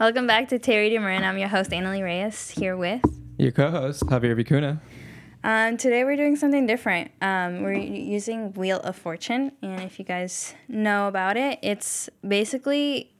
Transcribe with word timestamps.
Welcome 0.00 0.28
back 0.28 0.50
to 0.50 0.60
Terry 0.60 0.90
DeMarin. 0.90 1.22
I'm 1.22 1.38
your 1.38 1.48
host, 1.48 1.70
Anali 1.70 2.04
Reyes, 2.04 2.50
here 2.50 2.76
with. 2.76 3.02
Your 3.36 3.50
co-host 3.50 4.04
Javier 4.04 4.40
Vicuna. 4.40 4.80
Um, 5.42 5.76
today 5.76 6.04
we're 6.04 6.14
doing 6.14 6.36
something 6.36 6.66
different. 6.66 7.10
Um, 7.20 7.62
we're 7.62 7.72
using 7.72 8.52
Wheel 8.52 8.78
of 8.78 8.94
Fortune, 8.94 9.50
and 9.60 9.80
if 9.80 9.98
you 9.98 10.04
guys 10.04 10.54
know 10.68 11.08
about 11.08 11.36
it, 11.36 11.58
it's 11.62 12.08
basically 12.26 13.12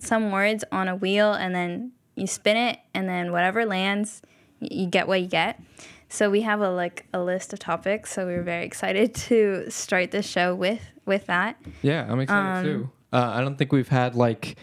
some 0.00 0.32
words 0.32 0.64
on 0.72 0.88
a 0.88 0.96
wheel, 0.96 1.32
and 1.32 1.54
then 1.54 1.92
you 2.16 2.26
spin 2.26 2.56
it, 2.56 2.80
and 2.92 3.08
then 3.08 3.30
whatever 3.30 3.64
lands, 3.64 4.20
you 4.58 4.86
get 4.86 5.06
what 5.06 5.20
you 5.20 5.28
get. 5.28 5.62
So 6.08 6.28
we 6.28 6.40
have 6.40 6.60
a 6.60 6.70
like 6.70 7.06
a 7.14 7.22
list 7.22 7.52
of 7.52 7.60
topics. 7.60 8.12
So 8.12 8.26
we 8.26 8.34
are 8.34 8.42
very 8.42 8.64
excited 8.64 9.14
to 9.28 9.70
start 9.70 10.10
the 10.10 10.22
show 10.22 10.56
with 10.56 10.82
with 11.06 11.26
that. 11.26 11.56
Yeah, 11.82 12.10
I'm 12.10 12.18
excited 12.18 12.58
um, 12.58 12.64
too. 12.64 12.90
Uh, 13.12 13.30
I 13.32 13.42
don't 13.42 13.56
think 13.56 13.70
we've 13.70 13.88
had 13.88 14.16
like 14.16 14.56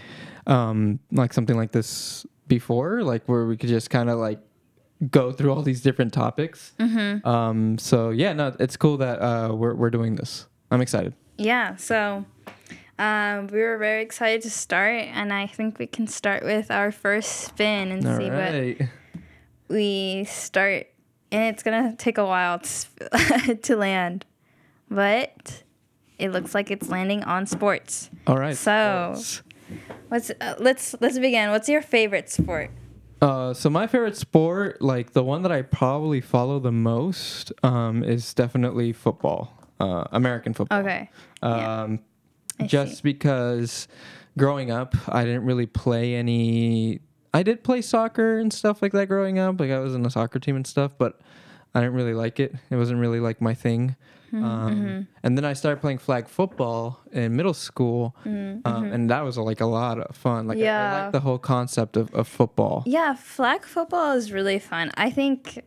um, 0.48 1.00
like 1.12 1.34
something 1.34 1.56
like 1.56 1.72
this 1.72 2.26
before, 2.48 3.04
like 3.04 3.28
where 3.28 3.46
we 3.46 3.58
could 3.58 3.70
just 3.70 3.90
kind 3.90 4.10
of 4.10 4.18
like 4.18 4.40
go 5.12 5.32
through 5.32 5.54
all 5.54 5.62
these 5.62 5.82
different 5.82 6.14
topics. 6.14 6.74
Mm-hmm. 6.80 7.28
Um, 7.28 7.78
so 7.78 8.10
yeah, 8.10 8.34
no, 8.34 8.56
it's 8.60 8.78
cool 8.78 8.98
that 8.98 9.22
uh, 9.22 9.54
we're 9.54 9.76
we're 9.76 9.92
doing 9.92 10.16
this. 10.16 10.48
I'm 10.72 10.82
excited. 10.82 11.14
Yeah. 11.38 11.76
So 11.76 12.26
um, 12.98 13.48
we 13.48 13.60
were 13.60 13.78
very 13.78 14.02
excited 14.02 14.42
to 14.44 14.50
start, 14.50 15.04
and 15.14 15.32
I 15.32 15.48
think 15.48 15.78
we 15.78 15.86
can 15.86 16.08
start 16.08 16.44
with 16.44 16.72
our 16.72 16.92
first 16.92 17.42
spin 17.42 17.92
and 17.92 18.08
all 18.08 18.18
see 18.18 18.30
right. 18.30 18.80
what 18.80 18.90
we 19.68 20.24
start. 20.26 20.88
And 21.30 21.54
it's 21.54 21.62
gonna 21.62 21.94
take 21.98 22.18
a 22.18 22.26
while 22.26 22.60
to, 22.60 23.56
to 23.64 23.76
land, 23.76 24.26
but 24.90 25.64
it 26.18 26.32
looks 26.32 26.56
like 26.56 26.72
it's 26.72 26.90
landing 26.90 27.24
on 27.24 27.46
sports. 27.46 28.10
All 28.26 28.38
right. 28.38 28.56
So, 28.56 29.12
sports. 29.16 29.44
What's 30.10 30.30
uh, 30.30 30.56
let's 30.60 30.96
let's 31.00 31.20
begin. 31.20 31.52
What's 31.52 31.70
your 31.70 31.82
favorite 31.82 32.30
sport? 32.30 32.72
Uh, 33.22 33.54
so 33.54 33.70
my 33.70 33.88
favorite 33.88 34.16
sport, 34.16 34.82
like 34.82 35.14
the 35.14 35.24
one 35.24 35.42
that 35.42 35.52
I 35.52 35.64
probably 35.64 36.22
follow 36.22 36.60
the 36.60 36.72
most, 36.72 37.52
um, 37.64 38.04
is 38.04 38.34
definitely 38.34 38.94
football, 38.94 39.58
uh, 39.80 40.04
American 40.12 40.54
football. 40.54 40.80
Okay. 40.80 41.10
Um, 41.42 42.00
yeah. 42.60 42.68
just 42.68 42.98
see. 42.98 43.02
because 43.04 43.88
growing 44.38 44.70
up, 44.70 44.96
I 45.08 45.26
didn't 45.26 45.46
really 45.46 45.66
play 45.66 46.16
any. 46.16 47.02
I 47.34 47.44
did 47.44 47.64
play 47.64 47.82
soccer 47.82 48.40
and 48.40 48.54
stuff 48.54 48.82
like 48.82 48.92
that 48.94 49.08
growing 49.08 49.40
up. 49.40 49.60
Like 49.60 49.72
I 49.72 49.80
was 49.80 49.96
in 49.96 50.06
a 50.06 50.10
soccer 50.10 50.40
team 50.40 50.56
and 50.56 50.66
stuff, 50.66 50.92
but 50.98 51.20
I 51.74 51.82
didn't 51.82 51.96
really 51.96 52.14
like 52.14 52.40
it. 52.40 52.56
It 52.70 52.76
wasn't 52.76 53.00
really 53.00 53.20
like 53.20 53.42
my 53.42 53.54
thing. 53.54 53.96
Mm-hmm. 54.28 54.44
Um, 54.44 54.76
mm-hmm. 54.76 55.02
And 55.24 55.38
then 55.38 55.46
I 55.46 55.54
started 55.54 55.82
playing 55.82 56.00
flag 56.00 56.28
football 56.28 57.02
in 57.12 57.36
middle 57.36 57.54
school, 57.54 58.16
mm-hmm. 58.26 58.60
um, 58.66 58.84
mm-hmm. 58.84 58.94
and 58.94 59.10
that 59.10 59.24
was 59.24 59.38
like 59.38 59.62
a 59.62 59.66
lot 59.66 60.00
of 60.00 60.16
fun. 60.16 60.48
Like 60.48 60.58
yeah. 60.58 60.94
I, 60.94 61.00
I 61.00 61.04
like 61.04 61.12
the 61.14 61.20
whole 61.22 61.38
concept 61.38 61.98
of, 61.98 62.14
of 62.14 62.28
football. 62.28 62.84
Yeah, 62.86 63.16
flag 63.16 63.64
football 63.66 64.14
is 64.14 64.32
really 64.32 64.60
fun. 64.60 64.92
I 64.96 65.10
think, 65.10 65.64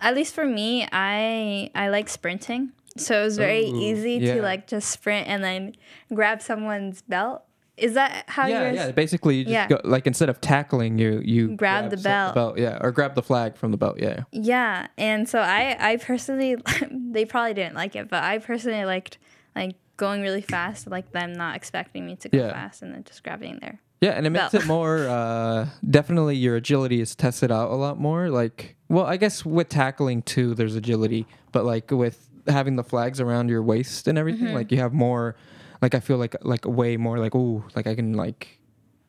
at 0.00 0.14
least 0.14 0.34
for 0.34 0.46
me, 0.46 0.86
I 0.92 1.70
I 1.74 1.88
like 1.88 2.08
sprinting. 2.08 2.72
So 2.96 3.20
it 3.20 3.24
was 3.24 3.38
very 3.38 3.64
Ooh, 3.64 3.76
easy 3.76 4.14
yeah. 4.14 4.34
to 4.34 4.42
like 4.42 4.66
just 4.66 4.90
sprint 4.90 5.28
and 5.28 5.44
then 5.44 5.74
grab 6.12 6.42
someone's 6.42 7.02
belt 7.02 7.44
is 7.80 7.94
that 7.94 8.24
how 8.28 8.46
yeah, 8.46 8.62
yours? 8.64 8.76
Yeah, 8.76 8.90
Basically, 8.92 9.36
you 9.36 9.44
just 9.44 9.52
yeah. 9.52 9.68
go 9.68 9.80
like 9.84 10.06
instead 10.06 10.28
of 10.28 10.40
tackling, 10.40 10.98
you 10.98 11.20
you 11.24 11.48
grab, 11.48 11.56
grab 11.56 11.90
the 11.90 11.96
belt. 11.96 12.34
belt. 12.34 12.58
Yeah, 12.58 12.78
or 12.80 12.92
grab 12.92 13.14
the 13.14 13.22
flag 13.22 13.56
from 13.56 13.70
the 13.70 13.76
belt. 13.76 13.98
Yeah. 13.98 14.24
Yeah, 14.32 14.88
and 14.98 15.28
so 15.28 15.40
I 15.40 15.76
I 15.78 15.96
personally 15.96 16.56
they 16.90 17.24
probably 17.24 17.54
didn't 17.54 17.74
like 17.74 17.96
it, 17.96 18.08
but 18.08 18.22
I 18.22 18.38
personally 18.38 18.84
liked 18.84 19.18
like 19.56 19.76
going 19.96 20.22
really 20.22 20.42
fast, 20.42 20.86
like 20.88 21.12
them 21.12 21.32
not 21.32 21.56
expecting 21.56 22.06
me 22.06 22.16
to 22.16 22.28
go 22.28 22.38
yeah. 22.38 22.52
fast, 22.52 22.82
and 22.82 22.94
then 22.94 23.04
just 23.04 23.22
grabbing 23.22 23.58
there. 23.60 23.80
Yeah, 24.00 24.12
and 24.12 24.26
it 24.26 24.30
makes 24.30 24.54
it 24.54 24.66
more 24.66 24.98
uh, 25.08 25.68
definitely 25.88 26.36
your 26.36 26.56
agility 26.56 27.00
is 27.00 27.14
tested 27.14 27.50
out 27.50 27.70
a 27.70 27.74
lot 27.74 28.00
more. 28.00 28.30
Like, 28.30 28.76
well, 28.88 29.04
I 29.04 29.16
guess 29.16 29.44
with 29.44 29.68
tackling 29.68 30.22
too, 30.22 30.54
there's 30.54 30.74
agility, 30.74 31.26
but 31.52 31.64
like 31.64 31.90
with 31.90 32.28
having 32.46 32.76
the 32.76 32.84
flags 32.84 33.20
around 33.20 33.50
your 33.50 33.62
waist 33.62 34.08
and 34.08 34.16
everything, 34.16 34.46
mm-hmm. 34.46 34.54
like 34.54 34.72
you 34.72 34.78
have 34.78 34.94
more 34.94 35.36
like 35.82 35.94
I 35.94 36.00
feel 36.00 36.16
like 36.16 36.36
like 36.42 36.66
way 36.66 36.96
more 36.96 37.18
like 37.18 37.34
ooh 37.34 37.64
like 37.74 37.86
I 37.86 37.94
can 37.94 38.14
like 38.14 38.58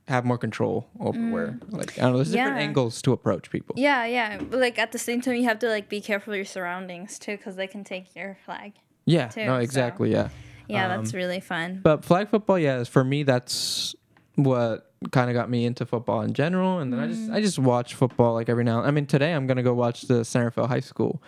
have 0.07 0.25
more 0.25 0.37
control 0.37 0.87
over 0.99 1.17
mm. 1.17 1.31
where 1.31 1.59
like 1.69 1.97
I 1.97 2.03
don't 2.03 2.11
know 2.11 2.17
there's 2.17 2.33
yeah. 2.33 2.45
different 2.45 2.61
angles 2.61 3.01
to 3.03 3.13
approach 3.13 3.49
people. 3.49 3.75
Yeah, 3.77 4.05
yeah. 4.05 4.37
But 4.37 4.59
like 4.59 4.79
at 4.79 4.91
the 4.91 4.99
same 4.99 5.21
time 5.21 5.35
you 5.35 5.43
have 5.45 5.59
to 5.59 5.69
like 5.69 5.89
be 5.89 6.01
careful 6.01 6.33
of 6.33 6.37
your 6.37 6.45
surroundings 6.45 7.19
too 7.19 7.37
cuz 7.37 7.55
they 7.55 7.67
can 7.67 7.83
take 7.83 8.15
your 8.15 8.37
flag. 8.45 8.73
Yeah. 9.05 9.27
Too, 9.27 9.45
no, 9.45 9.57
exactly, 9.57 10.11
so. 10.11 10.17
yeah. 10.17 10.29
Yeah, 10.67 10.85
um, 10.85 11.01
that's 11.01 11.13
really 11.13 11.39
fun. 11.39 11.81
But 11.83 12.05
flag 12.05 12.29
football, 12.29 12.57
yeah, 12.57 12.83
for 12.83 13.03
me 13.03 13.23
that's 13.23 13.95
what 14.35 14.91
kind 15.11 15.29
of 15.29 15.33
got 15.33 15.49
me 15.49 15.65
into 15.65 15.85
football 15.85 16.21
in 16.21 16.33
general 16.33 16.77
and 16.77 16.93
then 16.93 16.99
mm. 16.99 17.03
I 17.03 17.07
just 17.07 17.31
I 17.31 17.41
just 17.41 17.59
watch 17.59 17.95
football 17.95 18.33
like 18.33 18.49
every 18.49 18.63
now 18.63 18.81
I 18.81 18.91
mean 18.91 19.07
today 19.07 19.33
I'm 19.33 19.47
going 19.47 19.57
to 19.57 19.63
go 19.63 19.73
watch 19.73 20.03
the 20.03 20.27
Rafael 20.35 20.67
High 20.67 20.79
School 20.79 21.21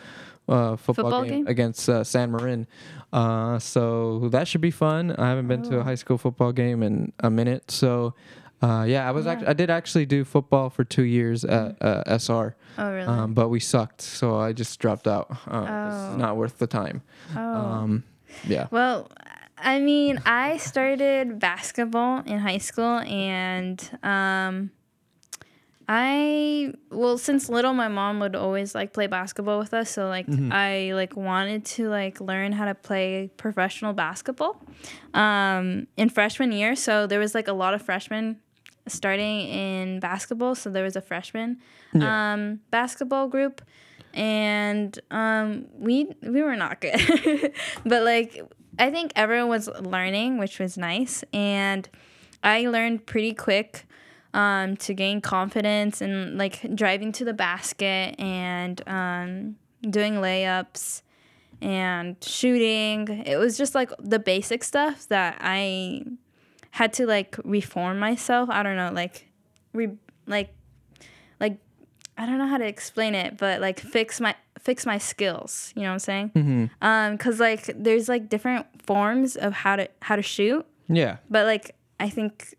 uh, 0.47 0.75
football, 0.75 1.05
football 1.05 1.23
game, 1.23 1.31
game, 1.31 1.47
against 1.47 1.87
uh, 1.89 2.03
San 2.03 2.31
Marin. 2.31 2.67
Uh, 3.11 3.59
so 3.59 4.29
that 4.29 4.47
should 4.47 4.61
be 4.61 4.71
fun. 4.71 5.11
I 5.11 5.29
haven't 5.29 5.47
been 5.47 5.65
oh. 5.65 5.69
to 5.69 5.77
a 5.77 5.79
oh. 5.79 5.83
high 5.83 5.95
school 5.95 6.17
football 6.17 6.51
game 6.51 6.83
in 6.83 7.13
a 7.19 7.29
minute. 7.29 7.69
So 7.71 8.13
uh, 8.63 8.83
yeah, 8.83 9.07
I 9.07 9.11
was 9.11 9.25
yeah. 9.25 9.33
Act- 9.33 9.47
I 9.47 9.53
did 9.53 9.69
actually 9.69 10.05
do 10.05 10.23
football 10.23 10.69
for 10.69 10.85
two 10.85 11.03
years 11.03 11.43
at 11.43 11.77
mm. 11.79 11.85
uh, 11.85 12.17
SR. 12.17 12.55
Oh 12.77 12.91
really? 12.91 13.05
Um, 13.05 13.33
but 13.33 13.49
we 13.49 13.59
sucked, 13.59 14.01
so 14.01 14.37
I 14.37 14.53
just 14.53 14.79
dropped 14.79 15.07
out. 15.07 15.29
Uh, 15.47 15.65
oh. 15.67 16.09
It's 16.09 16.17
not 16.17 16.37
worth 16.37 16.57
the 16.59 16.67
time. 16.67 17.01
Oh. 17.35 17.39
Um, 17.39 18.03
yeah. 18.47 18.67
Well, 18.71 19.11
I 19.57 19.79
mean, 19.79 20.21
I 20.25 20.57
started 20.57 21.39
basketball 21.39 22.23
in 22.25 22.39
high 22.39 22.57
school, 22.57 22.99
and 22.99 23.99
um, 24.01 24.71
I 25.87 26.73
well 26.89 27.17
since 27.17 27.49
little 27.49 27.73
my 27.73 27.87
mom 27.87 28.19
would 28.19 28.35
always 28.35 28.73
like 28.73 28.93
play 28.93 29.07
basketball 29.07 29.59
with 29.59 29.73
us 29.73 29.89
so 29.89 30.07
like 30.07 30.27
mm-hmm. 30.27 30.51
I 30.51 30.93
like 30.93 31.15
wanted 31.15 31.65
to 31.65 31.89
like 31.89 32.21
learn 32.21 32.53
how 32.53 32.65
to 32.65 32.75
play 32.75 33.31
professional 33.37 33.93
basketball 33.93 34.61
um 35.13 35.87
in 35.97 36.09
freshman 36.09 36.51
year 36.51 36.75
so 36.75 37.05
there 37.07 37.19
was 37.19 37.35
like 37.35 37.47
a 37.47 37.53
lot 37.53 37.73
of 37.73 37.81
freshmen 37.81 38.39
starting 38.87 39.47
in 39.47 39.99
basketball 39.99 40.55
so 40.55 40.69
there 40.69 40.83
was 40.83 40.95
a 40.95 41.01
freshman 41.01 41.57
yeah. 41.93 42.33
um 42.33 42.59
basketball 42.69 43.27
group 43.27 43.61
and 44.13 44.99
um 45.11 45.65
we 45.77 46.07
we 46.21 46.41
were 46.41 46.55
not 46.55 46.79
good 46.79 47.53
but 47.85 48.03
like 48.03 48.41
I 48.79 48.89
think 48.89 49.11
everyone 49.15 49.49
was 49.49 49.67
learning 49.67 50.37
which 50.37 50.59
was 50.59 50.77
nice 50.77 51.23
and 51.33 51.89
I 52.41 52.67
learned 52.67 53.05
pretty 53.05 53.33
quick 53.33 53.85
um, 54.33 54.75
to 54.77 54.93
gain 54.93 55.21
confidence 55.21 56.01
and 56.01 56.37
like 56.37 56.75
driving 56.75 57.11
to 57.13 57.25
the 57.25 57.33
basket 57.33 58.15
and 58.19 58.81
um, 58.87 59.55
doing 59.81 60.15
layups 60.15 61.01
and 61.61 62.17
shooting. 62.21 63.07
It 63.25 63.37
was 63.37 63.57
just 63.57 63.75
like 63.75 63.91
the 63.99 64.19
basic 64.19 64.63
stuff 64.63 65.07
that 65.09 65.37
I 65.39 66.03
had 66.71 66.93
to 66.93 67.05
like 67.05 67.37
reform 67.43 67.99
myself. 67.99 68.49
I 68.49 68.63
don't 68.63 68.75
know, 68.75 68.91
like 68.91 69.27
re 69.73 69.89
like 70.25 70.53
like 71.39 71.57
I 72.17 72.25
don't 72.25 72.37
know 72.37 72.47
how 72.47 72.57
to 72.57 72.65
explain 72.65 73.15
it, 73.15 73.37
but 73.37 73.61
like 73.61 73.79
fix 73.79 74.19
my 74.19 74.35
fix 74.59 74.85
my 74.85 74.97
skills. 74.97 75.71
You 75.75 75.83
know 75.83 75.89
what 75.89 75.93
I'm 75.93 75.99
saying? 75.99 76.31
Mm-hmm. 76.35 76.65
Um, 76.81 77.17
cause 77.17 77.39
like 77.39 77.65
there's 77.75 78.09
like 78.09 78.29
different 78.29 78.65
forms 78.81 79.35
of 79.35 79.53
how 79.53 79.75
to 79.75 79.89
how 80.01 80.15
to 80.15 80.21
shoot. 80.21 80.65
Yeah. 80.87 81.17
But 81.29 81.45
like 81.45 81.75
I 81.99 82.09
think 82.09 82.55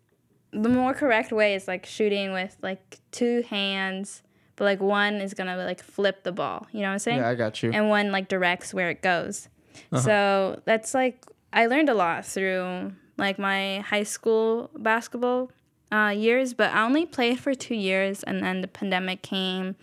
the 0.61 0.69
more 0.69 0.93
correct 0.93 1.31
way 1.31 1.55
is 1.55 1.67
like 1.67 1.85
shooting 1.85 2.31
with 2.31 2.55
like 2.61 2.99
two 3.11 3.43
hands, 3.49 4.23
but 4.55 4.65
like 4.65 4.79
one 4.79 5.15
is 5.15 5.33
gonna 5.33 5.57
like 5.57 5.83
flip 5.83 6.23
the 6.23 6.31
ball. 6.31 6.67
You 6.71 6.81
know 6.81 6.87
what 6.87 6.93
I'm 6.93 6.99
saying? 6.99 7.17
Yeah, 7.19 7.29
I 7.29 7.35
got 7.35 7.61
you. 7.61 7.71
And 7.71 7.89
one 7.89 8.11
like 8.11 8.27
directs 8.27 8.73
where 8.73 8.89
it 8.89 9.01
goes. 9.01 9.49
Uh-huh. 9.91 10.01
So 10.01 10.61
that's 10.65 10.93
like 10.93 11.25
I 11.51 11.67
learned 11.67 11.89
a 11.89 11.93
lot 11.93 12.25
through 12.25 12.93
like 13.17 13.37
my 13.37 13.79
high 13.79 14.03
school 14.03 14.69
basketball 14.77 15.51
uh, 15.91 16.13
years, 16.15 16.53
but 16.53 16.73
I 16.73 16.83
only 16.83 17.05
played 17.05 17.39
for 17.39 17.53
two 17.53 17.75
years, 17.75 18.23
and 18.23 18.41
then 18.41 18.61
the 18.61 18.67
pandemic 18.67 19.21
came. 19.21 19.75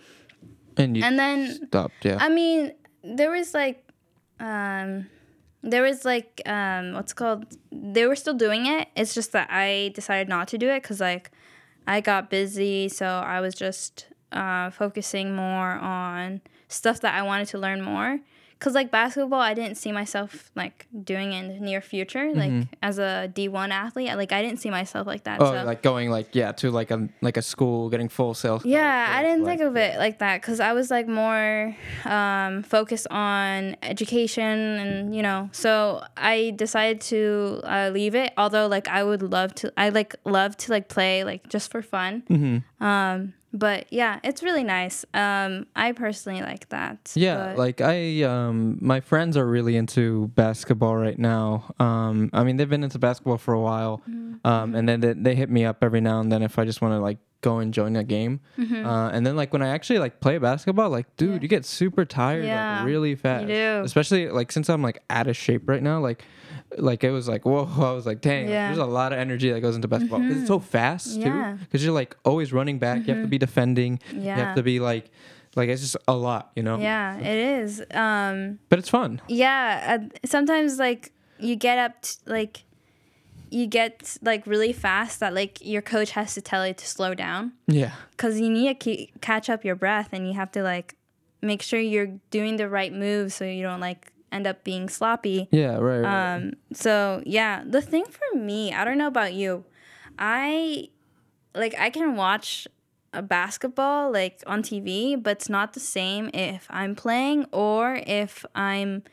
And 0.77 0.97
you 0.97 1.03
and 1.03 1.17
then 1.19 1.67
stopped. 1.67 2.03
Yeah. 2.03 2.17
I 2.19 2.29
mean, 2.29 2.73
there 3.03 3.31
was 3.31 3.53
like. 3.53 3.87
Um, 4.39 5.07
there 5.63 5.81
was 5.81 6.05
like 6.05 6.41
um 6.45 6.93
what's 6.93 7.13
called? 7.13 7.45
They 7.71 8.05
were 8.05 8.15
still 8.15 8.33
doing 8.33 8.65
it. 8.65 8.89
It's 8.95 9.13
just 9.13 9.31
that 9.31 9.47
i 9.49 9.91
decided 9.95 10.27
not 10.29 10.47
to 10.49 10.57
do 10.57 10.69
it 10.69 10.83
because 10.83 10.99
like 10.99 11.31
i 11.87 11.99
got 12.01 12.29
busy 12.29 12.87
so 12.89 13.05
i 13.05 13.39
was 13.41 13.55
just 13.55 14.07
uh, 14.31 14.69
focusing 14.71 15.35
more 15.35 15.73
on 15.73 16.41
stuff 16.67 17.01
that 17.01 17.13
i 17.13 17.21
wanted 17.21 17.47
to 17.47 17.57
learn 17.57 17.81
more 17.81 18.19
cause 18.63 18.73
like 18.73 18.91
basketball, 18.91 19.41
I 19.41 19.53
didn't 19.53 19.75
see 19.75 19.91
myself 19.91 20.49
like 20.55 20.87
doing 21.03 21.33
in 21.33 21.49
the 21.49 21.59
near 21.59 21.81
future, 21.81 22.33
like 22.33 22.49
mm-hmm. 22.49 22.73
as 22.81 22.97
a 22.97 23.27
D 23.27 23.49
one 23.49 23.73
athlete. 23.73 24.15
Like 24.15 24.31
I 24.31 24.41
didn't 24.41 24.59
see 24.59 24.69
myself 24.69 25.05
like 25.05 25.25
that. 25.25 25.41
Oh, 25.41 25.51
so. 25.51 25.63
like 25.65 25.83
going 25.83 26.09
like 26.09 26.33
yeah 26.33 26.53
to 26.53 26.71
like 26.71 26.89
a 26.89 27.09
like 27.21 27.35
a 27.35 27.41
school, 27.41 27.89
getting 27.89 28.07
full 28.07 28.33
sales. 28.33 28.63
Yeah, 28.63 29.07
I 29.09 29.21
didn't 29.21 29.43
like, 29.43 29.59
think 29.59 29.69
of 29.69 29.75
it 29.75 29.97
like 29.97 30.19
that 30.19 30.41
because 30.41 30.61
I 30.61 30.71
was 30.71 30.89
like 30.89 31.07
more 31.07 31.75
um, 32.05 32.63
focused 32.63 33.07
on 33.11 33.75
education 33.83 34.43
and 34.43 35.15
you 35.15 35.21
know. 35.21 35.49
So 35.51 36.01
I 36.15 36.53
decided 36.55 37.01
to 37.01 37.59
uh, 37.65 37.89
leave 37.93 38.15
it. 38.15 38.31
Although 38.37 38.67
like 38.67 38.87
I 38.87 39.03
would 39.03 39.21
love 39.21 39.53
to, 39.55 39.73
I 39.75 39.89
like 39.89 40.15
love 40.23 40.55
to 40.57 40.71
like 40.71 40.87
play 40.87 41.25
like 41.25 41.49
just 41.49 41.69
for 41.69 41.81
fun. 41.81 42.23
Mm-hmm. 42.29 42.83
Um, 42.83 43.33
but 43.53 43.85
yeah, 43.91 44.19
it's 44.23 44.41
really 44.41 44.63
nice. 44.63 45.05
Um, 45.13 45.67
I 45.75 45.91
personally 45.91 46.41
like 46.41 46.69
that. 46.69 47.11
Yeah, 47.13 47.49
but. 47.49 47.57
like 47.57 47.81
I, 47.81 48.23
um, 48.23 48.79
my 48.81 48.99
friends 48.99 49.37
are 49.37 49.45
really 49.45 49.77
into 49.77 50.29
basketball 50.29 50.95
right 50.97 51.19
now. 51.19 51.73
Um, 51.79 52.31
I 52.33 52.43
mean, 52.43 52.57
they've 52.57 52.69
been 52.69 52.83
into 52.83 52.97
basketball 52.97 53.37
for 53.37 53.53
a 53.53 53.61
while, 53.61 54.01
mm-hmm. 54.09 54.45
um, 54.45 54.73
and 54.73 54.89
then 54.89 54.99
they, 55.01 55.13
they, 55.13 55.35
hit 55.35 55.51
me 55.51 55.65
up 55.65 55.83
every 55.83 56.01
now 56.01 56.19
and 56.19 56.31
then 56.31 56.41
if 56.41 56.57
I 56.57 56.65
just 56.65 56.81
want 56.81 56.93
to 56.93 56.99
like 56.99 57.19
go 57.41 57.59
and 57.59 57.71
join 57.73 57.95
a 57.95 58.03
game. 58.03 58.39
Mm-hmm. 58.57 58.85
Uh, 58.85 59.09
and 59.09 59.25
then 59.25 59.35
like 59.35 59.53
when 59.53 59.61
I 59.61 59.69
actually 59.69 59.99
like 59.99 60.19
play 60.19 60.39
basketball, 60.39 60.89
like 60.89 61.15
dude, 61.15 61.35
yeah. 61.35 61.39
you 61.41 61.47
get 61.47 61.65
super 61.65 62.05
tired 62.05 62.45
yeah, 62.45 62.77
like 62.77 62.87
really 62.87 63.13
fast. 63.13 63.43
You 63.43 63.49
do. 63.49 63.81
Especially 63.83 64.29
like 64.29 64.51
since 64.51 64.67
I'm 64.69 64.81
like 64.81 65.03
out 65.11 65.27
of 65.27 65.37
shape 65.37 65.69
right 65.69 65.83
now, 65.83 65.99
like 65.99 66.23
like 66.77 67.03
it 67.03 67.11
was 67.11 67.27
like 67.27 67.45
whoa 67.45 67.67
i 67.77 67.91
was 67.91 68.05
like 68.05 68.21
dang 68.21 68.47
yeah. 68.47 68.67
there's 68.67 68.77
a 68.77 68.85
lot 68.85 69.13
of 69.13 69.19
energy 69.19 69.51
that 69.51 69.61
goes 69.61 69.75
into 69.75 69.87
basketball 69.87 70.19
mm-hmm. 70.19 70.39
it's 70.39 70.47
so 70.47 70.59
mm-hmm. 70.59 70.67
fast 70.67 71.17
yeah. 71.17 71.53
too 71.53 71.59
because 71.63 71.83
you're 71.83 71.93
like 71.93 72.15
always 72.25 72.53
running 72.53 72.79
back 72.79 72.99
mm-hmm. 72.99 73.09
you 73.09 73.15
have 73.15 73.23
to 73.23 73.27
be 73.27 73.37
mm-hmm. 73.37 73.41
defending 73.41 73.99
yeah. 74.13 74.37
you 74.37 74.43
have 74.43 74.55
to 74.55 74.63
be 74.63 74.79
like 74.79 75.09
like 75.55 75.69
it's 75.69 75.81
just 75.81 75.97
a 76.07 76.13
lot 76.13 76.51
you 76.55 76.63
know 76.63 76.77
yeah 76.77 77.17
it 77.17 77.61
is 77.61 77.83
um 77.91 78.59
but 78.69 78.79
it's 78.79 78.89
fun 78.89 79.21
yeah 79.27 79.99
uh, 79.99 80.17
sometimes 80.25 80.79
like 80.79 81.11
you 81.39 81.55
get 81.55 81.77
up 81.77 82.01
t- 82.01 82.17
like 82.25 82.63
you 83.49 83.67
get 83.67 84.17
like 84.23 84.47
really 84.47 84.73
fast 84.73 85.19
that 85.19 85.33
like 85.33 85.63
your 85.63 85.81
coach 85.81 86.11
has 86.11 86.33
to 86.33 86.41
tell 86.41 86.65
you 86.65 86.73
to 86.73 86.87
slow 86.87 87.13
down 87.13 87.53
yeah 87.67 87.91
because 88.11 88.39
you 88.39 88.49
need 88.49 88.67
to 88.67 88.73
keep, 88.73 89.21
catch 89.21 89.49
up 89.49 89.63
your 89.63 89.75
breath 89.75 90.09
and 90.11 90.27
you 90.27 90.33
have 90.33 90.51
to 90.51 90.63
like 90.63 90.95
make 91.41 91.61
sure 91.61 91.79
you're 91.79 92.19
doing 92.31 92.55
the 92.57 92.67
right 92.67 92.93
moves 92.93 93.35
so 93.35 93.45
you 93.45 93.61
don't 93.61 93.81
like 93.81 94.12
end 94.33 94.47
up 94.47 94.63
being 94.63 94.89
sloppy. 94.89 95.47
Yeah, 95.51 95.77
right, 95.77 96.01
right. 96.01 96.35
Um, 96.35 96.53
so 96.73 97.21
yeah, 97.25 97.63
the 97.65 97.81
thing 97.81 98.05
for 98.05 98.37
me, 98.37 98.73
I 98.73 98.83
don't 98.83 98.97
know 98.97 99.07
about 99.07 99.33
you, 99.33 99.65
I 100.17 100.89
like 101.55 101.75
I 101.77 101.89
can 101.89 102.15
watch 102.15 102.67
a 103.13 103.21
basketball 103.21 104.11
like 104.11 104.43
on 104.47 104.63
TV, 104.63 105.21
but 105.21 105.33
it's 105.37 105.49
not 105.49 105.73
the 105.73 105.79
same 105.79 106.29
if 106.33 106.67
I'm 106.69 106.95
playing 106.95 107.45
or 107.51 108.01
if 108.05 108.43
I'm 108.55 109.03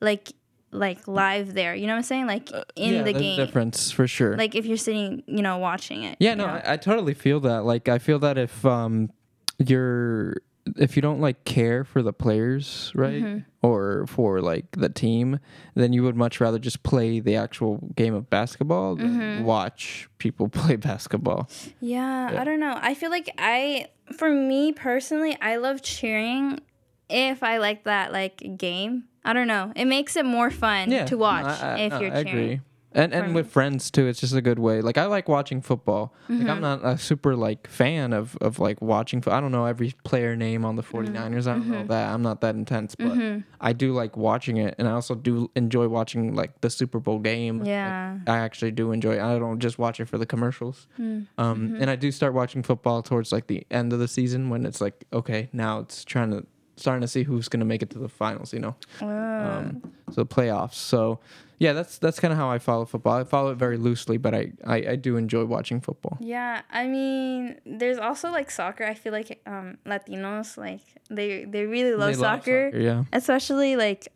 like 0.00 0.32
like 0.70 1.08
live 1.08 1.54
there. 1.54 1.74
You 1.74 1.86
know 1.86 1.94
what 1.94 1.98
I'm 1.98 2.04
saying? 2.04 2.26
Like 2.26 2.50
uh, 2.52 2.64
in 2.74 2.94
uh, 2.94 2.96
yeah, 2.98 3.02
the 3.02 3.12
game. 3.14 3.36
difference 3.36 3.90
for 3.90 4.06
sure. 4.06 4.36
Like 4.36 4.54
if 4.54 4.66
you're 4.66 4.76
sitting, 4.76 5.22
you 5.26 5.42
know, 5.42 5.58
watching 5.58 6.04
it. 6.04 6.16
Yeah, 6.20 6.34
no, 6.34 6.46
I, 6.46 6.74
I, 6.74 6.76
totally 6.76 7.14
feel 7.14 7.40
that. 7.40 7.64
Like 7.64 7.88
I 7.88 7.98
feel 7.98 8.18
that 8.20 8.36
if 8.36 8.64
um 8.64 9.10
you're 9.58 10.36
if 10.76 10.96
you 10.96 11.02
don't 11.02 11.20
like 11.20 11.44
care 11.44 11.84
for 11.84 12.02
the 12.02 12.12
players, 12.12 12.92
right? 12.94 13.22
Mm-hmm. 13.22 13.38
Or 13.62 14.06
for 14.06 14.40
like 14.40 14.66
the 14.72 14.88
team, 14.88 15.40
then 15.74 15.92
you 15.92 16.02
would 16.04 16.16
much 16.16 16.40
rather 16.40 16.58
just 16.58 16.82
play 16.82 17.20
the 17.20 17.36
actual 17.36 17.78
game 17.96 18.14
of 18.14 18.30
basketball 18.30 18.96
than 18.96 19.18
mm-hmm. 19.18 19.44
watch 19.44 20.08
people 20.18 20.48
play 20.50 20.76
basketball. 20.76 21.48
Yeah, 21.80 22.32
yeah, 22.32 22.40
I 22.40 22.44
don't 22.44 22.60
know. 22.60 22.78
I 22.80 22.94
feel 22.94 23.10
like 23.10 23.30
I 23.38 23.88
for 24.16 24.30
me 24.30 24.72
personally, 24.72 25.36
I 25.40 25.56
love 25.56 25.82
cheering 25.82 26.60
if 27.08 27.42
I 27.42 27.58
like 27.58 27.84
that 27.84 28.12
like 28.12 28.56
game. 28.56 29.04
I 29.24 29.32
don't 29.32 29.48
know. 29.48 29.72
It 29.74 29.86
makes 29.86 30.14
it 30.14 30.24
more 30.24 30.50
fun 30.50 30.90
yeah, 30.90 31.06
to 31.06 31.18
watch 31.18 31.60
no, 31.60 31.66
I, 31.66 31.72
I, 31.72 31.78
if 31.78 32.00
you're 32.00 32.14
I 32.14 32.22
cheering. 32.22 32.44
Agree 32.44 32.60
and 32.96 33.12
and 33.12 33.34
with 33.34 33.50
friends 33.50 33.90
too 33.90 34.06
it's 34.06 34.20
just 34.20 34.34
a 34.34 34.40
good 34.40 34.58
way 34.58 34.80
like 34.80 34.96
i 34.96 35.04
like 35.04 35.28
watching 35.28 35.60
football 35.60 36.14
mm-hmm. 36.24 36.40
like 36.40 36.48
i'm 36.48 36.62
mm-hmm. 36.62 36.82
not 36.82 36.94
a 36.94 36.98
super 36.98 37.36
like 37.36 37.68
fan 37.68 38.12
of 38.12 38.36
of 38.40 38.58
like 38.58 38.80
watching 38.80 39.20
fo- 39.20 39.30
i 39.32 39.40
don't 39.40 39.52
know 39.52 39.66
every 39.66 39.94
player 40.02 40.34
name 40.34 40.64
on 40.64 40.76
the 40.76 40.82
49ers 40.82 41.12
mm-hmm. 41.12 41.26
i 41.26 41.52
don't 41.52 41.68
know 41.68 41.76
mm-hmm. 41.78 41.86
that 41.88 42.12
i'm 42.12 42.22
not 42.22 42.40
that 42.40 42.54
intense 42.54 42.94
but 42.94 43.08
mm-hmm. 43.08 43.40
i 43.60 43.72
do 43.72 43.92
like 43.92 44.16
watching 44.16 44.56
it 44.56 44.74
and 44.78 44.88
i 44.88 44.92
also 44.92 45.14
do 45.14 45.50
enjoy 45.54 45.86
watching 45.86 46.34
like 46.34 46.58
the 46.62 46.70
super 46.70 46.98
bowl 46.98 47.18
game 47.18 47.64
yeah 47.64 48.16
like, 48.26 48.28
i 48.28 48.38
actually 48.38 48.70
do 48.70 48.92
enjoy 48.92 49.14
it 49.14 49.20
i 49.20 49.38
don't 49.38 49.60
just 49.60 49.78
watch 49.78 50.00
it 50.00 50.08
for 50.08 50.18
the 50.18 50.26
commercials 50.26 50.88
mm. 50.98 51.26
um 51.36 51.76
and 51.78 51.90
i 51.90 51.96
do 51.96 52.10
start 52.10 52.32
watching 52.32 52.62
football 52.62 53.02
towards 53.02 53.30
like 53.30 53.46
the 53.46 53.64
end 53.70 53.92
of 53.92 53.98
the 53.98 54.08
season 54.08 54.48
when 54.48 54.64
it's 54.64 54.80
like 54.80 55.04
okay 55.12 55.48
now 55.52 55.80
it's 55.80 56.04
trying 56.04 56.30
to 56.30 56.44
starting 56.78 57.00
to 57.00 57.08
see 57.08 57.22
who's 57.22 57.48
going 57.48 57.60
to 57.60 57.66
make 57.66 57.82
it 57.82 57.90
to 57.90 57.98
the 57.98 58.08
finals 58.08 58.52
you 58.52 58.58
know 58.58 58.74
oh. 59.02 59.06
um, 59.08 59.82
so 60.10 60.22
the 60.22 60.26
playoffs 60.26 60.74
so 60.74 61.18
yeah, 61.58 61.72
that's 61.72 61.98
that's 61.98 62.20
kind 62.20 62.32
of 62.32 62.38
how 62.38 62.50
I 62.50 62.58
follow 62.58 62.84
football. 62.84 63.14
I 63.14 63.24
follow 63.24 63.50
it 63.50 63.56
very 63.56 63.78
loosely, 63.78 64.18
but 64.18 64.34
I, 64.34 64.52
I, 64.64 64.76
I 64.76 64.96
do 64.96 65.16
enjoy 65.16 65.44
watching 65.44 65.80
football. 65.80 66.18
Yeah, 66.20 66.62
I 66.70 66.86
mean, 66.86 67.58
there's 67.64 67.98
also 67.98 68.30
like 68.30 68.50
soccer. 68.50 68.84
I 68.84 68.94
feel 68.94 69.12
like 69.12 69.40
um, 69.46 69.78
Latinos 69.86 70.58
like 70.58 70.82
they 71.08 71.44
they 71.44 71.64
really 71.64 71.94
love, 71.94 72.08
they 72.08 72.14
soccer, 72.14 72.64
love 72.64 72.72
soccer. 72.72 72.78
Yeah, 72.78 73.04
especially 73.12 73.76
like, 73.76 74.08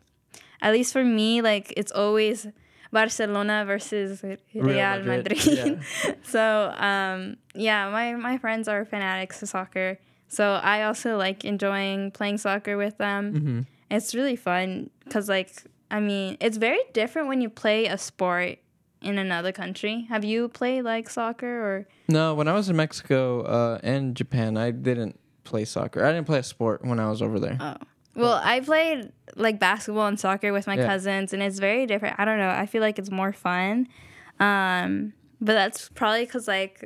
at 0.61 0.73
least 0.73 0.93
for 0.93 1.03
me, 1.03 1.41
like 1.41 1.73
it's 1.77 1.93
always 1.93 2.47
Barcelona 2.93 3.65
versus 3.67 4.23
Real, 4.23 4.37
Real 4.55 5.03
Madrid. 5.03 5.07
Madrid. 5.07 5.79
Yeah. 6.05 6.13
so 6.23 6.75
um, 6.77 7.37
yeah, 7.55 7.89
my 7.91 8.15
my 8.17 8.37
friends 8.37 8.69
are 8.69 8.85
fanatics 8.85 9.43
of 9.43 9.49
soccer. 9.49 9.99
So 10.29 10.53
I 10.63 10.85
also 10.85 11.17
like 11.17 11.45
enjoying 11.45 12.11
playing 12.11 12.39
soccer 12.39 12.77
with 12.77 12.99
them. 12.99 13.35
Mm-hmm. 13.35 13.61
It's 13.91 14.15
really 14.15 14.37
fun 14.37 14.91
because 15.05 15.29
like 15.29 15.51
I 15.91 16.01
mean, 16.01 16.37
it's 16.41 16.57
very 16.57 16.81
different 16.93 17.29
when 17.29 17.41
you 17.41 17.51
play 17.51 17.87
a 17.87 17.99
sport 17.99 18.59
in 19.03 19.19
another 19.19 19.53
country. 19.53 20.07
Have 20.09 20.25
you 20.25 20.49
played 20.49 20.83
like 20.83 21.09
soccer 21.11 21.47
or? 21.47 21.89
No, 22.09 22.35
when 22.35 22.49
I 22.49 22.53
was 22.53 22.69
in 22.69 22.77
Mexico 22.77 23.43
uh, 23.43 23.79
and 23.83 24.15
Japan, 24.15 24.57
I 24.57 24.71
didn't 24.71 25.19
play 25.45 25.65
soccer. 25.65 26.05
I 26.05 26.13
didn't 26.13 26.27
play 26.27 26.39
a 26.39 26.43
sport 26.43 26.85
when 26.85 27.01
I 27.01 27.09
was 27.09 27.23
over 27.23 27.41
there. 27.41 27.57
Oh. 27.61 27.77
Well, 28.17 28.41
I 28.43 28.61
played 28.61 29.13
like 29.37 29.61
basketball 29.61 30.07
and 30.07 30.19
soccer 30.19 30.53
with 30.53 30.67
my 30.67 30.77
yeah. 30.77 30.87
cousins, 30.87 31.33
and 31.33 31.43
it's 31.43 31.59
very 31.59 31.87
different. 31.87 32.17
I 32.19 32.25
don't 32.25 32.39
know. 32.39 32.51
I 32.51 32.67
feel 32.67 32.81
like 32.81 32.99
it's 32.99 33.11
more 33.11 33.33
fun. 33.33 33.89
Um, 34.41 35.13
but 35.41 35.55
that's 35.55 35.89
probably 35.91 36.25
because 36.25 36.49
like 36.49 36.85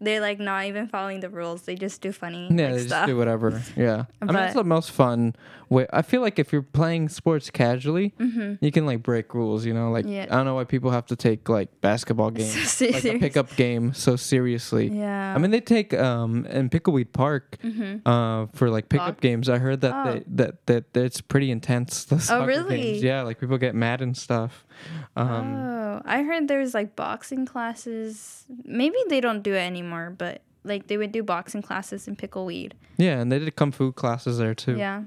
they're 0.00 0.20
like 0.20 0.38
not 0.38 0.66
even 0.66 0.86
following 0.86 1.20
the 1.20 1.28
rules. 1.28 1.62
They 1.62 1.74
just 1.74 2.00
do 2.00 2.12
funny 2.12 2.48
yeah, 2.50 2.66
like, 2.66 2.74
they 2.74 2.86
stuff. 2.86 3.00
just 3.00 3.06
do 3.08 3.16
whatever. 3.16 3.62
Yeah, 3.76 4.04
I 4.22 4.26
mean 4.26 4.34
that's 4.34 4.54
the 4.54 4.64
most 4.64 4.92
fun 4.92 5.34
way. 5.68 5.86
I 5.92 6.02
feel 6.02 6.20
like 6.20 6.38
if 6.38 6.52
you're 6.52 6.62
playing 6.62 7.08
sports 7.08 7.50
casually, 7.50 8.14
mm-hmm. 8.18 8.64
you 8.64 8.70
can 8.70 8.86
like 8.86 9.02
break 9.02 9.34
rules. 9.34 9.64
You 9.64 9.74
know, 9.74 9.90
like 9.90 10.06
yeah. 10.06 10.26
I 10.30 10.36
don't 10.36 10.44
know 10.44 10.54
why 10.54 10.64
people 10.64 10.90
have 10.90 11.06
to 11.06 11.16
take 11.16 11.48
like 11.48 11.80
basketball 11.80 12.30
games, 12.30 12.70
so 12.70 12.86
like 12.90 13.04
a 13.04 13.18
pickup 13.18 13.54
game, 13.56 13.92
so 13.92 14.16
seriously. 14.16 14.88
Yeah, 14.88 15.34
I 15.34 15.38
mean 15.38 15.50
they 15.50 15.60
take 15.60 15.94
um 15.94 16.46
in 16.46 16.70
Pickleweed 16.70 17.12
Park 17.12 17.58
mm-hmm. 17.62 18.08
uh 18.08 18.46
for 18.54 18.70
like 18.70 18.88
pickup 18.88 19.20
games. 19.20 19.48
I 19.48 19.58
heard 19.58 19.80
that 19.80 19.94
oh. 19.94 20.12
they, 20.12 20.24
that, 20.28 20.66
that 20.66 20.92
that 20.94 21.04
it's 21.04 21.20
pretty 21.20 21.50
intense. 21.50 22.04
The 22.04 22.24
oh 22.30 22.46
really? 22.46 22.76
Games. 22.76 23.02
Yeah, 23.02 23.22
like 23.22 23.40
people 23.40 23.58
get 23.58 23.74
mad 23.74 24.00
and 24.00 24.16
stuff. 24.16 24.64
Um, 25.16 25.54
oh, 25.54 26.02
I 26.04 26.22
heard 26.22 26.48
there's 26.48 26.74
like 26.74 26.96
boxing 26.96 27.46
classes. 27.46 28.44
Maybe 28.64 28.96
they 29.08 29.20
don't 29.20 29.42
do 29.42 29.54
it 29.54 29.60
anymore, 29.60 30.14
but 30.16 30.42
like 30.64 30.86
they 30.86 30.96
would 30.96 31.12
do 31.12 31.22
boxing 31.22 31.62
classes 31.62 32.08
in 32.08 32.16
pickleweed. 32.16 32.72
Yeah, 32.96 33.20
and 33.20 33.30
they 33.32 33.38
did 33.38 33.54
kung 33.56 33.72
fu 33.72 33.92
classes 33.92 34.38
there 34.38 34.54
too. 34.54 34.76
Yeah. 34.76 35.02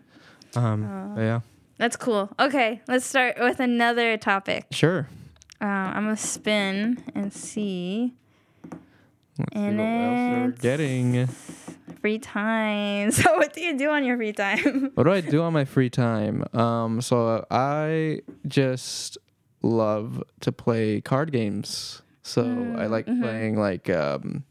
Um. 0.56 1.16
Uh, 1.18 1.22
yeah. 1.22 1.40
That's 1.78 1.96
cool. 1.96 2.30
Okay, 2.40 2.82
let's 2.88 3.06
start 3.06 3.38
with 3.40 3.60
another 3.60 4.16
topic. 4.18 4.68
Sure. 4.72 5.08
Uh, 5.60 5.66
I'm 5.66 6.04
gonna 6.06 6.18
spin 6.18 7.04
and 7.16 7.34
see. 7.34 8.14
Let's 9.38 9.52
and 9.54 9.78
see 9.80 9.84
what 9.84 9.88
else 9.88 10.60
they're 10.62 10.78
getting. 10.78 11.28
Free 12.02 12.20
time. 12.20 13.12
So, 13.12 13.36
what 13.36 13.54
do 13.54 13.62
you 13.62 13.78
do 13.78 13.90
on 13.90 14.04
your 14.04 14.18
free 14.18 14.34
time? 14.34 14.92
what 14.96 15.04
do 15.04 15.12
I 15.12 15.22
do 15.22 15.42
on 15.42 15.54
my 15.54 15.66
free 15.66 15.90
time? 15.90 16.46
Um, 16.54 17.02
so 17.02 17.46
I 17.50 18.22
just 18.48 19.18
love 19.62 20.24
to 20.42 20.52
play 20.52 21.02
card 21.02 21.32
games. 21.32 22.02
So 22.24 22.44
mm, 22.44 22.80
I 22.80 22.88
like 22.88 23.06
mm-hmm. 23.06 23.22
playing 23.22 23.60
like 23.60 23.90
um 23.90 24.44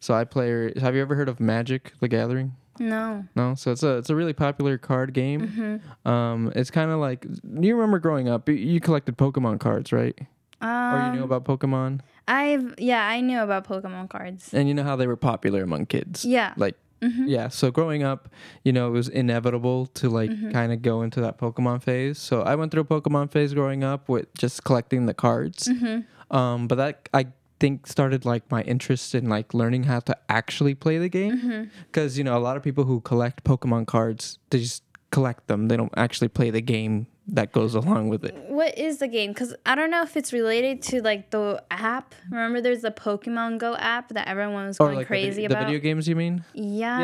so 0.00 0.14
I 0.14 0.24
play 0.24 0.72
have 0.80 0.94
you 0.94 1.02
ever 1.02 1.14
heard 1.14 1.28
of 1.28 1.40
Magic 1.40 1.92
the 2.00 2.08
Gathering? 2.08 2.56
No. 2.78 3.24
No. 3.36 3.54
So 3.54 3.72
it's 3.72 3.82
a 3.82 3.98
it's 3.98 4.10
a 4.10 4.16
really 4.16 4.32
popular 4.32 4.78
card 4.78 5.12
game. 5.12 5.48
Mm-hmm. 5.48 6.08
Um 6.08 6.52
it's 6.54 6.70
kind 6.70 6.90
of 6.90 6.98
like 6.98 7.26
you 7.60 7.74
remember 7.74 7.98
growing 7.98 8.28
up 8.28 8.48
you 8.48 8.80
collected 8.80 9.16
Pokemon 9.16 9.60
cards, 9.60 9.92
right? 9.92 10.18
Um, 10.62 10.94
or 10.94 11.06
you 11.06 11.12
knew 11.12 11.24
um, 11.24 11.32
about 11.32 11.44
Pokemon? 11.44 12.00
I've 12.28 12.74
yeah, 12.78 13.06
I 13.06 13.20
knew 13.20 13.40
about 13.40 13.66
Pokemon 13.66 14.10
cards. 14.10 14.52
And 14.52 14.68
you 14.68 14.74
know 14.74 14.84
how 14.84 14.96
they 14.96 15.06
were 15.06 15.16
popular 15.16 15.62
among 15.62 15.86
kids? 15.86 16.24
Yeah. 16.24 16.54
Like 16.56 16.76
Mm-hmm. 17.02 17.28
Yeah. 17.28 17.48
So 17.48 17.70
growing 17.70 18.02
up, 18.02 18.28
you 18.64 18.72
know, 18.72 18.88
it 18.88 18.92
was 18.92 19.08
inevitable 19.08 19.86
to 19.86 20.08
like 20.08 20.30
mm-hmm. 20.30 20.50
kind 20.50 20.72
of 20.72 20.82
go 20.82 21.02
into 21.02 21.20
that 21.20 21.38
Pokemon 21.38 21.82
phase. 21.82 22.18
So 22.18 22.42
I 22.42 22.54
went 22.54 22.72
through 22.72 22.82
a 22.82 22.84
Pokemon 22.84 23.32
phase 23.32 23.54
growing 23.54 23.84
up 23.84 24.08
with 24.08 24.32
just 24.34 24.64
collecting 24.64 25.06
the 25.06 25.14
cards. 25.14 25.68
Mm-hmm. 25.68 26.36
Um, 26.36 26.68
but 26.68 26.76
that 26.76 27.08
I 27.12 27.26
think 27.58 27.86
started 27.86 28.24
like 28.24 28.50
my 28.50 28.62
interest 28.62 29.14
in 29.14 29.28
like 29.28 29.52
learning 29.54 29.84
how 29.84 30.00
to 30.00 30.16
actually 30.28 30.74
play 30.74 30.98
the 30.98 31.08
game. 31.08 31.70
Because 31.86 32.12
mm-hmm. 32.12 32.18
you 32.18 32.24
know, 32.24 32.36
a 32.36 32.40
lot 32.40 32.56
of 32.56 32.62
people 32.62 32.84
who 32.84 33.00
collect 33.00 33.44
Pokemon 33.44 33.86
cards, 33.86 34.38
they 34.50 34.60
just 34.60 34.82
collect 35.10 35.46
them. 35.48 35.68
They 35.68 35.76
don't 35.76 35.92
actually 35.96 36.28
play 36.28 36.50
the 36.50 36.62
game 36.62 37.06
that 37.32 37.52
goes 37.52 37.74
along 37.74 38.08
with 38.08 38.24
it. 38.24 38.34
What 38.48 38.76
is 38.78 38.98
the 38.98 39.08
game? 39.08 39.32
Because 39.32 39.54
I 39.64 39.74
don't 39.74 39.90
know 39.90 40.02
if 40.02 40.16
it's 40.16 40.32
related 40.32 40.82
to 40.82 41.02
like 41.02 41.30
the 41.30 41.62
app. 41.70 42.14
Remember, 42.30 42.60
there's 42.60 42.82
the 42.82 42.90
Pokemon 42.90 43.58
Go 43.58 43.76
app 43.76 44.08
that 44.10 44.28
everyone 44.28 44.66
was 44.66 44.78
going 44.78 44.96
like 44.96 45.06
crazy 45.06 45.42
the, 45.42 45.46
about. 45.54 45.60
The 45.60 45.64
video 45.66 45.80
games, 45.80 46.08
you 46.08 46.16
mean? 46.16 46.44
Yeah. 46.54 47.00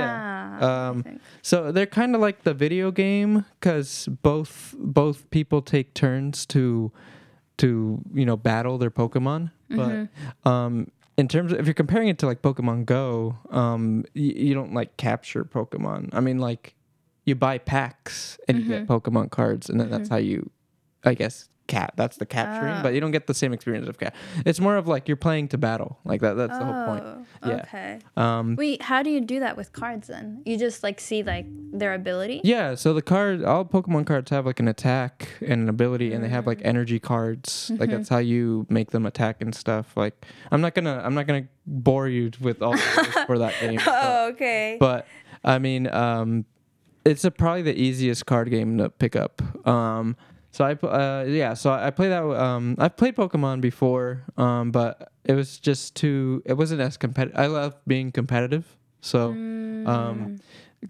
Yeah. 0.58 0.88
Um, 0.88 1.20
so 1.42 1.72
they're 1.72 1.86
kind 1.86 2.14
of 2.14 2.20
like 2.20 2.42
the 2.42 2.54
video 2.54 2.90
game 2.90 3.44
because 3.60 4.08
both 4.22 4.74
both 4.78 5.28
people 5.30 5.62
take 5.62 5.94
turns 5.94 6.46
to 6.46 6.92
to 7.58 8.00
you 8.12 8.26
know 8.26 8.36
battle 8.36 8.78
their 8.78 8.90
Pokemon, 8.90 9.50
Mm-hmm. 9.70 10.04
but 10.44 10.48
um, 10.50 10.86
in 11.16 11.26
terms 11.26 11.50
of 11.52 11.58
if 11.58 11.66
you're 11.66 11.74
comparing 11.74 12.06
it 12.06 12.18
to 12.18 12.26
like 12.26 12.40
Pokemon 12.40 12.86
Go, 12.86 13.36
um, 13.50 14.04
you, 14.14 14.32
you 14.32 14.54
don't 14.54 14.74
like 14.74 14.96
capture 14.96 15.44
Pokemon. 15.44 16.10
I 16.12 16.20
mean, 16.20 16.38
like 16.38 16.75
you 17.26 17.34
buy 17.34 17.58
packs 17.58 18.38
and 18.48 18.56
you 18.58 18.64
Mm-hmm. 18.64 18.72
get 18.72 18.86
Pokemon 18.88 19.30
cards, 19.30 19.68
and 19.68 19.78
then 19.78 19.90
that's 19.90 20.08
how 20.08 20.16
you, 20.16 20.50
I 21.04 21.12
guess, 21.14 21.48
cat. 21.66 21.92
That's 21.96 22.16
the 22.18 22.24
capturing, 22.26 22.74
Ah. 22.74 22.82
but 22.82 22.94
you 22.94 23.00
don't 23.00 23.10
get 23.10 23.26
the 23.26 23.34
same 23.34 23.52
experience 23.52 23.88
of 23.88 23.98
cat. 23.98 24.14
It's 24.44 24.60
more 24.60 24.76
of 24.76 24.86
like 24.86 25.08
you're 25.08 25.16
playing 25.16 25.48
to 25.48 25.58
battle, 25.58 25.98
like 26.04 26.20
that. 26.20 26.34
That's 26.34 26.56
the 26.56 26.64
whole 26.64 26.86
point. 26.86 27.02
Oh, 27.04 27.26
Yeah. 27.44 27.62
Okay. 27.66 27.98
Um, 28.16 28.54
Wait, 28.54 28.82
how 28.82 29.02
do 29.02 29.10
you 29.10 29.20
do 29.20 29.40
that 29.40 29.56
with 29.56 29.72
cards 29.72 30.06
then? 30.06 30.42
You 30.46 30.56
just 30.56 30.84
like 30.84 31.00
see 31.00 31.24
like 31.24 31.46
their 31.72 31.92
ability? 31.94 32.40
Yeah, 32.44 32.76
so 32.76 32.94
the 32.94 33.02
card, 33.02 33.42
all 33.44 33.64
Pokemon 33.64 34.06
cards 34.06 34.30
have 34.30 34.46
like 34.46 34.60
an 34.60 34.68
attack 34.68 35.28
and 35.40 35.62
an 35.62 35.68
ability, 35.68 36.12
and 36.12 36.22
they 36.22 36.28
have 36.28 36.44
Mm. 36.44 36.52
like 36.54 36.60
energy 36.62 37.00
cards. 37.00 37.70
Like 37.74 37.80
Mm-hmm. 37.90 37.96
that's 37.96 38.08
how 38.08 38.18
you 38.18 38.66
make 38.70 38.92
them 38.92 39.04
attack 39.04 39.42
and 39.42 39.52
stuff. 39.52 39.96
Like 39.96 40.24
I'm 40.52 40.60
not 40.60 40.76
gonna, 40.76 41.02
I'm 41.04 41.14
not 41.14 41.26
gonna 41.26 41.48
bore 41.66 42.06
you 42.06 42.30
with 42.40 42.62
all 42.62 42.72
the 42.76 42.78
rules 42.96 43.26
for 43.26 43.38
that 43.40 43.54
game. 43.60 43.80
But, 43.84 44.00
Oh, 44.04 44.28
okay. 44.28 44.76
but 44.78 45.08
I 45.44 45.58
mean, 45.58 45.88
um, 45.92 46.44
it's 47.10 47.24
a, 47.24 47.30
probably 47.30 47.62
the 47.62 47.74
easiest 47.80 48.26
card 48.26 48.50
game 48.50 48.78
to 48.78 48.90
pick 48.90 49.14
up. 49.16 49.40
Um, 49.66 50.16
so 50.50 50.64
I, 50.64 50.72
uh, 50.86 51.24
yeah, 51.28 51.54
so 51.54 51.70
I 51.70 51.90
play 51.90 52.08
that. 52.08 52.22
Um, 52.24 52.76
I've 52.78 52.96
played 52.96 53.14
Pokemon 53.16 53.60
before, 53.60 54.24
um, 54.36 54.70
but 54.72 55.12
it 55.24 55.34
was 55.34 55.58
just 55.58 55.94
too. 55.96 56.42
It 56.46 56.54
wasn't 56.54 56.80
as 56.80 56.96
competitive. 56.96 57.38
I 57.38 57.46
love 57.46 57.74
being 57.86 58.10
competitive, 58.12 58.64
so 59.00 59.32
Mm. 59.32 59.86
um, 59.88 60.36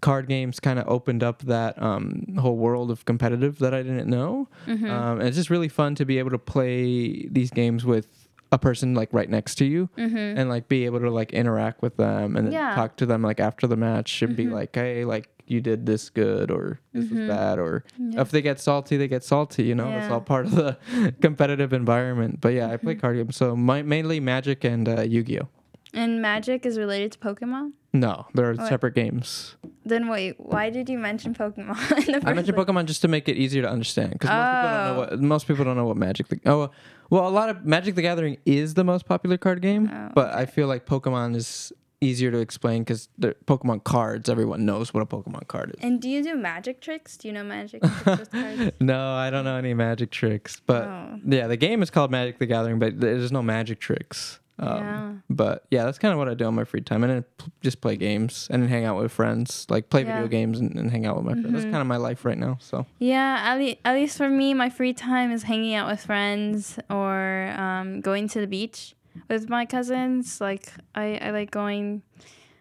card 0.01 0.29
games 0.29 0.61
kind 0.61 0.79
of 0.79 0.87
opened 0.89 1.23
up 1.23 1.43
that 1.43 1.81
um, 1.83 2.37
whole 2.39 2.57
world 2.57 2.91
of 2.91 3.05
competitive 3.05 3.59
that 3.59 3.75
I 3.75 3.83
didn't 3.83 4.09
know. 4.09 4.49
Mm-hmm. 4.67 4.89
Um, 4.91 5.19
and 5.21 5.29
it's 5.29 5.37
just 5.37 5.51
really 5.51 5.69
fun 5.69 5.95
to 5.97 6.05
be 6.05 6.19
able 6.19 6.31
to 6.31 6.39
play 6.39 7.27
these 7.29 7.51
games 7.51 7.85
with 7.85 8.07
a 8.53 8.59
person 8.59 8.95
like 8.95 9.09
right 9.13 9.29
next 9.29 9.57
to 9.57 9.65
you 9.65 9.89
Mm-hmm. 9.97 10.39
and 10.39 10.49
like 10.49 10.69
be 10.69 10.85
able 10.87 11.01
to 11.01 11.11
like 11.11 11.33
interact 11.33 11.83
with 11.83 11.97
them 11.97 12.37
and 12.37 12.53
Yeah. 12.53 12.75
talk 12.77 12.97
to 12.99 13.07
them 13.07 13.23
like 13.23 13.41
after 13.41 13.67
the 13.67 13.77
match 13.77 14.23
and 14.23 14.37
be 14.37 14.47
like, 14.47 14.75
hey, 14.75 15.05
like 15.05 15.29
you 15.47 15.61
did 15.61 15.87
this 15.87 16.11
good 16.11 16.51
or 16.51 16.81
this 16.93 17.11
was 17.11 17.29
bad 17.29 17.59
or 17.59 17.85
if 17.99 18.31
they 18.31 18.43
get 18.43 18.59
salty, 18.61 18.97
they 18.97 19.09
get 19.09 19.23
salty. 19.25 19.65
You 19.65 19.75
know, 19.75 19.89
it's 19.91 20.11
all 20.11 20.21
part 20.21 20.47
of 20.47 20.53
the 20.53 20.77
competitive 21.21 21.73
environment. 21.73 22.41
But 22.41 22.55
yeah, 22.55 22.71
I 22.71 22.77
play 22.77 22.95
card 22.97 23.17
games, 23.17 23.37
so 23.37 23.55
my, 23.57 23.83
mainly 23.83 24.21
Magic 24.21 24.65
and 24.65 24.89
uh, 24.89 25.03
Yu-Gi-Oh. 25.03 25.49
And 25.95 26.21
Magic 26.21 26.67
is 26.67 26.77
related 26.79 27.13
to 27.13 27.19
Pokemon? 27.19 27.73
No, 27.95 28.27
they're 28.35 28.53
What? 28.55 28.69
separate 28.69 28.95
games. 28.95 29.57
Then 29.87 30.09
wait, 30.09 30.35
why 30.39 30.69
did 30.69 30.89
you 30.91 30.99
mention 30.99 31.33
Pokemon 31.35 31.59
in 32.07 32.13
the 32.13 32.21
first 32.21 32.27
I 32.27 32.35
mentioned 32.35 32.55
place? 32.57 32.67
Pokemon 32.67 32.85
just 32.87 33.01
to 33.03 33.09
make 33.09 33.29
it 33.29 33.37
easier 33.37 33.63
to 33.63 33.71
understand 33.71 34.11
because 34.19 34.29
most 34.29 34.37
people 34.37 34.67
don't 34.69 34.85
know 34.85 34.95
Oh. 34.95 34.99
what 34.99 35.21
most 35.23 35.47
people 35.49 35.65
don't 35.65 35.77
know 35.77 35.87
what 35.87 35.97
Magic. 35.97 36.29
The, 36.29 36.41
oh, 36.45 36.71
well, 37.09 37.27
a 37.27 37.31
lot 37.31 37.49
of 37.49 37.65
Magic 37.65 37.95
the 37.95 38.03
Gathering 38.03 38.37
is 38.45 38.75
the 38.75 38.85
most 38.85 39.07
popular 39.07 39.39
card 39.39 39.63
game, 39.63 39.89
Oh, 39.91 40.11
but 40.15 40.35
I 40.35 40.45
feel 40.45 40.67
like 40.67 40.85
Pokemon 40.85 41.37
is 41.37 41.73
easier 42.01 42.31
to 42.31 42.39
explain 42.39 42.83
because 42.83 43.09
the 43.19 43.35
Pokemon 43.47 43.85
cards. 43.85 44.29
Everyone 44.29 44.65
knows 44.67 44.93
what 44.93 45.03
a 45.03 45.07
Pokemon 45.07 45.49
card 45.49 45.71
is. 45.71 45.85
And 45.85 46.01
do 46.01 46.09
you 46.09 46.23
do 46.23 46.35
magic 46.37 46.81
tricks? 46.81 47.17
Do 47.17 47.29
you 47.29 47.35
know 47.35 47.45
magic 47.45 47.83
tricks 47.83 48.21
with 48.21 48.31
cards? 48.31 48.73
no, 48.81 49.13
I 49.15 49.31
don't 49.31 49.45
know 49.45 49.57
any 49.57 49.75
magic 49.75 50.11
tricks, 50.11 50.61
but 50.67 50.85
Oh. 50.85 51.19
yeah, 51.25 51.47
the 51.47 51.57
game 51.57 51.83
is 51.83 51.91
called 51.91 52.11
Magic 52.11 52.39
the 52.39 52.47
Gathering, 52.47 52.79
but 52.79 53.01
there's 53.01 53.33
no 53.33 53.43
magic 53.43 53.81
tricks. 53.81 54.41
Um, 54.59 54.69
Yeah. 54.79 55.13
But 55.29 55.65
yeah, 55.71 55.85
that's 55.85 55.99
kind 55.99 56.13
of 56.13 56.19
what 56.19 56.29
I 56.31 56.35
do 56.35 56.47
on 56.47 56.55
my 56.55 56.65
free 56.65 56.81
time, 56.81 57.05
and 57.05 57.13
then 57.13 57.25
p- 57.37 57.53
just 57.63 57.83
play 57.83 57.95
games 57.97 58.49
and 58.51 58.63
then 58.63 58.71
hang 58.71 58.87
out 58.87 58.97
with 58.99 59.13
friends, 59.13 59.67
like 59.69 59.91
play 59.91 60.01
Yeah. 60.03 60.13
Mm-hmm. 60.13 60.23
video 60.25 60.29
games 60.29 60.61
and, 60.61 60.77
and 60.77 60.91
hang 60.91 61.05
out 61.05 61.17
with 61.17 61.27
my 61.27 61.33
friends. 61.33 61.53
That's 61.53 61.65
kind 61.65 61.77
of 61.77 61.87
my 61.87 61.99
life 61.99 62.25
right 62.25 62.39
now. 62.39 62.57
So 62.61 62.87
Yeah, 62.99 63.39
at, 63.45 63.59
le- 63.59 63.77
at 63.85 63.95
least 63.95 64.17
for 64.17 64.31
me, 64.31 64.55
my 64.55 64.71
free 64.71 64.95
time 64.95 65.31
is 65.31 65.43
hanging 65.43 65.75
out 65.75 65.91
with 65.91 66.01
friends 66.05 66.79
or 66.89 67.53
um, 67.59 68.01
going 68.01 68.29
to 68.31 68.41
the 68.41 68.47
beach 68.47 68.95
with 69.29 69.49
my 69.49 69.67
cousins. 69.67 70.41
Like 70.41 70.73
I, 70.95 71.19
I 71.23 71.31
like 71.31 71.51
going 71.51 72.03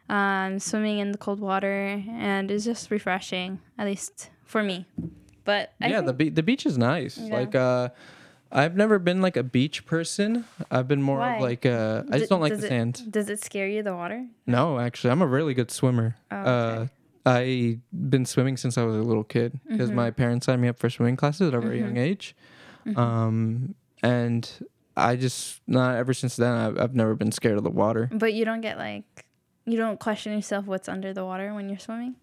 um, 0.10 0.60
swimming 0.60 1.00
in 1.00 1.12
the 1.12 1.18
cold 1.18 1.40
water, 1.40 2.02
and 2.10 2.52
it's 2.52 2.66
just 2.66 2.92
refreshing, 2.92 3.60
at 3.78 3.86
least 3.88 4.30
for 4.44 4.62
me. 4.64 4.86
But 5.44 5.74
I 5.82 5.88
yeah, 5.90 6.02
the 6.02 6.14
be- 6.14 6.30
the 6.30 6.44
beach 6.44 6.66
is 6.66 6.78
nice. 6.78 7.18
Yeah. 7.18 7.36
Like 7.38 7.56
uh, 7.56 7.90
I've 8.52 8.76
never 8.76 9.00
been 9.00 9.22
like 9.22 9.38
a 9.38 9.44
beach 9.44 9.86
person. 9.86 10.46
I've 10.72 10.88
been 10.88 11.02
more 11.02 11.20
Why? 11.20 11.36
of 11.36 11.42
like 11.42 11.66
uh, 11.66 12.04
I 12.10 12.14
D- 12.14 12.20
just 12.20 12.30
don't 12.30 12.42
like 12.42 12.58
the 12.58 12.66
it- 12.66 12.70
sand. 12.70 13.12
does 13.12 13.30
it 13.30 13.44
scare 13.44 13.68
you 13.68 13.84
the 13.84 13.94
water? 13.96 14.26
No, 14.48 14.80
actually, 14.80 15.12
I'm 15.12 15.22
a 15.22 15.28
really 15.28 15.54
good 15.54 15.72
swimmer. 15.72 16.16
Oh, 16.32 16.36
Uh, 16.38 16.76
okay. 16.82 16.90
I 17.28 17.80
been 17.92 18.26
swimming 18.26 18.56
since 18.56 18.78
I 18.78 18.84
was 18.84 18.96
a 18.96 19.02
little 19.02 19.24
kid 19.24 19.60
because 19.68 19.90
Mm-hmm. 19.90 19.96
my 19.96 20.12
parents 20.12 20.46
signed 20.46 20.62
me 20.62 20.68
up 20.68 20.78
for 20.78 20.92
swimming 20.92 21.16
classes 21.16 21.48
at 21.48 21.54
a 21.56 21.60
very 21.60 21.80
young 21.80 21.98
age. 21.98 22.36
Mm-hmm. 22.86 23.00
Um, 23.00 23.76
and 24.04 24.48
I 24.98 25.16
just 25.16 25.62
not 25.68 25.96
ever 25.96 26.14
since 26.14 26.36
then 26.36 26.54
I've, 26.54 26.80
I've 26.80 26.96
never 26.96 27.16
been 27.16 27.32
scared 27.32 27.58
of 27.58 27.64
the 27.64 27.70
water. 27.70 28.10
But 28.12 28.34
you 28.34 28.46
don't 28.46 28.62
get 28.62 28.78
like, 28.78 29.25
you 29.66 29.78
don't 29.78 30.00
question 30.00 30.34
yourself 30.34 30.66
what's 30.66 30.88
under 30.88 31.14
the 31.14 31.25
water 31.25 31.54
when 31.54 31.70
you're 31.70 31.80
swimming. 31.80 32.16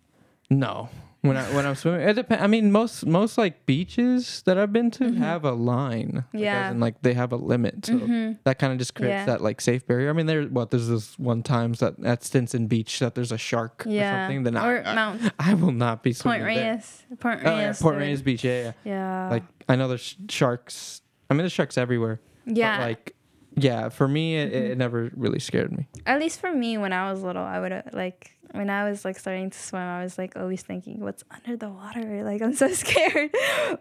No, 0.50 0.88
when 1.22 1.36
I 1.36 1.44
when 1.54 1.66
I'm 1.66 1.74
swimming, 1.76 2.06
it 2.06 2.14
depends. 2.14 2.42
I 2.42 2.46
mean, 2.46 2.72
most 2.72 3.06
most 3.06 3.38
like 3.38 3.64
beaches 3.64 4.42
that 4.44 4.58
I've 4.58 4.72
been 4.72 4.90
to 4.92 5.04
mm-hmm. 5.04 5.22
have 5.22 5.44
a 5.44 5.52
line. 5.52 6.24
Like, 6.32 6.42
Yeah. 6.42 6.70
in, 6.70 6.80
like 6.80 7.00
they 7.02 7.14
have 7.14 7.32
a 7.32 7.36
limit, 7.36 7.86
so 7.86 7.94
mm-hmm. 7.94 8.32
that 8.44 8.58
kind 8.58 8.72
of 8.72 8.78
just 8.78 8.94
creates 8.94 9.12
Yeah. 9.12 9.24
that 9.26 9.40
like 9.40 9.60
safe 9.60 9.86
barrier. 9.86 10.10
I 10.10 10.14
mean, 10.14 10.26
there 10.26 10.42
what 10.44 10.70
there's 10.70 10.88
this 10.88 11.18
one 11.18 11.42
times 11.42 11.78
that 11.78 11.94
at 12.04 12.24
Stinson 12.24 12.66
Beach 12.66 12.98
that 12.98 13.14
there's 13.14 13.32
a 13.32 13.38
shark 13.38 13.86
or 13.86 13.90
Yeah. 13.90 14.26
something. 14.26 14.42
Then 14.42 14.56
or 14.56 14.82
I, 14.84 14.94
Mount 14.94 15.32
I 15.38 15.54
will 15.54 15.72
not 15.72 16.02
be 16.02 16.12
swimming 16.12 16.42
Point 16.42 16.56
there. 16.56 16.72
Reyes. 16.72 17.02
Point 17.20 17.40
Oh, 17.44 17.56
yeah, 17.56 17.72
Port. 17.80 17.96
Reyes 17.96 18.20
Beach. 18.20 18.44
Yeah, 18.44 18.62
yeah. 18.62 18.72
Yeah. 18.84 19.28
Like 19.30 19.44
I 19.68 19.76
know 19.76 19.88
there's 19.88 20.16
sharks. 20.28 21.02
I 21.30 21.34
mean, 21.34 21.38
there's 21.38 21.52
sharks 21.52 21.78
everywhere. 21.78 22.20
Yeah. 22.46 22.78
But 22.78 22.84
like, 22.86 23.14
yeah, 23.56 23.88
for 23.90 24.08
me, 24.08 24.36
it, 24.36 24.52
Mm-hmm. 24.52 24.72
it 24.72 24.78
never 24.78 25.10
really 25.14 25.38
scared 25.40 25.72
me. 25.72 25.86
At 26.06 26.18
least 26.20 26.40
for 26.40 26.52
me, 26.52 26.78
when 26.78 26.92
I 26.92 27.10
was 27.12 27.22
little, 27.22 27.42
I 27.44 27.60
would 27.60 27.82
like 27.92 28.30
when 28.52 28.68
I 28.68 28.84
was 28.90 29.02
like 29.02 29.18
starting 29.18 29.48
to 29.48 29.58
swim, 29.58 29.80
I 29.80 30.02
was 30.02 30.18
like 30.18 30.36
always 30.36 30.60
thinking, 30.62 31.00
"What's 31.00 31.24
under 31.30 31.56
the 31.56 31.70
water?" 31.70 32.22
Like 32.24 32.40
I'm 32.42 32.54
so 32.54 32.68
scared. 32.72 33.30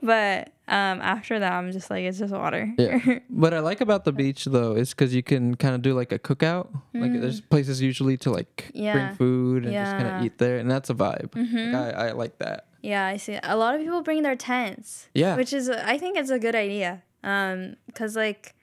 but 0.02 0.48
um, 0.68 1.02
after 1.02 1.40
that, 1.40 1.52
I'm 1.54 1.72
just 1.72 1.90
like, 1.90 2.04
it's 2.06 2.20
just 2.20 2.34
water. 2.34 2.74
Yeah. 2.78 3.20
what 3.30 3.54
I 3.54 3.60
like 3.60 3.82
about 3.82 4.06
the 4.06 4.12
beach 4.14 4.46
though 4.46 4.74
is 4.76 4.92
because 4.92 5.14
you 5.14 5.24
can 5.24 5.56
kind 5.56 5.76
of 5.76 5.82
do 5.82 5.94
like 5.94 6.12
a 6.12 6.20
cookout. 6.20 6.70
Like 6.94 7.12
there's 7.20 7.42
places 7.42 7.82
usually 7.82 8.18
to 8.18 8.32
like 8.32 8.72
Mm. 8.72 8.72
Yeah. 8.74 8.94
bring 8.94 9.16
food 9.16 9.64
and 9.66 9.74
just 9.74 9.92
kind 9.98 10.08
of 10.08 10.24
eat 10.26 10.38
there, 10.38 10.58
and 10.58 10.70
that's 10.72 10.90
a 10.90 10.94
vibe. 10.94 11.32
Mhm. 11.32 11.74
Like, 11.74 11.96
I, 11.96 12.08
I 12.08 12.12
like 12.12 12.38
that. 12.40 12.68
yeah, 12.82 13.06
I 13.06 13.18
see. 13.18 13.38
A 13.44 13.56
lot 13.58 13.76
of 13.76 13.82
people 13.82 14.02
bring 14.02 14.24
their 14.24 14.36
tents. 14.36 15.08
Yeah. 15.14 15.36
Which 15.36 15.52
is, 15.54 15.70
I 15.70 15.98
think, 15.98 16.18
it's 16.18 16.30
a 16.30 16.40
good 16.40 16.56
idea. 16.56 17.04
Um, 17.24 17.76
cause 17.94 18.16
like, 18.16 18.56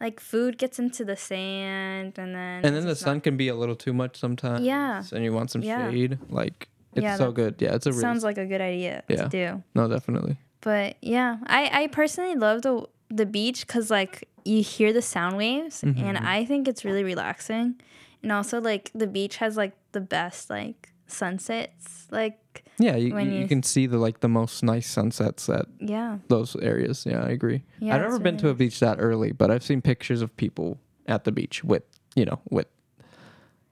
like 0.00 0.20
food 0.20 0.58
gets 0.58 0.78
into 0.78 1.04
the 1.04 1.16
sand, 1.16 2.14
and 2.18 2.34
then 2.34 2.64
and 2.64 2.74
then 2.76 2.86
the 2.86 2.96
sun 2.96 3.16
not- 3.16 3.22
can 3.24 3.36
be 3.36 3.48
a 3.48 3.54
little 3.54 3.76
too 3.76 3.92
much 3.92 4.16
sometimes. 4.18 4.64
Yeah. 4.64 5.02
And 5.12 5.24
you 5.24 5.32
want 5.32 5.50
some 5.50 5.62
Yeah. 5.62 5.90
shade. 5.90 6.18
Like 6.30 6.68
it's 6.94 7.02
Yeah, 7.02 7.16
so 7.16 7.32
good. 7.32 7.56
Yeah, 7.60 7.74
it's 7.74 7.86
a 7.86 7.90
really 7.90 8.00
sounds 8.02 8.22
like 8.24 8.38
a 8.38 8.46
good 8.46 8.60
idea 8.60 9.02
Yeah. 9.08 9.22
to 9.24 9.28
do. 9.28 9.62
no, 9.74 9.88
definitely. 9.88 10.36
But 10.60 10.96
yeah, 11.02 11.38
I 11.46 11.82
I 11.82 11.86
personally 11.88 12.34
love 12.36 12.62
the 12.62 12.86
the 13.08 13.26
beach 13.26 13.66
because 13.66 13.90
like 13.90 14.28
you 14.44 14.62
hear 14.62 14.92
the 14.92 15.02
sound 15.02 15.36
waves, 15.36 15.82
and 15.82 15.96
Mm-hmm. 15.96 16.26
I 16.26 16.44
think 16.44 16.68
it's 16.68 16.84
really 16.84 17.04
relaxing, 17.04 17.80
and 18.22 18.30
also 18.32 18.60
like 18.60 18.90
the 18.94 19.06
beach 19.06 19.36
has 19.36 19.56
like 19.56 19.72
the 19.92 20.00
best 20.00 20.50
like 20.50 20.92
sunsets. 21.06 22.06
Like 22.10 22.63
Yeah, 22.78 22.96
you, 22.96 23.16
you, 23.18 23.30
you 23.40 23.46
can 23.48 23.62
see 23.62 23.86
the 23.86 23.98
like 23.98 24.20
the 24.20 24.28
most 24.28 24.62
nice 24.64 24.88
sunsets 24.88 25.48
at 25.48 25.66
yeah, 25.78 26.18
those 26.28 26.56
areas. 26.56 27.06
Yeah, 27.06 27.22
I 27.24 27.28
agree. 27.30 27.62
Yeah, 27.78 27.94
I've 27.94 28.00
never 28.02 28.18
been 28.18 28.34
really 28.34 28.42
to 28.42 28.48
a 28.50 28.54
beach 28.54 28.80
that 28.80 28.96
early, 28.98 29.30
but 29.32 29.50
I've 29.50 29.62
seen 29.62 29.80
pictures 29.82 30.22
of 30.22 30.36
people 30.36 30.78
at 31.06 31.22
the 31.24 31.30
beach 31.32 31.62
with, 31.62 31.84
you 32.16 32.24
know, 32.24 32.40
with 32.50 32.66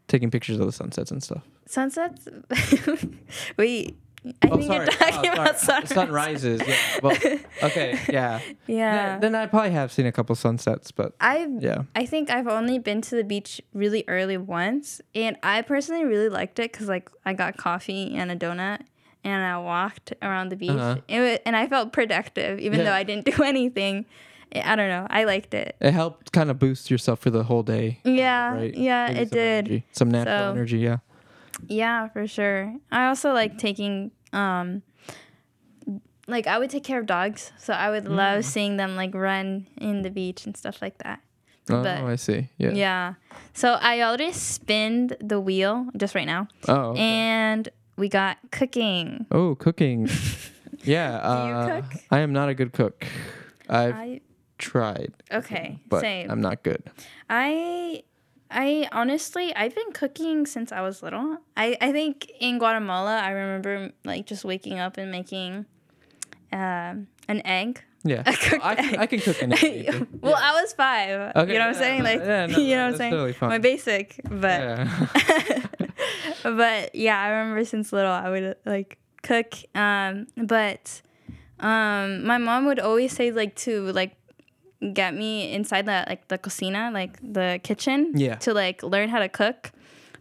taking 0.08 0.30
pictures 0.30 0.60
of 0.60 0.66
the 0.66 0.72
sunsets 0.72 1.10
and 1.10 1.22
stuff. 1.22 1.42
sunsets. 1.66 2.28
Wait, 3.56 3.96
I 4.24 4.48
oh, 4.50 4.56
think 4.56 4.66
sorry. 4.70 4.86
you're 4.86 4.86
talking 4.86 5.30
Oh, 5.30 5.32
about 5.32 5.58
sorry. 5.58 5.86
sunrise. 5.86 6.42
sunrises. 6.42 6.62
Yeah. 6.66 6.76
Well, 7.02 7.16
okay. 7.64 7.98
Yeah. 8.08 8.40
Yeah, 8.68 9.18
Then, 9.18 9.32
then 9.32 9.34
I 9.34 9.46
probably 9.46 9.70
have 9.72 9.92
seen 9.92 10.06
a 10.06 10.12
couple 10.12 10.34
sunsets, 10.36 10.92
but 10.92 11.14
I 11.20 11.48
yeah. 11.58 11.82
I 11.96 12.06
think 12.06 12.30
I've 12.30 12.46
only 12.46 12.78
been 12.78 13.00
to 13.02 13.16
the 13.16 13.24
beach 13.24 13.60
really 13.74 14.04
early 14.06 14.36
once, 14.36 15.00
and 15.14 15.36
I 15.42 15.62
personally 15.62 16.04
really 16.04 16.28
liked 16.28 16.58
it 16.60 16.70
because 16.72 16.86
like 16.88 17.10
I 17.26 17.32
got 17.34 17.56
coffee 17.56 18.14
and 18.14 18.30
a 18.30 18.36
donut, 18.36 18.82
and 19.24 19.44
I 19.44 19.58
walked 19.58 20.12
around 20.22 20.48
the 20.50 20.56
beach, 20.56 20.70
Uh-huh. 20.70 20.96
it 21.08 21.20
wa- 21.20 21.38
and 21.46 21.54
I 21.56 21.66
felt 21.68 21.92
productive 21.92 22.58
even 22.60 22.78
Yeah. 22.80 22.84
though 22.86 22.92
I 22.92 23.02
didn't 23.04 23.24
do 23.36 23.42
anything. 23.42 24.06
I 24.54 24.76
don't 24.76 24.88
know. 24.88 25.06
I 25.08 25.24
liked 25.24 25.54
it. 25.54 25.76
It 25.80 25.92
helped 25.92 26.32
kind 26.32 26.50
of 26.50 26.58
boost 26.58 26.90
yourself 26.90 27.20
for 27.20 27.30
the 27.30 27.44
whole 27.44 27.62
day. 27.62 28.00
Yeah, 28.04 28.54
Right? 28.54 28.74
yeah, 28.76 29.10
you 29.10 29.16
it 29.22 29.28
some 29.30 29.38
did. 29.38 29.64
energy, 29.68 29.84
some 29.92 30.10
natural 30.10 30.38
So- 30.38 30.50
energy. 30.52 30.78
Yeah. 30.78 30.96
Yeah, 31.68 32.08
for 32.08 32.26
sure. 32.26 32.74
I 32.90 33.06
also 33.06 33.32
like 33.32 33.56
taking 33.58 34.10
um 34.32 34.82
like 36.28 36.46
I 36.46 36.58
would 36.58 36.70
take 36.70 36.84
care 36.84 37.00
of 37.00 37.06
dogs, 37.06 37.52
so 37.58 37.72
I 37.72 37.90
would 37.90 38.06
love 38.08 38.44
seeing 38.44 38.76
them 38.76 38.94
like 38.96 39.14
run 39.14 39.66
in 39.76 40.02
the 40.02 40.10
beach 40.10 40.46
and 40.46 40.56
stuff 40.56 40.80
like 40.80 40.98
that. 40.98 41.20
Oh, 41.70 41.82
But- 41.82 42.02
I 42.04 42.16
see. 42.16 42.48
Yeah. 42.58 42.70
Yeah. 42.72 43.14
So 43.54 43.72
I 43.80 44.00
already 44.02 44.32
spinned 44.32 45.16
the 45.20 45.40
wheel 45.40 45.86
just 45.96 46.14
right 46.14 46.26
now, 46.26 46.48
Oh. 46.68 46.90
okay. 46.92 47.00
and 47.00 47.68
we 48.02 48.08
got 48.08 48.36
cooking. 48.50 49.26
Oh, 49.30 49.54
cooking. 49.54 50.08
yeah. 50.82 51.20
Do 51.22 51.28
you 51.28 51.54
uh, 51.54 51.80
cook? 51.82 52.00
I 52.10 52.18
am 52.18 52.32
not 52.32 52.48
a 52.48 52.54
good 52.54 52.72
cook. 52.72 53.06
I've 53.68 53.94
I 53.94 54.20
tried, 54.58 55.12
okay, 55.30 55.78
but 55.88 56.00
same. 56.00 56.28
I'm 56.28 56.40
not 56.40 56.64
good. 56.64 56.82
I 57.30 58.02
I 58.50 58.88
honestly 58.90 59.54
I've 59.54 59.76
been 59.76 59.92
cooking 59.92 60.46
since 60.46 60.72
I 60.72 60.80
was 60.80 61.00
little. 61.00 61.38
I 61.56 61.76
I 61.80 61.92
think 61.92 62.28
in 62.40 62.58
Guatemala 62.58 63.20
I 63.20 63.30
remember 63.30 63.92
like 64.04 64.26
just 64.26 64.44
waking 64.44 64.80
up 64.80 64.98
and 64.98 65.12
making 65.12 65.66
um 66.52 67.06
an 67.28 67.40
egg. 67.44 67.84
Yeah. 68.02 68.24
I, 68.26 68.74
egg. 68.74 68.98
I 68.98 69.06
can 69.06 69.20
cook 69.20 69.40
an 69.42 69.52
egg. 69.52 70.08
well, 70.20 70.34
I 70.34 70.60
was 70.60 70.72
five. 70.72 71.36
Okay, 71.36 71.52
you 71.52 71.58
know 71.60 71.66
what 71.66 71.76
I'm 71.76 71.80
saying? 71.80 72.02
Like, 72.02 72.18
yeah, 72.18 72.46
no, 72.46 72.58
you 72.58 72.74
know 72.74 72.86
what 72.86 72.94
I'm 72.94 72.98
saying? 72.98 73.12
totally. 73.12 73.36
My 73.42 73.58
basic, 73.58 74.20
but 74.24 74.60
Yeah. 74.60 75.51
But 76.42 76.94
yeah, 76.94 77.20
I 77.20 77.28
remember 77.30 77.64
since 77.64 77.92
little 77.92 78.10
I 78.12 78.28
would 78.30 78.56
like 78.64 78.98
cook. 79.22 79.54
Um, 79.74 80.26
but 80.36 81.00
um, 81.60 82.24
my 82.24 82.38
mom 82.38 82.66
would 82.66 82.78
always 82.80 83.12
say 83.12 83.30
like 83.30 83.54
to 83.56 83.92
like 83.92 84.16
get 84.92 85.14
me 85.14 85.52
inside 85.52 85.86
the 85.86 86.04
like 86.08 86.28
the 86.28 86.38
cocina, 86.38 86.90
like 86.92 87.18
the 87.22 87.60
kitchen, 87.62 88.12
Yeah. 88.14 88.34
to 88.36 88.52
like 88.54 88.82
learn 88.82 89.08
how 89.08 89.18
to 89.20 89.28
cook. 89.28 89.70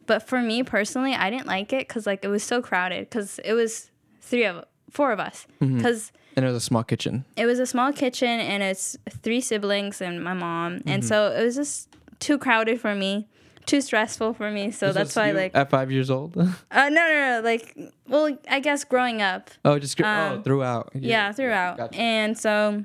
But 0.08 0.28
for 0.28 0.42
me 0.42 0.64
personally, 0.64 1.14
I 1.14 1.30
didn't 1.30 1.48
like 1.48 1.74
it 1.74 1.88
because 1.88 2.06
like 2.06 2.24
it 2.24 2.28
was 2.28 2.44
so 2.44 2.62
crowded. 2.62 3.10
Because 3.10 3.40
it 3.46 3.54
was 3.54 3.90
three 4.22 4.46
of 4.46 4.64
four 4.90 5.12
of 5.12 5.20
us. 5.20 5.48
Mm-hmm. 5.62 5.78
Because 5.78 6.12
and 6.36 6.46
it 6.46 6.48
was 6.48 6.58
a 6.58 6.66
small 6.66 6.84
kitchen. 6.84 7.26
it 7.36 7.46
was 7.46 7.60
a 7.60 7.66
small 7.66 7.92
kitchen 7.92 8.40
and 8.40 8.64
it's 8.64 8.96
three 9.10 9.42
siblings 9.42 10.02
and 10.02 10.24
my 10.24 10.34
mom, 10.34 10.78
Mm-hmm. 10.80 10.90
and 10.90 11.06
so 11.06 11.32
it 11.32 11.44
was 11.44 11.56
just 11.56 11.90
too 12.20 12.38
crowded 12.38 12.80
for 12.80 12.94
me. 12.96 13.28
Too 13.72 13.80
stressful 13.80 14.34
for 14.34 14.52
me, 14.52 14.72
so 14.72 14.92
that's 14.92 15.16
why 15.16 15.30
you 15.30 15.34
like 15.34 15.56
at 15.56 15.70
five 15.70 15.90
years 15.92 16.10
old. 16.12 16.36
uh, 16.38 16.44
no, 16.74 16.90
no, 16.90 17.40
no. 17.40 17.42
Like, 17.42 17.78
well, 18.06 18.38
I 18.50 18.60
guess 18.60 18.84
growing 18.84 19.22
up. 19.22 19.50
oh, 19.64 19.80
just 19.80 19.96
gr- 19.96 20.04
oh 20.06 20.10
Um, 20.36 20.44
throughout. 20.44 20.92
Yeah, 20.94 21.32
throughout. 21.32 21.78
gotcha. 21.78 21.98
And 21.98 22.38
so 22.38 22.84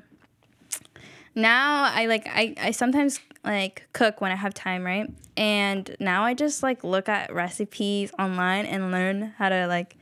now 1.35 1.83
I 1.93 2.05
like 2.05 2.25
I, 2.27 2.55
I 2.57 2.71
sometimes 2.71 3.19
like 3.43 3.87
cook 3.91 4.21
when 4.21 4.31
I 4.31 4.35
have 4.35 4.53
time, 4.53 4.85
right? 4.85 5.09
And 5.35 5.93
now 5.99 6.23
I 6.23 6.33
just 6.33 6.63
like 6.63 6.85
look 6.85 7.09
at 7.09 7.33
recipes 7.33 8.11
online 8.17 8.65
and 8.65 8.89
learn 8.89 9.33
how 9.37 9.49
to 9.49 9.67
like 9.67 9.97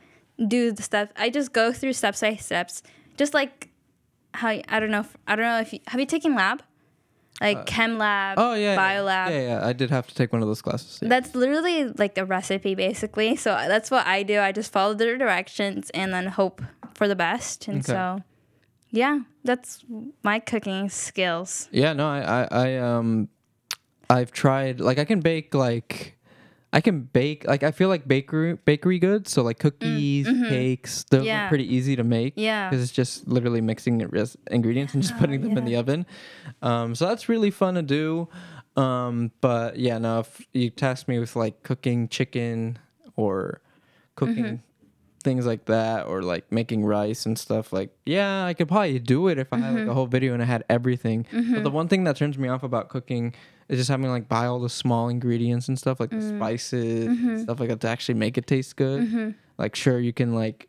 do 0.46 0.70
the 0.70 0.84
stuff. 0.84 1.08
I 1.16 1.30
just 1.30 1.52
go 1.52 1.72
through 1.72 1.94
steps 1.94 2.20
by 2.20 2.36
steps. 2.36 2.84
Just 3.16 3.34
like 3.34 3.70
how 4.34 4.50
I 4.68 4.78
don't 4.80 4.92
know 4.92 5.00
if, 5.00 5.16
I 5.26 5.34
don't 5.34 5.46
know 5.46 5.58
if 5.60 5.72
you, 5.72 5.80
have 5.88 5.98
you 5.98 6.06
taken 6.06 6.36
lab? 6.36 6.62
Like 7.40 7.66
chem 7.66 7.98
lab, 7.98 8.38
Oh 8.38 8.54
yeah. 8.54 8.76
bio 8.76 8.96
yeah. 8.96 9.00
lab. 9.02 9.30
Yeah, 9.32 9.40
yeah. 9.40 9.66
I 9.66 9.72
did 9.74 9.90
have 9.90 10.06
to 10.06 10.14
take 10.14 10.32
one 10.32 10.40
of 10.42 10.48
those 10.48 10.62
classes. 10.62 10.98
yeah. 11.02 11.08
That's 11.08 11.34
literally 11.34 11.84
like 11.84 12.16
a 12.16 12.24
recipe, 12.24 12.74
basically. 12.74 13.36
So 13.36 13.50
that's 13.68 13.90
what 13.90 14.06
I 14.06 14.22
do. 14.22 14.40
I 14.40 14.52
just 14.52 14.72
follow 14.72 14.94
the 14.94 15.04
directions 15.18 15.90
and 15.90 16.12
then 16.14 16.28
hope 16.28 16.62
for 16.94 17.06
the 17.08 17.16
best. 17.16 17.68
And 17.68 17.78
Okay. 17.78 17.92
so, 17.92 18.22
yeah, 18.90 19.20
that's 19.44 19.84
my 20.22 20.38
cooking 20.38 20.88
skills. 20.88 21.68
Yeah, 21.72 21.92
no, 21.92 22.08
I, 22.08 22.20
I, 22.20 22.48
I, 22.50 22.76
um, 22.78 23.28
I've 24.08 24.32
tried. 24.32 24.80
Like, 24.80 24.98
I 24.98 25.04
can 25.04 25.20
bake. 25.20 25.52
Like, 25.54 26.15
I 26.72 26.80
can 26.80 27.02
bake. 27.02 27.46
Like, 27.46 27.62
I 27.62 27.70
feel 27.70 27.88
like 27.88 28.06
bakery 28.06 28.54
bakery 28.54 28.98
goods. 28.98 29.32
So 29.32 29.42
like 29.42 29.58
cookies, 29.58 30.26
cakes. 30.26 31.04
Those 31.10 31.20
Mm, 31.20 31.22
mm-hmm. 31.22 31.26
Yeah. 31.26 31.46
are 31.46 31.48
pretty 31.48 31.74
easy 31.74 31.96
to 31.96 32.04
make. 32.04 32.34
Yeah. 32.36 32.68
because 32.68 32.82
it's 32.82 32.92
just 32.92 33.26
literally 33.28 33.60
mixing 33.60 34.00
ingredients 34.50 34.92
and 34.94 35.02
just 35.02 35.16
putting 35.18 35.40
them 35.42 35.56
in 35.56 35.64
the 35.64 35.76
oven. 35.76 36.06
Um, 36.62 36.94
so 36.94 37.06
that's 37.08 37.28
really 37.28 37.50
fun 37.50 37.74
to 37.74 37.82
do. 37.82 38.28
Um, 38.76 39.30
but 39.40 39.78
yeah, 39.78 39.96
no, 39.98 40.20
if 40.20 40.46
you 40.52 40.68
task 40.70 41.08
me 41.08 41.18
with 41.18 41.34
like 41.36 41.62
cooking 41.62 42.08
chicken 42.08 42.78
or 43.16 43.62
cooking 44.16 44.44
Mm-hmm. 44.44 44.56
things 45.24 45.46
like 45.46 45.64
that 45.66 46.06
or 46.06 46.22
like 46.22 46.50
making 46.52 46.84
rice 46.84 47.26
and 47.26 47.36
stuff 47.38 47.72
like 47.72 47.90
yeah 48.06 48.44
i 48.46 48.54
could 48.54 48.68
probably 48.68 48.98
do 49.00 49.26
it 49.28 49.38
if 49.38 49.52
i 49.52 49.56
had 49.58 49.66
Mm-hmm. 49.74 49.78
like 49.80 49.88
a 49.88 49.94
whole 49.94 50.06
video 50.06 50.32
and 50.34 50.40
i 50.42 50.46
had 50.46 50.62
everything 50.70 51.26
but 51.32 51.64
the 51.64 51.70
one 51.70 51.88
thing 51.88 52.04
that 52.04 52.16
turns 52.16 52.38
me 52.38 52.48
off 52.48 52.62
about 52.62 52.88
cooking 52.88 53.34
is 53.68 53.78
just 53.78 53.90
having 53.90 54.04
to 54.04 54.10
like 54.10 54.28
buy 54.28 54.46
all 54.46 54.60
the 54.60 54.68
small 54.68 55.08
ingredients 55.08 55.68
and 55.68 55.78
stuff 55.78 55.98
like 56.00 56.10
the 56.10 56.16
Mm. 56.16 56.36
spices 56.38 57.08
Mm-hmm. 57.08 57.28
and 57.28 57.40
stuff 57.40 57.58
like 57.60 57.68
that 57.68 57.80
to 57.80 57.88
actually 57.88 58.14
make 58.14 58.38
it 58.38 58.46
taste 58.46 58.76
good 58.76 59.34
like 59.58 59.74
sure 59.74 59.98
you 59.98 60.12
can 60.12 60.34
like 60.34 60.68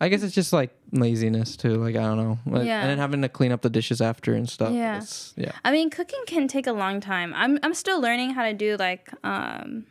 i 0.00 0.08
guess 0.08 0.22
it's 0.22 0.34
just 0.34 0.52
like 0.52 0.70
laziness 0.92 1.56
too 1.56 1.76
like 1.76 1.96
i 1.96 2.00
don't 2.02 2.18
know 2.18 2.38
Like, 2.46 2.66
Yeah. 2.66 2.80
and 2.82 2.90
then 2.90 2.98
having 2.98 3.22
to 3.22 3.28
clean 3.28 3.52
up 3.52 3.62
the 3.62 3.70
dishes 3.70 4.00
after 4.00 4.34
and 4.34 4.48
stuff 4.48 4.72
Yeah. 4.72 4.96
It's- 4.96 5.32
yeah 5.36 5.52
I 5.64 5.72
mean, 5.72 5.90
cooking 5.90 6.22
can 6.26 6.48
take 6.48 6.66
a 6.66 6.72
long 6.72 7.00
time. 7.00 7.32
I'm 7.34 7.58
I'm 7.62 7.74
still 7.74 8.00
learning 8.00 8.30
how 8.30 8.44
to 8.44 8.52
do 8.52 8.76
like 8.76 9.08
um, 9.24 9.86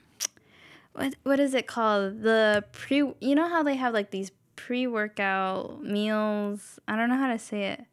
what 0.94 1.16
what 1.24 1.40
is 1.40 1.54
it 1.54 1.66
called? 1.68 2.22
The 2.24 2.64
pre. 2.74 2.98
You 3.20 3.36
know 3.36 3.48
how 3.48 3.64
they 3.64 3.76
have 3.76 3.94
like 3.94 4.12
these 4.12 4.32
pre-workout 4.58 5.84
meals. 5.84 6.80
I 6.88 6.96
don't 6.96 7.10
know 7.10 7.16
how 7.18 7.32
to 7.32 7.40
say 7.40 7.66
it. 7.74 7.86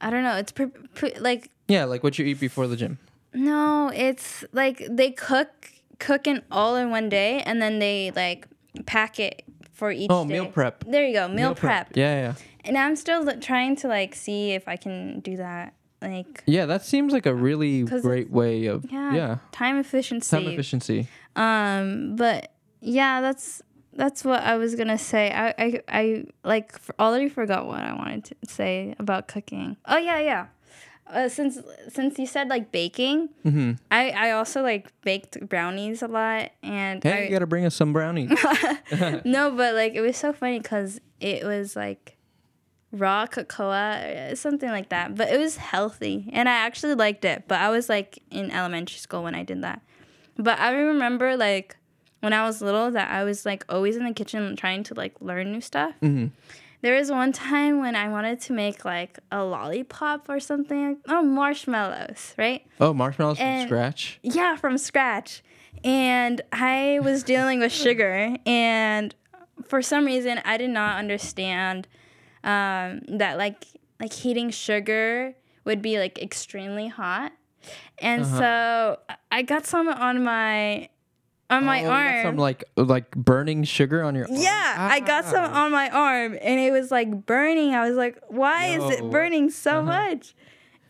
I 0.00 0.10
don't 0.10 0.22
know. 0.22 0.36
It's 0.36 0.52
pre, 0.52 0.66
pre 0.66 1.14
like 1.18 1.50
yeah 1.68 1.84
like 1.84 2.02
what 2.02 2.18
you 2.18 2.24
eat 2.26 2.38
before 2.38 2.66
the 2.68 2.76
gym 2.76 2.98
No, 3.36 3.90
it's 3.94 4.44
like 4.52 4.82
they 4.90 5.10
cook 5.10 5.70
cooking 5.98 6.40
all 6.50 6.76
in 6.76 6.90
one 6.90 7.08
day 7.08 7.40
and 7.46 7.60
then 7.62 7.78
they 7.78 8.10
like 8.16 8.46
pack 8.86 9.18
it 9.20 9.44
for 9.72 9.90
each 9.92 10.08
oh 10.10 10.24
day. 10.24 10.32
meal 10.34 10.46
prep 10.46 10.84
There 10.84 11.06
you 11.06 11.12
go, 11.14 11.28
meal, 11.28 11.54
prep. 11.54 11.90
yeah 11.96 12.14
yeah 12.20 12.34
And 12.64 12.76
I'm 12.76 12.96
still 12.96 13.22
li- 13.22 13.36
trying 13.40 13.76
to 13.76 13.88
like 13.88 14.14
see 14.14 14.52
if 14.52 14.66
I 14.68 14.76
can 14.76 15.20
do 15.20 15.36
that. 15.36 15.74
Like 16.02 16.42
yeah 16.46 16.66
that 16.66 16.84
seems 16.84 17.12
like 17.12 17.24
a 17.26 17.34
really 17.34 17.82
great 17.84 18.30
way 18.30 18.66
of 18.66 18.84
yeah, 18.92 19.14
yeah 19.14 19.36
time 19.52 19.78
efficiency. 19.78 20.36
time 20.36 20.46
efficiency 20.48 21.08
Um, 21.34 22.16
but 22.16 22.52
yeah, 22.80 23.20
that's 23.22 23.62
that's 23.94 24.22
what 24.24 24.42
I 24.42 24.56
was 24.58 24.74
gonna 24.74 24.98
say. 24.98 25.30
I 25.32 25.54
I, 25.58 25.80
I 25.88 26.24
like 26.44 26.72
already 26.98 27.28
forgot 27.30 27.66
what 27.66 27.80
I 27.80 27.94
wanted 27.94 28.24
to 28.24 28.34
say 28.46 28.94
about 28.98 29.26
cooking. 29.28 29.76
Oh 29.86 29.96
yeah, 29.96 30.20
yeah. 30.20 30.46
Uh, 31.08 31.28
since 31.28 31.58
since 31.88 32.18
you 32.18 32.26
said 32.26 32.48
like 32.48 32.72
baking, 32.72 33.28
mm-hmm. 33.44 33.72
I 33.90 34.10
I 34.10 34.30
also 34.32 34.62
like 34.62 34.92
baked 35.02 35.48
brownies 35.48 36.02
a 36.02 36.08
lot, 36.08 36.50
and 36.62 37.02
Hey, 37.02 37.24
you 37.24 37.30
gotta 37.30 37.46
bring 37.46 37.64
us 37.64 37.76
some 37.76 37.92
brownies. 37.92 38.30
no, 39.24 39.52
but 39.52 39.74
like 39.74 39.94
it 39.94 40.00
was 40.00 40.16
so 40.16 40.32
funny 40.32 40.58
because 40.58 41.00
it 41.20 41.44
was 41.44 41.76
like 41.76 42.16
raw 42.90 43.26
cocoa, 43.26 43.70
uh, 43.70 44.34
something 44.34 44.68
like 44.68 44.88
that. 44.88 45.14
But 45.14 45.30
it 45.30 45.38
was 45.38 45.56
healthy, 45.56 46.28
and 46.32 46.48
I 46.48 46.52
actually 46.52 46.94
liked 46.94 47.24
it. 47.24 47.44
But 47.46 47.60
I 47.60 47.70
was 47.70 47.88
like 47.88 48.20
in 48.30 48.50
elementary 48.50 48.98
school 48.98 49.22
when 49.22 49.34
I 49.34 49.44
did 49.44 49.62
that. 49.62 49.82
But 50.36 50.58
I 50.58 50.72
remember 50.72 51.36
like 51.36 51.76
when 52.20 52.32
I 52.32 52.44
was 52.44 52.60
little 52.60 52.90
that 52.90 53.10
I 53.10 53.22
was 53.24 53.46
like 53.46 53.64
always 53.68 53.96
in 53.96 54.04
the 54.04 54.12
kitchen 54.12 54.56
trying 54.56 54.82
to 54.84 54.94
like 54.94 55.14
learn 55.20 55.52
new 55.52 55.60
stuff. 55.60 55.94
Mhm. 56.02 56.32
There 56.86 56.94
was 56.94 57.10
one 57.10 57.32
time 57.32 57.80
when 57.80 57.96
I 57.96 58.08
wanted 58.08 58.40
to 58.42 58.52
make 58.52 58.84
like 58.84 59.18
a 59.32 59.42
lollipop 59.42 60.28
or 60.28 60.38
something. 60.38 60.98
Oh, 61.08 61.20
marshmallows, 61.20 62.32
right? 62.38 62.64
Oh, 62.80 62.94
marshmallows 62.94 63.38
from 63.38 63.66
scratch. 63.66 64.20
Yeah, 64.22 64.54
from 64.54 64.78
scratch. 64.78 65.42
And 65.82 66.40
I 66.52 67.00
was 67.02 67.24
dealing 67.24 67.58
with 67.58 67.72
sugar, 67.72 68.36
and 68.46 69.12
for 69.64 69.82
some 69.82 70.04
reason, 70.04 70.40
I 70.44 70.58
did 70.58 70.70
not 70.70 70.96
understand 71.00 71.88
um, 72.44 73.00
that 73.08 73.36
like 73.36 73.64
like 73.98 74.12
heating 74.12 74.50
sugar 74.50 75.34
would 75.64 75.82
be 75.82 75.98
like 75.98 76.22
extremely 76.22 76.86
hot, 76.86 77.32
and 77.98 78.22
Uh-huh. 78.22 78.38
so 78.38 78.98
I 79.32 79.42
got 79.42 79.66
some 79.66 79.88
on 79.88 80.22
my 80.22 80.88
on 81.50 81.64
my 81.64 81.84
Oh, 81.84 81.90
arm. 81.90 82.22
Some 82.22 82.36
like 82.36 82.64
like 82.76 83.10
burning 83.12 83.64
sugar 83.64 84.02
on 84.02 84.14
your. 84.14 84.24
arm? 84.28 84.36
yeah, 84.40 84.76
I 84.78 85.00
got 85.00 85.24
some 85.24 85.44
Ah. 85.52 85.64
on 85.64 85.72
my 85.72 85.88
arm, 85.90 86.36
and 86.40 86.60
it 86.60 86.72
was 86.72 86.90
like 86.90 87.26
burning. 87.26 87.74
I 87.74 87.86
was 87.88 87.96
like, 87.96 88.18
"Why 88.28 88.66
is 88.66 88.84
it 88.90 89.10
burning 89.10 89.50
so 89.50 89.78
Uh-huh. 89.78 89.82
much?" 89.82 90.34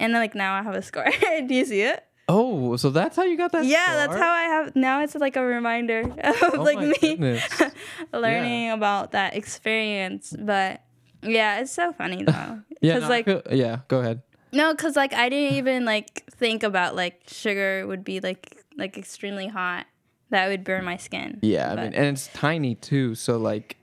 And 0.01 0.15
then 0.15 0.21
like 0.21 0.35
now 0.35 0.55
I 0.55 0.63
have 0.63 0.75
a 0.75 0.83
scar. 0.83 1.07
Do 1.47 1.55
you 1.55 1.65
see 1.65 1.83
it? 1.83 2.03
Oh, 2.29 2.75
so 2.77 2.91
that's 2.91 3.17
how 3.17 3.23
you 3.23 3.37
got 3.37 3.53
that. 3.53 3.65
Yeah, 3.65 3.95
that's 3.95 4.17
how 4.17 4.33
I 4.33 4.43
have 4.43 4.75
now. 4.75 5.03
It's 5.03 5.15
like 5.15 5.37
a 5.37 5.45
reminder 5.45 6.01
of 6.25 6.37
Oh 6.43 6.63
like 6.63 6.79
me 7.03 7.39
learning 8.13 8.71
about 8.71 9.13
that 9.13 9.35
experience. 9.37 10.35
But 10.39 10.83
yeah, 11.23 11.61
it's 11.61 11.73
so 11.73 11.93
funny 11.93 12.25
though. 12.25 12.61
Yeah, 12.83 12.99
no, 12.99 13.09
like 13.09 13.25
feel- 13.27 13.43
yeah. 13.53 13.81
Go 13.89 14.01
ahead. 14.01 14.23
no, 14.53 14.75
cause 14.75 14.97
like 14.97 15.13
I 15.13 15.29
didn't 15.29 15.57
even 15.57 15.85
like 15.85 16.25
think 16.33 16.63
about 16.63 16.95
like 16.97 17.23
sugar 17.27 17.87
would 17.87 18.05
be 18.05 18.21
like 18.21 18.65
like 18.77 18.97
extremely 18.99 19.49
hot. 19.49 19.87
That 20.31 20.49
would 20.49 20.65
burn 20.65 20.85
my 20.85 20.97
skin. 20.97 21.39
Yeah, 21.43 21.73
I 21.73 21.77
mean, 21.77 21.95
and 21.95 22.07
it's 22.07 22.29
tiny 22.29 22.75
too. 22.75 23.15
So 23.15 23.37
like, 23.37 23.77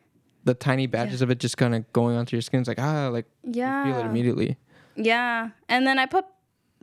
the 0.44 0.54
tiny 0.54 0.88
batches 0.88 1.22
of 1.22 1.30
it 1.30 1.40
just 1.40 1.58
kind 1.58 1.74
of 1.74 1.92
going 1.94 2.18
onto 2.18 2.36
your 2.36 2.42
skin. 2.42 2.60
It's 2.60 2.68
like 2.68 2.80
ah, 2.82 3.08
like 3.08 3.26
you 3.46 3.54
feel 3.54 3.98
it 4.00 4.06
immediately. 4.06 4.58
yeah. 4.96 5.50
And 5.70 5.88
then 5.88 5.98
I 6.00 6.06
put 6.06 6.26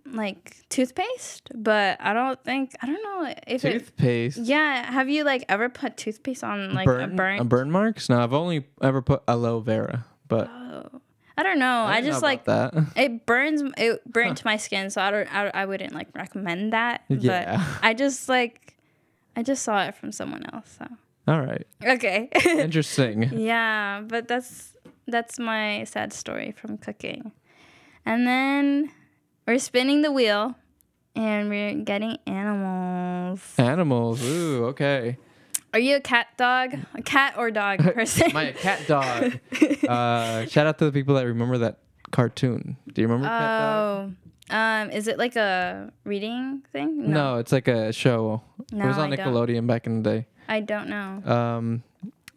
like 0.07 0.57
toothpaste, 0.70 1.51
but 1.55 1.99
I 2.01 2.14
don't 2.14 2.42
think 2.42 2.75
I 2.83 2.87
don't 2.87 3.03
know 3.03 3.35
if 3.46 3.64
it. 3.64 3.73
Toothpaste. 3.81 4.38
Yeah, 4.38 4.90
have 4.90 5.09
you 5.11 5.25
like 5.25 5.44
ever 5.49 5.68
put 5.68 5.96
toothpaste 5.99 6.42
on 6.42 6.73
like 6.73 6.87
burn, 6.87 7.03
a 7.12 7.14
burn? 7.14 7.38
A 7.40 7.44
burn 7.44 7.70
marks? 7.70 8.09
No, 8.09 8.23
I've 8.23 8.33
only 8.33 8.66
ever 8.83 9.03
put 9.03 9.23
aloe 9.29 9.61
vera, 9.61 10.07
but 10.27 10.49
Oh. 10.49 11.01
I 11.37 11.42
don't 11.42 11.59
know. 11.59 11.85
I, 11.85 11.96
I 11.96 12.01
just 12.03 12.20
know 12.20 12.29
like 12.29 12.44
that. 12.44 12.75
it 12.96 13.25
burns. 13.25 13.62
It 13.79 14.05
burnt 14.11 14.44
my 14.44 14.57
skin, 14.59 14.90
so 14.90 15.01
I 15.01 15.11
don't. 15.11 15.35
I, 15.35 15.51
I 15.55 15.64
wouldn't 15.66 15.94
like 15.94 16.09
recommend 16.14 16.73
that. 16.75 17.03
Yeah. 17.09 17.57
But 17.57 17.79
I 17.83 17.94
just 17.94 18.29
like, 18.29 18.77
I 19.40 19.42
just 19.42 19.62
saw 19.62 19.83
it 19.85 19.94
from 19.94 20.12
someone 20.12 20.44
else. 20.53 20.76
So 20.79 20.87
All 21.26 21.40
right. 21.40 21.66
okay. 21.83 22.29
Interesting. 22.44 23.22
yeah, 23.33 24.03
but 24.07 24.29
that's 24.29 24.74
that's 25.07 25.38
my 25.38 25.85
sad 25.85 26.12
story 26.12 26.53
from 26.53 26.76
cooking, 26.76 27.33
and 28.05 28.26
then 28.26 28.92
we're 29.46 29.59
spinning 29.59 30.03
the 30.03 30.12
wheel, 30.12 30.57
and 31.16 31.48
we're 31.48 31.72
getting 31.72 32.18
animals. 32.26 33.40
Animals. 33.57 34.22
Ooh, 34.22 34.66
okay. 34.66 35.16
Are 35.72 35.81
you 35.81 35.96
a 35.96 36.00
cat 36.00 36.26
dog? 36.37 36.76
A 36.94 37.00
cat 37.00 37.33
or 37.38 37.50
dog 37.50 37.79
person? 37.94 38.31
My 38.35 38.53
cat 38.53 38.87
dog. 38.87 39.38
uh, 39.88 40.44
shout 40.48 40.66
out 40.66 40.76
to 40.81 40.85
the 40.85 40.92
people 40.92 41.14
that 41.14 41.24
remember 41.24 41.57
that 41.59 41.79
cartoon. 42.11 42.76
Do 42.92 43.00
you 43.00 43.09
remember 43.09 43.26
Cat 43.26 43.59
Dog? 43.59 44.14
Um, 44.51 44.91
is 44.91 45.09
it 45.09 45.19
like 45.19 45.37
a 45.37 45.93
reading 46.05 46.63
thing? 46.73 47.11
No. 47.11 47.37
it's 47.37 47.53
like 47.53 47.69
a 47.69 47.93
show. 47.93 48.43
No, 48.73 48.85
it 48.85 48.89
was 48.89 48.99
on 48.99 49.13
I 49.13 49.17
don't. 49.17 49.27
Nickelodeon 49.29 49.67
back 49.67 49.87
in 49.87 50.03
the 50.03 50.11
day. 50.11 50.27
I 50.49 50.61
don't 50.61 50.89
know. 50.89 51.23
Um, 51.25 51.83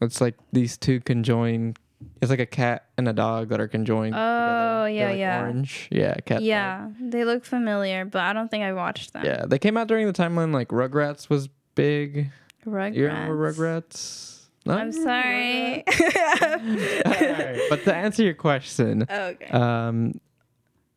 it's 0.01 0.21
like 0.21 0.35
these 0.51 0.77
two 0.77 0.99
conjoined. 1.01 1.77
It's 2.21 2.29
like 2.29 2.39
a 2.39 2.45
cat 2.45 2.85
and 2.97 3.07
a 3.07 3.13
dog 3.13 3.49
that 3.49 3.61
are 3.61 3.67
conjoined. 3.67 4.13
Oh, 4.15 4.17
together. 4.17 4.89
yeah, 4.89 4.99
They're, 4.99 5.09
like, 5.09 5.19
yeah. 5.19 5.41
Orange. 5.41 5.87
Yeah, 5.91 6.13
cat. 6.25 6.41
Yeah, 6.41 6.89
they 6.99 7.23
look 7.23 7.45
familiar, 7.45 8.03
but 8.05 8.21
I 8.21 8.33
don't 8.33 8.51
think 8.51 8.63
I 8.63 8.73
watched 8.73 9.13
them. 9.13 9.23
Yeah, 9.25 9.45
they 9.47 9.57
came 9.57 9.77
out 9.77 9.87
during 9.87 10.05
the 10.05 10.13
time 10.13 10.35
when 10.35 10.51
like 10.51 10.67
Rugrats 10.69 11.29
was 11.29 11.47
big. 11.75 12.29
Rugrats. 12.65 12.95
You 12.95 13.07
remember 13.07 13.51
Rugrats? 13.53 14.41
No? 14.65 14.73
I'm 14.75 14.91
sorry. 14.91 15.83
Alright, 17.05 17.61
But 17.69 17.83
to 17.83 17.93
answer 17.95 18.23
your 18.23 18.33
question, 18.33 19.03
okay. 19.09 19.47
um, 19.47 20.19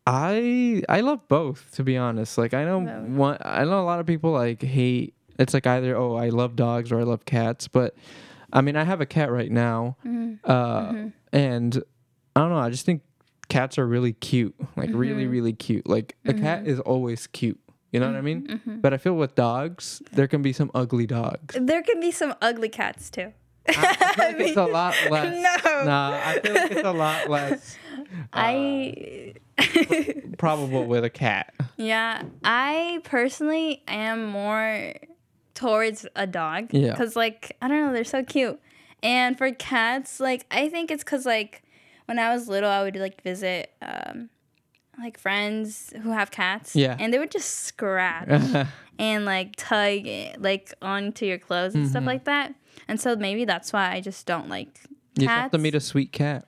I 0.07 0.83
I 0.89 1.01
love 1.01 1.27
both 1.29 1.71
to 1.77 1.83
be 1.83 1.97
honest. 1.97 2.39
Like 2.39 2.55
I 2.55 2.65
know 2.65 2.81
one, 2.81 3.39
I 3.43 3.65
know 3.65 3.81
a 3.81 3.85
lot 3.85 4.01
of 4.01 4.07
people 4.07 4.31
like 4.33 4.63
hate. 4.63 5.15
It's 5.39 5.53
like 5.53 5.67
either 5.67 5.97
oh 5.97 6.15
I 6.15 6.29
love 6.29 6.57
dogs 6.57 6.93
or 6.93 7.01
I 7.01 7.03
love 7.03 7.25
cats. 7.25 7.69
But 7.69 7.95
I 8.53 8.61
mean 8.61 8.77
I 8.77 8.85
have 8.85 9.01
a 9.01 9.07
cat 9.07 9.31
right 9.33 9.51
now, 9.51 9.97
Mhm. 10.07 10.39
uh, 10.45 10.93
Mhm. 10.93 11.13
and 11.33 11.83
I 12.37 12.41
don't 12.41 12.51
know. 12.51 12.59
I 12.59 12.71
just 12.71 12.87
think 12.87 13.03
cats 13.49 13.79
are 13.79 13.87
really 13.87 14.13
cute. 14.13 14.55
Like 14.77 14.91
really 14.93 15.25
Mhm. 15.27 15.31
really 15.33 15.53
cute. 15.53 15.89
Like 15.89 16.17
a 16.25 16.33
cat 16.35 16.65
Mhm. 16.65 16.69
is 16.69 16.81
always 16.81 17.27
cute. 17.27 17.59
You 17.93 18.01
know 18.01 18.07
what 18.07 18.17
I 18.17 18.21
mean? 18.21 18.47
Mhm. 18.47 18.83
But 18.83 18.93
I 18.95 18.99
feel 18.99 19.15
with 19.15 19.35
dogs, 19.35 20.03
there 20.13 20.27
can 20.29 20.43
be 20.43 20.53
some 20.53 20.71
ugly 20.75 21.07
dogs. 21.07 21.57
There 21.59 21.83
can 21.83 21.99
be 22.01 22.11
some 22.13 22.35
ugly 22.43 22.69
cats 22.69 23.11
too. 23.11 23.33
I 23.69 23.73
feel 23.73 24.25
like 24.27 24.37
it's 24.41 24.57
a 24.57 24.65
lot 24.67 24.95
less. 25.11 25.35
No. 25.65 25.85
Nah, 25.85 26.21
I 26.25 26.39
feel 26.41 26.55
like 26.55 26.71
it's 26.71 26.85
a 26.87 26.93
lot 26.93 27.29
less 27.29 27.77
I. 28.33 29.35
probable 30.39 30.85
with 30.85 31.05
a 31.05 31.11
cat. 31.11 31.53
yeah, 31.77 32.23
I 32.45 33.01
personally 33.05 33.83
am 33.89 34.27
more 34.27 34.95
towards 35.55 36.07
a 36.17 36.27
dog. 36.27 36.69
Yeah. 36.73 36.91
Because, 36.93 37.17
like, 37.17 37.57
I 37.63 37.69
don't 37.69 37.87
know, 37.87 37.93
they're 37.93 38.05
so 38.05 38.23
cute. 38.23 38.61
And 39.03 39.37
for 39.39 39.51
cats, 39.53 40.21
like, 40.21 40.47
I 40.51 40.69
think 40.69 40.91
it's 40.91 41.05
because, 41.05 41.25
like, 41.27 41.63
when 42.07 42.19
I 42.19 42.33
was 42.35 42.49
little, 42.49 42.71
I 42.71 42.83
would, 42.83 42.97
like, 42.97 43.23
visit, 43.23 43.71
um, 43.83 44.29
like, 44.99 45.19
friends 45.19 45.93
who 46.03 46.11
have 46.11 46.31
cats. 46.31 46.75
Yeah. 46.77 46.97
And 46.99 47.13
they 47.13 47.19
would 47.19 47.31
just 47.31 47.51
scratch. 47.65 48.67
and 48.99 49.27
like 49.27 49.53
tug 49.59 50.07
like 50.39 50.73
onto 50.81 51.27
your 51.27 51.37
clothes 51.37 51.75
and 51.75 51.87
stuff 51.87 52.03
Mhm. 52.03 52.07
like 52.07 52.25
that. 52.25 52.55
And 52.89 52.99
so 52.99 53.15
maybe 53.15 53.45
that's 53.45 53.71
why 53.71 53.93
I 53.93 54.01
just 54.01 54.25
don't 54.25 54.49
like 54.49 54.81
you 55.19 55.29
have 55.29 55.51
to 55.51 55.59
meet 55.59 55.75
a 55.75 55.81
sweet 55.81 56.13
cat. 56.13 56.47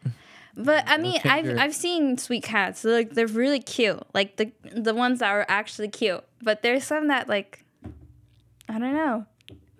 But 0.61 0.85
I 0.89 0.97
mean, 0.99 1.21
I've 1.25 1.45
your- 1.47 1.59
I've 1.59 1.75
seen 1.75 2.19
sweet 2.19 2.43
cats. 2.43 2.83
They're, 2.83 2.93
like 2.93 3.15
they're 3.15 3.29
really 3.29 3.61
cute. 3.61 4.03
Like 4.13 4.37
the 4.37 4.51
the 4.75 4.93
ones 4.93 5.21
that 5.21 5.31
are 5.31 5.47
actually 5.49 5.89
cute. 5.89 6.25
But 6.43 6.63
there's 6.63 6.83
some 6.85 7.07
that 7.09 7.29
like 7.29 7.65
I 8.69 8.79
don't 8.81 8.95
know. 8.95 9.25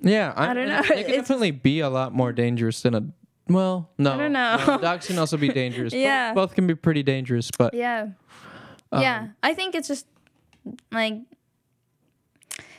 Yeah, 0.01 0.33
I, 0.37 0.51
I 0.51 0.55
don't 0.55 0.69
know, 0.69 0.83
They 0.83 0.89
can 0.89 0.99
it's- 0.99 1.17
definitely 1.17 1.51
be 1.51 1.81
a 1.81 1.91
lot 1.91 2.15
more 2.15 2.33
dangerous 2.33 2.81
than 2.83 2.95
a. 2.95 3.03
Well, 3.49 3.91
no. 3.99 4.13
I 4.13 4.17
don't 4.19 4.33
know. 4.33 4.65
no, 4.67 4.79
dogs 4.79 5.07
can 5.09 5.19
also 5.19 5.37
be 5.37 5.49
dangerous. 5.49 5.93
Both- 5.93 6.01
Yeah. 6.01 6.33
Both, 6.35 6.55
can 6.55 6.67
be 6.67 6.75
pretty 6.75 7.03
dangerous, 7.03 7.51
but 7.59 7.73
Yeah. 7.75 8.09
um, 8.93 9.03
yeah. 9.03 9.29
I 9.43 9.55
think 9.55 9.75
it's 9.75 9.89
just 9.89 10.07
like 10.93 11.15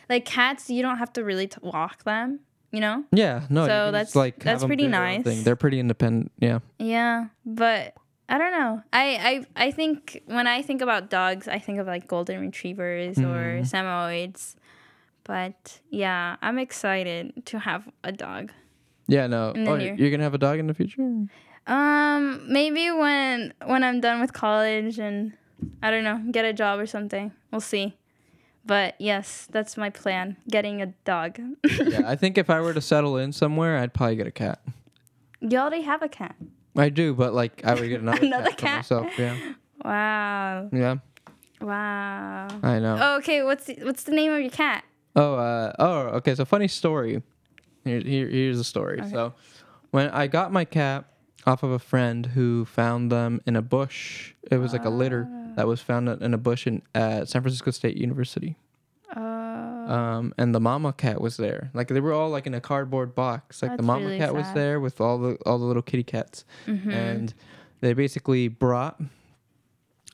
like 0.07 0.25
cats. 0.25 0.69
You 0.69 0.81
don't 0.81 0.97
have 0.97 1.11
to 1.13 1.23
really 1.23 1.47
t- 1.47 1.57
walk 1.61 2.03
them. 2.03 2.39
You 2.71 2.81
know. 2.81 3.03
Yeah, 3.11 3.45
no. 3.49 3.65
So 3.65 3.91
that's- 3.91 4.15
like 4.15 4.39
that's 4.39 4.63
pretty 4.63 4.85
do 4.85 4.91
their 4.91 5.03
own 5.05 5.15
nice. 5.17 5.23
thing. 5.23 5.43
They're 5.43 5.55
pretty 5.55 5.79
independent. 5.79 6.31
Yeah. 6.39 6.59
Yeah, 6.77 7.27
but 7.45 7.95
I 8.29 8.37
don't 8.37 8.51
know. 8.51 8.83
I, 8.93 9.45
I 9.57 9.65
I 9.67 9.71
think 9.71 10.21
when 10.27 10.45
I 10.47 10.61
think 10.61 10.81
about 10.81 11.09
dogs, 11.09 11.47
I 11.47 11.57
think 11.59 11.79
of 11.79 11.87
like 11.87 12.07
golden 12.07 12.39
retrievers 12.41 13.17
or 13.17 13.61
Mm. 13.61 13.61
Samoyeds. 13.61 14.55
But 15.23 15.79
yeah, 15.89 16.35
I'm 16.41 16.57
excited 16.59 17.45
to 17.47 17.59
have 17.59 17.87
a 18.03 18.11
dog. 18.11 18.51
Yeah, 19.07 19.25
no. 19.27 19.49
Oh, 19.49 19.53
then 19.53 19.65
you're, 19.65 19.79
you're- 19.79 19.97
you're 19.97 20.11
gonna 20.11 20.23
have 20.23 20.33
a 20.35 20.39
dog 20.39 20.59
in 20.59 20.67
the 20.67 20.73
future? 20.75 21.01
Um, 21.67 22.51
maybe 22.51 22.89
when 22.91 23.53
when 23.65 23.83
I'm 23.83 23.99
done 24.01 24.21
with 24.21 24.33
college 24.33 24.97
and 24.99 25.33
I 25.83 25.91
don't 25.91 26.03
know, 26.03 26.21
get 26.31 26.45
a 26.45 26.53
job 26.53 26.79
or 26.79 26.85
something. 26.85 27.31
We'll 27.51 27.61
see. 27.61 27.95
But 28.69 28.93
yes, 28.99 29.47
that's 29.51 29.77
my 29.77 29.89
plan. 29.89 30.37
Getting 30.47 30.79
a 30.79 30.85
dog. 31.03 31.39
yeah, 31.87 32.03
I 32.05 32.15
think 32.15 32.37
if 32.37 32.51
I 32.51 32.61
were 32.61 32.71
to 32.75 32.81
settle 32.81 33.17
in 33.17 33.31
somewhere, 33.33 33.79
I'd 33.79 33.95
probably 33.95 34.15
get 34.15 34.27
a 34.27 34.31
cat. 34.31 34.61
you 35.41 35.57
already 35.57 35.81
have 35.81 36.03
a 36.03 36.07
cat. 36.07 36.35
I 36.77 36.89
do, 36.89 37.15
but 37.15 37.33
like 37.33 37.65
I 37.65 37.73
would 37.73 37.89
get 37.89 37.99
another, 38.01 38.23
Another 38.25 38.51
cat, 38.51 38.59
for 38.59 38.65
cat? 38.65 38.75
myself. 38.77 39.17
Yeah, 39.17 39.37
Wow. 39.83 40.69
yeah, 40.71 40.95
Wow. 41.59 42.47
I 42.61 42.77
know. 42.79 42.97
Oh, 43.01 43.17
okay, 43.17 43.41
what's 43.41 43.65
the, 43.65 43.79
what's 43.81 44.03
the 44.03 44.11
name 44.11 44.31
of 44.31 44.39
your 44.39 44.51
cat? 44.51 44.83
Oh, 45.15 45.33
uh, 45.33 45.73
oh, 45.79 45.97
okay. 46.17 46.35
So 46.35 46.45
funny 46.45 46.67
story. 46.67 47.23
Here, 47.85 48.01
here 48.01 48.27
here's 48.29 48.59
the 48.59 48.63
story. 48.63 48.99
Okay. 49.01 49.09
So, 49.09 49.33
when 49.89 50.09
I 50.11 50.27
got 50.27 50.51
my 50.53 50.63
cat 50.63 51.05
off 51.47 51.63
of 51.63 51.71
a 51.71 51.79
friend 51.79 52.27
who 52.27 52.65
found 52.65 53.11
them 53.11 53.41
in 53.47 53.55
a 53.55 53.63
bush, 53.63 54.33
it 54.51 54.57
was 54.57 54.73
like 54.73 54.85
a 54.85 54.89
litter 54.91 55.27
Ah. 55.27 55.38
That 55.59 55.67
was 55.67 55.81
found 55.81 56.07
in 56.07 56.33
a 56.33 56.37
bush 56.37 56.65
in 56.67 56.81
at 56.95 57.27
San 57.27 57.41
Francisco 57.41 57.69
State 57.71 57.97
University. 57.97 58.55
Uh, 59.13 59.19
Um, 59.89 60.33
and 60.37 60.53
the 60.55 60.59
mama 60.61 60.93
cat 60.93 61.19
was 61.19 61.35
there. 61.37 61.69
Like 61.73 61.87
they 61.89 61.99
were 61.99 62.13
all 62.13 62.29
like 62.29 62.47
in 62.47 62.53
a 62.53 62.61
cardboard 62.61 63.13
box. 63.13 63.61
Like 63.61 63.75
the 63.75 63.83
mama 63.83 64.05
really 64.05 64.19
cat 64.19 64.33
was 64.33 64.47
there 64.53 64.79
with 64.79 65.01
all 65.01 65.17
the 65.17 65.35
all 65.45 65.57
the 65.59 65.65
little 65.65 65.81
kitty 65.81 66.03
cats, 66.03 66.45
mhm. 66.65 66.93
and 66.93 67.33
they 67.81 67.93
basically 67.93 68.47
brought 68.47 69.01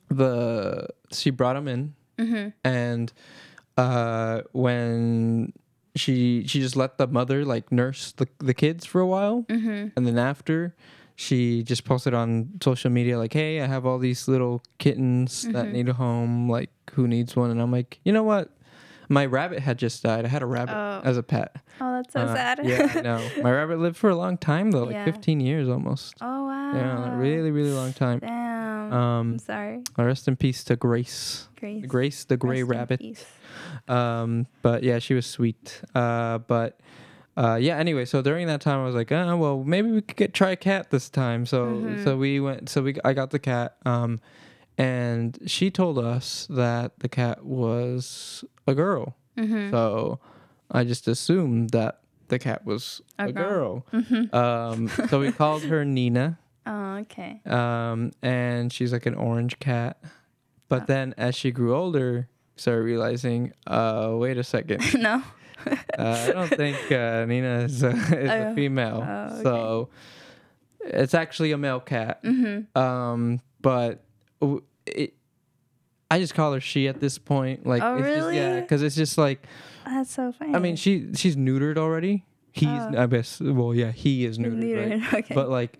the 0.08 0.88
she 1.12 1.30
brought 1.30 1.54
them 1.54 1.68
in 1.68 1.94
Mhm. 2.18 2.52
and 2.64 3.12
uh 3.76 4.40
when 4.52 5.52
she 5.94 6.44
she 6.46 6.60
just 6.60 6.76
let 6.76 6.98
the 6.98 7.06
mother 7.06 7.44
like 7.44 7.70
nurse 7.70 8.12
the, 8.12 8.26
the 8.38 8.54
kids 8.54 8.84
for 8.86 9.00
a 9.00 9.06
while 9.06 9.44
Mhm. 9.48 9.92
and 9.96 10.06
then 10.06 10.18
after 10.18 10.74
she 11.16 11.62
just 11.62 11.84
posted 11.84 12.12
on 12.14 12.48
social 12.62 12.90
media 12.90 13.16
like 13.18 13.32
hey 13.32 13.60
i 13.60 13.66
have 13.66 13.84
all 13.86 13.98
these 13.98 14.28
little 14.28 14.62
kittens 14.78 15.42
that 15.42 15.66
Mhm. 15.66 15.72
need 15.72 15.88
a 15.88 15.94
home 15.94 16.48
like 16.50 16.70
who 16.92 17.08
needs 17.08 17.34
one 17.34 17.50
and 17.50 17.60
i'm 17.60 17.72
like 17.72 17.98
you 18.04 18.12
know 18.12 18.22
what 18.22 18.50
my 19.08 19.24
rabbit 19.24 19.60
had 19.60 19.78
just 19.78 20.02
died 20.02 20.24
i 20.24 20.28
had 20.28 20.42
a 20.42 20.46
rabbit 20.46 20.74
Oh. 20.76 21.00
as 21.04 21.16
a 21.16 21.22
pet 21.22 21.56
Oh, 21.80 21.92
that's 21.92 22.12
so 22.12 22.20
Uh, 22.20 22.34
sad. 22.34 22.60
yeah 22.64 23.00
no, 23.04 23.42
my 23.42 23.50
rabbit 23.52 23.78
lived 23.78 23.96
for 23.96 24.08
a 24.10 24.16
long 24.16 24.36
time 24.38 24.70
though 24.72 24.84
like 24.84 24.92
Yeah. 24.94 25.04
15 25.04 25.40
years 25.40 25.68
almost 25.68 26.14
oh 26.20 26.44
wow. 26.46 26.72
yeah 26.74 27.14
a 27.14 27.16
really 27.16 27.50
really 27.50 27.72
long 27.72 27.92
time 27.92 28.18
Damn. 28.20 28.92
um 28.92 29.30
I'm 29.32 29.38
sorry. 29.38 29.82
rest 29.96 30.28
in 30.28 30.36
peace 30.36 30.64
to 30.64 30.76
grace 30.76 31.48
Grace. 31.58 31.84
grace 31.86 32.24
the 32.24 32.36
gray 32.36 32.62
Rest 32.62 32.78
rabbit 32.78 33.26
um, 33.88 34.46
but 34.62 34.82
yeah, 34.82 34.98
she 34.98 35.14
was 35.14 35.26
sweet. 35.26 35.80
Uh, 35.94 36.38
but 36.38 36.78
uh, 37.36 37.56
yeah. 37.60 37.76
Anyway, 37.76 38.04
so 38.04 38.22
during 38.22 38.46
that 38.46 38.60
time, 38.60 38.80
I 38.80 38.84
was 38.84 38.94
like, 38.94 39.12
oh, 39.12 39.36
well, 39.36 39.62
maybe 39.64 39.90
we 39.90 40.00
could 40.02 40.16
get 40.16 40.32
try 40.34 40.50
a 40.52 40.56
cat 40.56 40.90
this 40.90 41.08
time. 41.10 41.46
So 41.46 41.66
Mhm. 41.66 42.04
so 42.04 42.16
we 42.16 42.40
went. 42.40 42.68
So 42.68 42.82
we 42.82 42.94
I 43.04 43.12
got 43.12 43.30
the 43.30 43.38
cat. 43.38 43.76
Um, 43.84 44.20
and 44.78 45.38
she 45.46 45.70
told 45.70 45.98
us 45.98 46.46
that 46.50 46.98
the 46.98 47.08
cat 47.08 47.44
was 47.44 48.44
a 48.66 48.74
girl. 48.74 49.16
Mhm. 49.38 49.70
So 49.70 50.18
I 50.70 50.84
just 50.84 51.08
assumed 51.08 51.70
that 51.70 52.00
the 52.28 52.38
cat 52.38 52.66
was 52.66 53.00
A 53.18 53.26
a, 53.26 53.32
girl. 53.32 53.84
girl. 53.90 54.02
Mhm. 54.02 54.34
Um, 54.34 54.88
so 55.08 55.20
we 55.20 55.32
called 55.42 55.62
her 55.64 55.84
Nina. 55.84 56.38
Oh, 56.66 56.94
okay. 57.02 57.40
Um, 57.46 58.10
and 58.22 58.72
she's 58.72 58.92
like 58.92 59.06
an 59.06 59.14
orange 59.14 59.58
cat. 59.60 59.98
But 60.68 60.82
Oh. 60.82 60.84
then 60.88 61.14
as 61.16 61.34
she 61.36 61.52
grew 61.52 61.74
older, 61.76 62.28
started 62.56 62.82
realizing, 62.82 63.52
uh, 63.66 64.10
wait 64.14 64.36
a 64.36 64.42
second. 64.44 64.80
no. 65.00 65.22
Uh, 65.66 66.26
I 66.28 66.32
don't 66.32 66.48
think 66.48 66.76
uh, 66.92 67.24
Nina 67.26 67.60
is, 67.60 67.82
a, 67.82 67.88
is 67.90 68.30
a 68.30 68.48
Oh. 68.50 68.54
female. 68.54 69.04
Oh, 69.06 69.34
okay. 69.34 69.42
So 69.42 69.88
it's 70.84 71.14
actually 71.14 71.52
a 71.52 71.58
male 71.58 71.80
cat. 71.80 72.22
Mhm. 72.22 72.66
Um, 72.76 73.40
but 73.60 74.04
it, 74.86 75.14
I 76.10 76.18
just 76.20 76.34
call 76.34 76.52
her 76.52 76.60
she 76.60 76.86
at 76.88 77.00
this 77.00 77.18
point. 77.18 77.66
Like, 77.66 77.82
Oh, 77.82 77.96
it's 77.96 78.06
just, 78.06 78.34
yeah, 78.34 78.60
because 78.60 78.82
it's 78.82 78.94
just 78.96 79.18
like, 79.18 79.44
That's 79.84 80.12
so 80.12 80.32
funny. 80.32 80.54
I 80.54 80.58
mean, 80.58 80.76
she 80.76 81.08
she's 81.14 81.36
neutered 81.36 81.78
already. 81.78 82.24
He's, 82.52 82.68
Oh. 82.68 82.94
I 82.96 83.06
guess, 83.06 83.40
well, 83.40 83.74
yeah, 83.74 83.90
he 83.92 84.24
is 84.24 84.38
neutered, 84.38 84.76
right? 84.76 85.00
Neutered, 85.00 85.14
Okay. 85.24 85.34
But 85.34 85.48
like, 85.50 85.78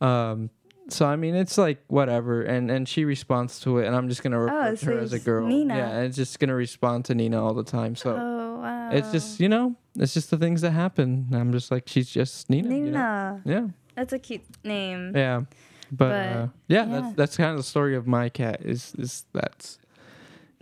um, 0.00 0.50
So 0.88 1.06
I 1.06 1.16
mean, 1.16 1.34
it's 1.34 1.56
like 1.56 1.78
whatever, 1.86 2.42
and 2.42 2.70
and 2.70 2.86
she 2.88 3.04
responds 3.06 3.60
to 3.60 3.78
it, 3.78 3.86
and 3.86 3.96
I'm 3.96 4.08
just 4.08 4.22
gonna 4.22 4.38
refer 4.38 4.68
Oh, 4.72 4.76
to 4.76 4.84
her 4.86 4.98
as 4.98 5.12
a 5.14 5.18
girl. 5.18 5.46
Nina. 5.46 5.76
Yeah, 5.76 5.88
and 5.96 6.06
it's 6.06 6.16
just 6.16 6.38
gonna 6.38 6.54
respond 6.56 7.06
to 7.06 7.14
Nina 7.14 7.42
all 7.42 7.54
the 7.54 7.64
time. 7.64 7.96
So 7.96 8.10
Oh 8.20 8.41
wow. 8.62 8.90
it's 8.92 9.10
just 9.12 9.40
you 9.40 9.48
know, 9.48 9.74
it's 9.96 10.14
just 10.14 10.30
the 10.30 10.38
things 10.38 10.60
that 10.62 10.70
happen. 10.70 11.28
I'm 11.32 11.52
just 11.52 11.70
like 11.70 11.84
she's 11.86 12.08
just 12.08 12.48
Nina. 12.48 12.74
you 12.74 12.90
know? 12.90 13.40
Yeah, 13.44 13.68
That's 13.94 14.12
a 14.12 14.18
cute 14.18 14.42
name. 14.64 15.12
yeah, 15.14 15.42
but, 15.90 16.08
But, 16.08 16.12
uh, 16.14 16.46
yeah, 16.68 16.86
yeah. 16.86 16.86
that's 17.00 17.16
that's 17.16 17.36
kind 17.36 17.50
of 17.50 17.56
the 17.58 17.62
story 17.64 17.94
of 17.96 18.06
my 18.06 18.28
cat. 18.28 18.60
Is 18.64 18.94
is 18.98 19.24
that's 19.32 19.78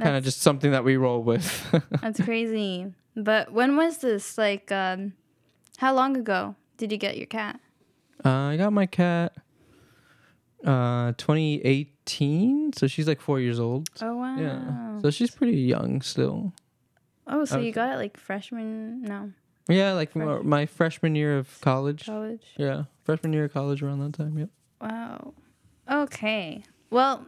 kind 0.01 0.17
of 0.17 0.25
just 0.25 0.41
something 0.43 0.71
that 0.73 0.83
we 0.83 0.97
roll 0.97 1.23
with. 1.23 1.45
That's 2.01 2.19
crazy. 2.23 2.87
But 3.15 3.53
when 3.53 3.77
was 3.77 3.99
this? 3.99 4.39
Like, 4.39 4.73
um, 4.73 5.13
how 5.77 5.93
long 5.95 6.17
ago 6.17 6.55
did 6.79 6.91
you 6.91 6.97
get 6.97 7.19
your 7.19 7.27
cat? 7.27 7.61
uh, 8.25 8.29
I 8.53 8.57
got 8.57 8.73
my 8.73 8.87
cat. 8.87 9.35
Uh, 10.65 11.13
2018. 11.19 12.73
So 12.75 12.87
she's 12.87 13.07
like 13.09 13.21
four 13.21 13.41
years 13.41 13.59
old. 13.61 13.89
Oh 14.01 14.17
wow. 14.17 14.37
Yeah. 14.39 15.01
So 15.01 15.11
she's 15.11 15.31
pretty 15.31 15.59
young 15.59 16.01
still. 16.03 16.53
Oh, 17.31 17.45
so 17.47 17.59
I 17.59 17.63
you 17.63 17.73
got 17.73 17.95
it 17.95 17.97
like 17.97 18.17
freshman? 18.19 19.03
No, 19.03 19.33
Yeah, 19.69 19.93
like 19.93 20.15
my, 20.15 20.25
Fresh- 20.25 20.45
my 20.45 20.67
freshman 20.67 21.15
year 21.15 21.39
of 21.39 21.61
college. 21.63 22.05
college. 22.07 22.43
Yeah, 22.57 22.85
freshman 23.05 23.33
year 23.33 23.45
of 23.47 23.53
college 23.53 23.83
around 23.83 24.01
that 24.01 24.13
time. 24.13 24.37
Yep. 24.39 24.49
Wow. 24.83 25.35
Okay. 25.91 26.63
Well, 26.91 27.27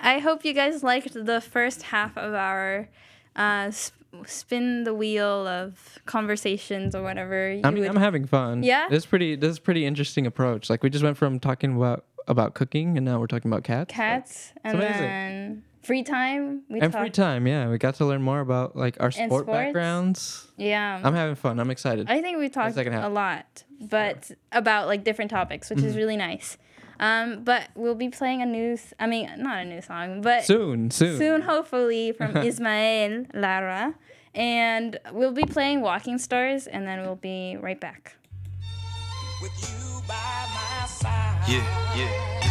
I 0.00 0.18
hope 0.18 0.44
you 0.44 0.52
guys 0.54 0.82
liked 0.82 1.12
the 1.14 1.40
first 1.40 1.82
half 1.82 2.16
of 2.16 2.34
our 2.34 2.88
uh, 3.36 3.70
sp- 3.70 3.94
spin 4.26 4.84
the 4.84 4.94
wheel 4.94 5.46
of 5.46 5.98
conversations 6.06 6.94
or 6.94 7.02
whatever. 7.02 7.52
You 7.52 7.60
I 7.64 7.70
mean, 7.70 7.82
would- 7.82 7.90
I'm 7.90 7.96
having 7.96 8.26
fun. 8.26 8.62
Yeah? 8.62 8.88
This 8.88 9.04
is 9.04 9.06
pretty. 9.06 9.36
This 9.36 9.50
is 9.52 9.58
pretty 9.58 9.84
interesting 9.86 10.26
approach. 10.26 10.68
Like 10.70 10.82
we 10.82 10.90
just 10.90 11.04
went 11.04 11.16
from 11.16 11.38
talking 11.40 11.76
about 11.76 12.04
about 12.28 12.54
cooking, 12.54 12.96
and 12.96 13.04
now 13.04 13.18
we're 13.18 13.26
talking 13.26 13.50
about 13.50 13.64
cats. 13.64 13.92
cats 13.92 14.52
and 14.64 14.76
amazing. 14.78 15.00
then 15.02 15.62
free 15.82 16.02
time. 16.02 16.62
We 16.68 16.80
And 16.80 16.92
talk- 16.92 17.02
free 17.02 17.10
time, 17.10 17.46
yeah, 17.46 17.68
we 17.68 17.78
got 17.78 17.94
to 17.96 18.04
learn 18.04 18.22
more 18.22 18.40
about 18.40 18.76
like 18.76 18.96
our 19.00 19.10
sport 19.10 19.46
backgrounds. 19.46 20.46
Yeah. 20.56 21.00
I'm 21.02 21.14
having 21.14 21.34
fun. 21.34 21.58
I'm 21.60 21.70
excited. 21.70 22.10
I 22.10 22.20
think 22.20 22.38
we 22.38 22.48
talked 22.48 22.74
second 22.74 22.92
half. 22.92 23.04
a 23.04 23.08
lot, 23.08 23.64
but 23.80 24.30
about 24.52 24.86
like 24.88 25.04
different 25.04 25.30
topics, 25.30 25.70
which 25.70 25.78
Mm-hmm. 25.80 25.88
is 25.88 25.96
really 25.96 26.16
nice. 26.16 26.58
Um, 26.98 27.44
but 27.44 27.68
we'll 27.74 27.94
be 27.94 28.10
playing 28.10 28.42
a 28.42 28.46
new, 28.46 28.74
s- 28.74 28.92
I 29.00 29.06
mean, 29.06 29.30
not 29.38 29.60
a 29.60 29.64
new 29.64 29.80
song, 29.80 30.20
but 30.20 30.44
soon, 30.44 30.90
soon. 30.90 31.16
soon, 31.16 31.40
hopefully, 31.42 32.12
from 32.12 32.36
Ismael 32.48 33.24
Lara. 33.32 33.94
And 34.34 34.98
we'll 35.10 35.32
be 35.32 35.44
playing 35.44 35.80
Walking 35.80 36.18
Stars, 36.18 36.66
and 36.66 36.86
then 36.86 37.00
we'll 37.00 37.16
be 37.16 37.56
right 37.58 37.80
back. 37.80 38.16
with 39.40 39.50
you 39.62 40.02
by 40.06 40.14
my 40.54 40.86
side. 40.86 41.48
Yeah, 41.48 41.96
yeah. 41.96 42.49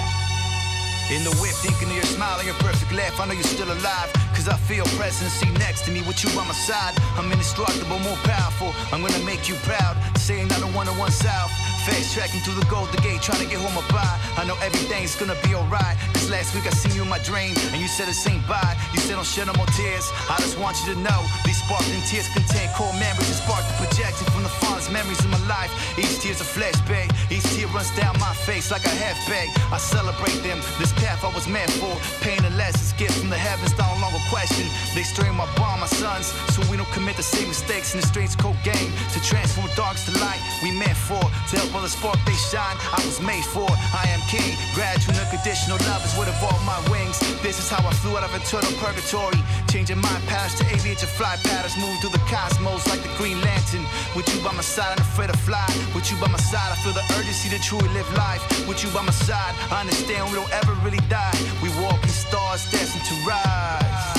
In 1.09 1.23
the 1.23 1.33
whip, 1.41 1.55
thinking 1.65 1.89
of 1.89 1.95
your 1.95 2.05
smile 2.05 2.37
and 2.37 2.45
your 2.45 2.55
perfect 2.61 2.93
laugh. 2.93 3.19
I 3.19 3.25
know 3.25 3.33
you're 3.33 3.41
still 3.41 3.71
alive. 3.71 4.13
Cause 4.35 4.47
I 4.47 4.55
feel 4.69 4.85
presence. 4.93 5.33
See 5.33 5.49
next 5.57 5.85
to 5.85 5.91
me 5.91 6.01
with 6.03 6.23
you 6.23 6.29
by 6.37 6.45
my 6.45 6.53
side. 6.53 6.93
I'm 7.17 7.31
indestructible, 7.31 7.97
more 7.99 8.17
powerful. 8.23 8.73
I'm 8.93 9.01
gonna 9.01 9.25
make 9.25 9.49
you 9.49 9.55
proud. 9.65 9.97
Saying 10.17 10.51
I 10.51 10.59
don't 10.59 10.73
wanna 10.73 10.93
one 10.93 11.11
south. 11.11 11.51
Fast 11.85 12.13
tracking 12.13 12.41
through 12.41 12.59
the 12.59 12.67
Golden 12.67 12.99
Gate, 13.01 13.21
trying 13.21 13.39
to 13.39 13.49
get 13.49 13.59
home 13.59 13.77
a 13.77 13.85
buy. 13.93 14.19
I 14.37 14.45
know 14.45 14.57
everything's 14.61 15.15
gonna 15.15 15.39
be 15.43 15.55
alright. 15.55 15.95
Cause 16.13 16.29
last 16.29 16.53
week 16.55 16.67
I 16.67 16.71
seen 16.71 16.95
you 16.95 17.03
in 17.03 17.09
my 17.09 17.19
dream, 17.19 17.55
and 17.71 17.79
you 17.81 17.87
said 17.87 18.07
the 18.07 18.13
same 18.13 18.41
bye. 18.47 18.75
You 18.93 18.99
said 18.99 19.15
don't 19.15 19.25
shed 19.25 19.47
no 19.47 19.53
more 19.53 19.69
tears. 19.75 20.07
I 20.29 20.37
just 20.39 20.59
want 20.59 20.75
you 20.81 20.93
to 20.93 20.99
know 20.99 21.19
these 21.45 21.59
sparkling 21.63 22.03
tears 22.07 22.27
contain 22.31 22.69
core 22.75 22.93
memories 22.99 23.27
and 23.31 23.39
spark 23.43 23.63
the 23.79 23.89
from 24.31 24.43
the 24.43 24.49
fondest 24.63 24.91
memories 24.91 25.19
of 25.23 25.31
my 25.31 25.43
life. 25.47 25.71
Each 25.99 26.19
tear's 26.19 26.41
a 26.41 26.47
flashback. 26.47 27.11
Each 27.31 27.43
tear 27.51 27.67
runs 27.75 27.91
down 27.95 28.17
my 28.19 28.33
face 28.47 28.71
like 28.71 28.85
a 28.85 28.95
half 28.95 29.17
bag. 29.27 29.49
I 29.71 29.77
celebrate 29.77 30.39
them. 30.43 30.59
This 30.79 30.93
path 30.93 31.23
I 31.23 31.31
was 31.35 31.47
meant 31.47 31.71
for. 31.79 31.91
Pain 32.23 32.39
and 32.43 32.55
lessons, 32.55 32.93
gifts 32.93 33.19
from 33.19 33.29
the 33.29 33.37
heavens, 33.37 33.75
no 33.77 33.87
longer 33.99 34.23
question. 34.29 34.65
They 34.95 35.03
strain 35.03 35.35
my 35.35 35.47
bond, 35.55 35.81
my 35.81 35.87
sons, 35.87 36.31
so 36.55 36.63
we 36.71 36.77
don't 36.77 36.91
commit 36.91 37.17
the 37.17 37.23
same 37.23 37.47
mistakes 37.47 37.93
in 37.93 38.01
the 38.01 38.07
streets 38.07 38.35
code 38.35 38.59
game. 38.63 38.91
To 39.13 39.19
transform 39.21 39.67
darks 39.75 40.05
to 40.07 40.11
light, 40.19 40.39
we 40.63 40.71
meant 40.71 40.97
for. 40.97 41.21
To 41.51 41.55
help 41.69 41.81
others 41.81 41.93
spark 41.93 42.17
they 42.25 42.33
shine, 42.33 42.77
I 42.91 43.01
was 43.05 43.21
made 43.21 43.45
for. 43.45 43.67
I 43.93 44.05
am 44.09 44.21
king, 44.27 44.57
gradual 44.73 45.15
unconditional 45.15 45.77
love 45.89 46.03
is 46.05 46.13
what 46.17 46.27
evolved 46.27 46.65
my 46.65 46.79
wings. 46.89 47.19
This 47.41 47.59
is 47.59 47.69
how 47.69 47.85
I 47.85 47.93
flew 48.01 48.17
out 48.17 48.23
of 48.23 48.33
eternal 48.33 48.71
purgatory. 48.81 49.37
Changing 49.69 49.99
my 49.99 50.17
patterns 50.27 50.57
to 50.59 50.65
aviate 50.65 50.99
to 50.99 51.07
fly 51.07 51.37
patterns, 51.43 51.77
move 51.77 51.99
through 52.01 52.11
the 52.11 52.23
cosmos 52.29 52.87
like 52.87 53.01
the 53.01 53.13
Green 53.17 53.39
Lantern. 53.41 53.85
With 54.15 54.27
you 54.33 54.41
by 54.43 54.53
my 54.53 54.61
side, 54.61 54.97
I'm 54.97 55.01
afraid 55.01 55.29
to 55.29 55.37
fly. 55.37 55.65
With 55.93 56.09
you 56.11 56.17
by 56.17 56.27
my 56.27 56.39
side, 56.39 56.71
I 56.71 56.77
feel 56.81 56.93
the 56.93 57.05
urgency 57.17 57.49
to 57.49 57.59
truly 57.61 57.89
live 57.93 58.09
life. 58.17 58.41
With 58.67 58.83
you 58.83 58.89
by 58.91 59.03
my 59.03 59.13
side, 59.13 59.53
I 59.71 59.81
understand 59.81 60.29
we 60.29 60.35
don't 60.35 60.51
ever 60.51 60.73
really 60.85 61.03
die. 61.09 61.37
We 61.61 61.69
walk 61.81 62.01
in 62.03 62.09
stars 62.09 62.65
destined 62.71 63.05
to 63.05 63.15
rise. 63.27 64.18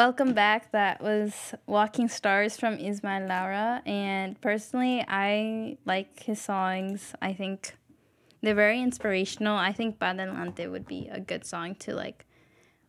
Welcome 0.00 0.32
back. 0.32 0.72
That 0.72 1.02
was 1.02 1.54
Walking 1.66 2.08
Stars 2.08 2.56
from 2.56 2.78
Ismael 2.78 3.26
Lara. 3.26 3.82
And 3.84 4.40
personally, 4.40 5.04
I 5.06 5.76
like 5.84 6.22
his 6.22 6.40
songs. 6.40 7.12
I 7.20 7.34
think 7.34 7.76
they're 8.40 8.54
very 8.54 8.80
inspirational. 8.80 9.58
I 9.58 9.74
think 9.74 9.98
Badelante 9.98 10.66
would 10.68 10.86
be 10.86 11.10
a 11.12 11.20
good 11.20 11.44
song 11.44 11.74
to 11.80 11.94
like, 11.94 12.24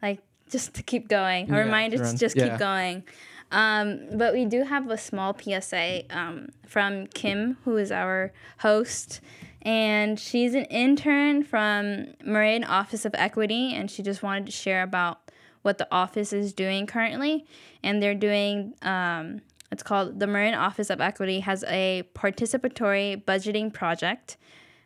like 0.01 0.21
just 0.49 0.73
to 0.75 0.83
keep 0.83 1.09
going. 1.09 1.51
A 1.51 1.55
Yeah, 1.55 1.63
reminder 1.63 1.97
to 1.97 2.15
just 2.17 2.37
yeah. 2.37 2.51
keep 2.51 2.59
going. 2.59 3.03
Um, 3.51 4.07
but 4.13 4.33
we 4.33 4.45
do 4.45 4.63
have 4.63 4.89
a 4.89 4.97
small 4.97 5.37
PSA 5.37 6.03
um, 6.17 6.47
from 6.65 7.07
Kim, 7.07 7.57
who 7.65 7.75
is 7.75 7.91
our 7.91 8.31
host. 8.59 9.19
And 9.63 10.17
she's 10.17 10.53
an 10.53 10.63
intern 10.65 11.43
from 11.43 12.13
Marin 12.23 12.63
Office 12.63 13.03
of 13.03 13.13
Equity, 13.15 13.73
and 13.73 13.91
she 13.91 14.01
just 14.01 14.23
wanted 14.23 14.45
to 14.45 14.53
share 14.53 14.81
about 14.81 15.29
what 15.61 15.77
the 15.77 15.87
office 15.91 16.33
is 16.33 16.53
doing 16.53 16.85
currently. 16.85 17.45
And 17.83 18.01
they're 18.01 18.15
doing, 18.15 18.73
um, 18.81 19.41
it's 19.71 19.83
called 19.83 20.19
the 20.19 20.27
Marin 20.27 20.53
Office 20.53 20.89
of 20.89 21.01
Equity 21.01 21.41
has 21.41 21.63
a 21.67 22.03
participatory 22.13 23.23
budgeting 23.23 23.73
project, 23.73 24.37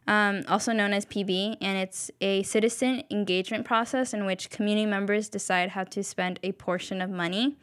um, 0.07 0.43
also 0.47 0.71
known 0.71 0.93
as 0.93 1.05
PB, 1.05 1.57
and 1.61 1.77
it's 1.77 2.11
a 2.21 2.43
citizen 2.43 3.03
engagement 3.09 3.65
process 3.65 4.13
in 4.13 4.25
which 4.25 4.49
community 4.49 4.85
members 4.85 5.29
decide 5.29 5.69
how 5.69 5.83
to 5.85 6.03
spend 6.03 6.39
a 6.43 6.51
portion 6.51 7.01
of 7.01 7.09
money. 7.09 7.57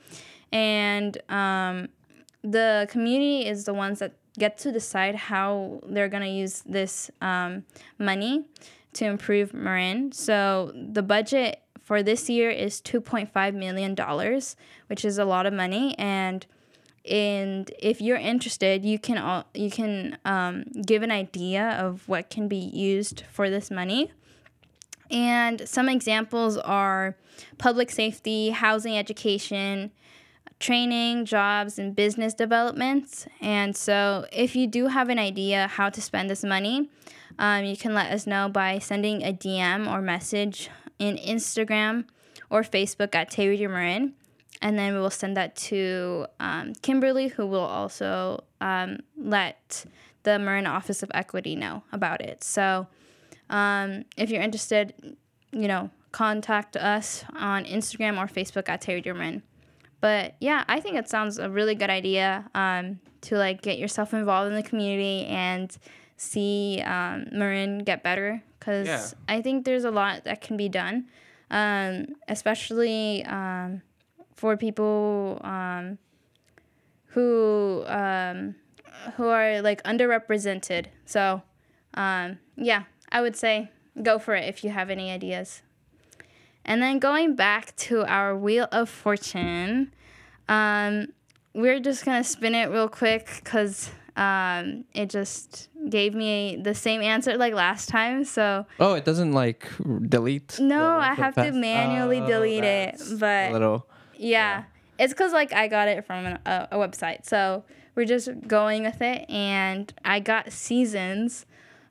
And 0.50 1.16
um, 1.28 1.88
the 2.42 2.86
community 2.90 3.46
is 3.46 3.64
the 3.64 3.74
ones 3.74 4.00
that 4.00 4.14
get 4.38 4.58
to 4.58 4.72
decide 4.72 5.14
how 5.14 5.80
they're 5.86 6.08
going 6.08 6.22
to 6.22 6.28
use 6.28 6.62
this 6.66 7.10
um, 7.20 7.64
money 7.98 8.44
to 8.94 9.04
improve 9.04 9.54
Marin. 9.54 10.12
So 10.12 10.72
the 10.74 11.02
budget 11.02 11.62
for 11.92 12.02
this 12.02 12.30
year 12.30 12.48
is 12.48 12.80
$2.5 12.80 13.52
million, 13.52 13.94
which 14.86 15.04
is 15.04 15.18
a 15.18 15.26
lot 15.26 15.44
of 15.44 15.52
money. 15.52 15.94
And 15.98 16.46
and 17.04 17.70
if 17.78 18.00
you're 18.00 18.16
interested, 18.16 18.82
you 18.82 18.98
can 18.98 19.18
al- 19.18 19.44
you 19.52 19.70
can 19.70 20.16
um, 20.24 20.64
give 20.86 21.02
an 21.02 21.10
idea 21.10 21.72
of 21.72 22.08
what 22.08 22.30
can 22.30 22.48
be 22.48 22.56
used 22.56 23.24
for 23.30 23.50
this 23.50 23.70
money. 23.70 24.10
And 25.10 25.68
some 25.68 25.90
examples 25.90 26.56
are 26.56 27.14
public 27.58 27.90
safety, 27.90 28.50
housing, 28.50 28.96
education, 28.96 29.90
training, 30.60 31.26
jobs, 31.26 31.78
and 31.78 31.94
business 31.94 32.32
developments. 32.32 33.26
And 33.42 33.76
so, 33.76 34.24
if 34.32 34.56
you 34.56 34.66
do 34.66 34.86
have 34.86 35.10
an 35.10 35.18
idea 35.18 35.66
how 35.66 35.90
to 35.90 36.00
spend 36.00 36.30
this 36.30 36.42
money, 36.42 36.88
um, 37.38 37.66
you 37.66 37.76
can 37.76 37.92
let 37.92 38.10
us 38.10 38.26
know 38.26 38.48
by 38.48 38.78
sending 38.78 39.22
a 39.22 39.34
DM 39.34 39.86
or 39.92 40.00
message 40.00 40.70
in 40.98 41.16
Instagram 41.16 42.04
or 42.50 42.62
Facebook 42.62 43.14
at 43.14 43.30
Taylor 43.30 43.68
Marin. 43.68 44.14
And 44.60 44.78
then 44.78 44.94
we 44.94 45.00
will 45.00 45.10
send 45.10 45.36
that 45.36 45.56
to 45.56 46.26
um, 46.38 46.74
Kimberly, 46.82 47.28
who 47.28 47.46
will 47.46 47.60
also 47.60 48.44
um, 48.60 49.00
let 49.16 49.84
the 50.22 50.38
Marin 50.38 50.66
Office 50.66 51.02
of 51.02 51.10
Equity 51.14 51.56
know 51.56 51.82
about 51.90 52.20
it. 52.20 52.44
So, 52.44 52.86
um, 53.50 54.04
if 54.16 54.30
you're 54.30 54.42
interested, 54.42 55.16
you 55.50 55.66
know, 55.66 55.90
contact 56.12 56.76
us 56.76 57.24
on 57.34 57.64
Instagram 57.64 58.18
or 58.18 58.26
Facebook 58.26 58.68
at 58.68 58.80
Terry 58.80 59.00
German. 59.00 59.42
But 60.00 60.34
yeah, 60.40 60.64
I 60.68 60.80
think 60.80 60.96
it 60.96 61.08
sounds 61.08 61.38
a 61.38 61.48
really 61.48 61.74
good 61.74 61.90
idea 61.90 62.48
um, 62.54 63.00
to 63.22 63.36
like 63.36 63.62
get 63.62 63.78
yourself 63.78 64.12
involved 64.14 64.50
in 64.50 64.56
the 64.56 64.62
community 64.62 65.26
and 65.26 65.76
see 66.16 66.82
um, 66.84 67.26
Marin 67.32 67.78
get 67.78 68.02
better 68.02 68.42
because 68.62 68.86
Yeah. 68.86 69.06
I 69.26 69.42
think 69.42 69.64
there's 69.64 69.84
a 69.84 69.90
lot 69.90 70.22
that 70.24 70.40
can 70.40 70.56
be 70.56 70.68
done, 70.68 71.08
um, 71.50 72.14
especially 72.28 73.24
um, 73.24 73.82
for 74.36 74.56
people 74.56 75.40
um, 75.42 75.98
who 77.06 77.82
um, 77.86 78.54
who 79.16 79.26
are 79.26 79.60
like 79.62 79.82
underrepresented. 79.82 80.86
So 81.06 81.42
um, 81.94 82.38
yeah, 82.56 82.84
I 83.10 83.20
would 83.20 83.34
say 83.36 83.70
go 84.00 84.18
for 84.20 84.34
it 84.36 84.48
if 84.48 84.62
you 84.62 84.70
have 84.70 84.90
any 84.90 85.10
ideas. 85.10 85.62
And 86.64 86.80
then 86.80 87.00
going 87.00 87.34
back 87.34 87.74
to 87.88 88.04
our 88.04 88.36
Wheel 88.36 88.68
of 88.70 88.88
Fortune, 88.88 89.92
Um, 90.48 91.08
we're 91.54 91.80
just 91.80 92.04
gonna 92.04 92.24
spin 92.24 92.54
it 92.54 92.70
real 92.70 92.88
quick 92.88 93.26
because 93.42 93.90
um, 94.16 94.84
it 94.94 95.08
just 95.10 95.68
gave 95.88 96.14
me 96.14 96.58
the 96.62 96.74
same 96.74 97.00
answer 97.02 97.36
like 97.36 97.54
last 97.54 97.88
time. 97.88 98.24
So 98.24 98.66
Oh, 98.78 98.94
it 98.94 99.04
doesn't 99.04 99.32
like 99.32 99.68
delete. 100.08 100.58
no, 100.60 100.78
the- 100.78 100.84
I 101.06 101.14
the 101.14 101.22
have 101.22 101.34
to 101.34 101.52
manually 101.52 102.20
Oh, 102.20 102.26
delete 102.26 102.64
it. 102.64 103.00
But 103.18 103.52
little. 103.52 103.86
yeah, 104.16 104.64
it's 104.98 105.12
because 105.12 105.32
like 105.32 105.52
I 105.52 105.68
got 105.68 105.88
it 105.88 106.04
from 106.06 106.26
an, 106.26 106.38
a, 106.46 106.68
a 106.72 106.76
website. 106.76 107.24
So 107.26 107.64
we're 107.94 108.04
just 108.06 108.28
going 108.46 108.84
with 108.84 109.00
it, 109.02 109.28
and 109.30 109.92
I 110.04 110.20
got 110.20 110.52
seasons. 110.52 111.44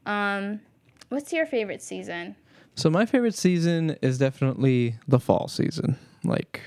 Um, 0.06 0.62
what's 1.10 1.32
your 1.34 1.46
favorite 1.46 1.82
season? 1.82 2.36
So 2.76 2.90
my 2.90 3.06
favorite 3.06 3.36
season 3.36 3.98
is 4.02 4.18
definitely 4.18 4.96
the 5.08 5.20
fall 5.20 5.48
season, 5.48 5.98
like, 6.24 6.62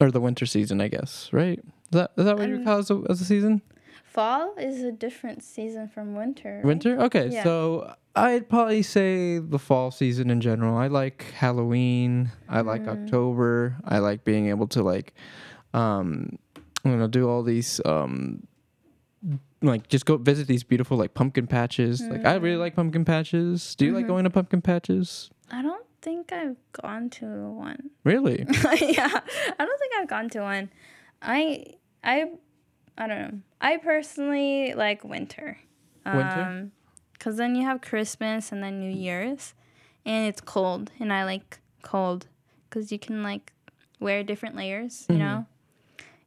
or 0.00 0.10
the 0.10 0.20
winter 0.20 0.44
season, 0.44 0.80
I 0.80 0.88
guess. 0.88 1.30
Right? 1.32 1.58
Is 1.60 1.64
that 1.92 2.10
is 2.16 2.24
that 2.24 2.36
what 2.38 2.48
you 2.48 2.56
Um, 2.56 2.64
call 2.64 2.78
as 2.78 2.90
a, 2.90 3.02
as 3.08 3.20
a 3.20 3.24
season? 3.24 3.62
Fall 4.04 4.54
is 4.58 4.82
a 4.82 4.92
different 4.92 5.42
season 5.42 5.88
from 5.88 6.14
winter. 6.14 6.56
right? 6.56 6.64
Winter? 6.64 7.00
Okay, 7.02 7.28
Yeah. 7.28 7.42
so 7.44 7.94
I'd 8.14 8.48
probably 8.48 8.82
say 8.82 9.38
the 9.38 9.58
fall 9.58 9.90
season 9.90 10.30
in 10.30 10.40
general. 10.40 10.76
I 10.76 10.86
like 10.86 11.22
Halloween. 11.34 12.30
I 12.48 12.60
like 12.62 12.84
Mm. 12.84 12.88
October. 13.02 13.76
I 13.84 13.98
like 13.98 14.24
being 14.24 14.48
able 14.48 14.66
to 14.68 14.82
like, 14.82 15.12
um, 15.74 16.38
you 16.84 16.96
know, 16.96 17.06
do 17.08 17.28
all 17.28 17.42
these 17.42 17.80
um, 17.84 18.46
like 19.62 19.88
just 19.88 20.06
go 20.06 20.16
visit 20.16 20.46
these 20.46 20.62
beautiful 20.62 20.96
like 20.96 21.14
pumpkin 21.14 21.46
patches. 21.46 22.00
Like 22.02 22.24
I 22.24 22.38
Mm. 22.38 22.42
really 22.42 22.56
like 22.56 22.76
pumpkin 22.76 23.04
patches. 23.04 23.74
Do 23.74 23.86
you 23.86 23.92
like 23.92 24.04
Mhm. 24.04 24.08
going 24.08 24.24
to 24.24 24.30
pumpkin 24.30 24.62
patches? 24.62 25.30
I 25.50 25.62
don't 25.62 25.84
think 26.02 26.32
I've 26.32 26.56
gone 26.72 27.10
to 27.10 27.26
one. 27.50 27.90
Really? 28.04 28.44
yeah, 28.80 29.20
I 29.58 29.64
don't 29.64 29.78
think 29.80 29.92
I've 29.98 30.08
gone 30.08 30.28
to 30.30 30.40
one. 30.40 30.70
I 31.22 31.74
I 32.04 32.30
I 32.98 33.06
don't 33.06 33.20
know. 33.20 33.38
I 33.60 33.76
personally 33.78 34.72
like 34.74 35.04
winter. 35.04 35.58
Winter? 36.12 36.70
Because 37.12 37.36
then 37.36 37.54
you 37.56 37.64
have 37.64 37.80
Christmas 37.80 38.52
and 38.52 38.62
then 38.62 38.78
New 38.80 38.90
Year's, 38.94 39.54
and 40.04 40.28
it's 40.28 40.40
cold, 40.40 40.92
and 41.00 41.12
I 41.12 41.24
like 41.24 41.58
cold 41.82 42.28
because 42.68 42.92
you 42.92 42.98
can 42.98 43.22
like 43.22 43.52
wear 43.98 44.22
different 44.22 44.54
layers. 44.56 45.06
You 45.08 45.16
Mhm. 45.16 45.18
know. 45.18 45.46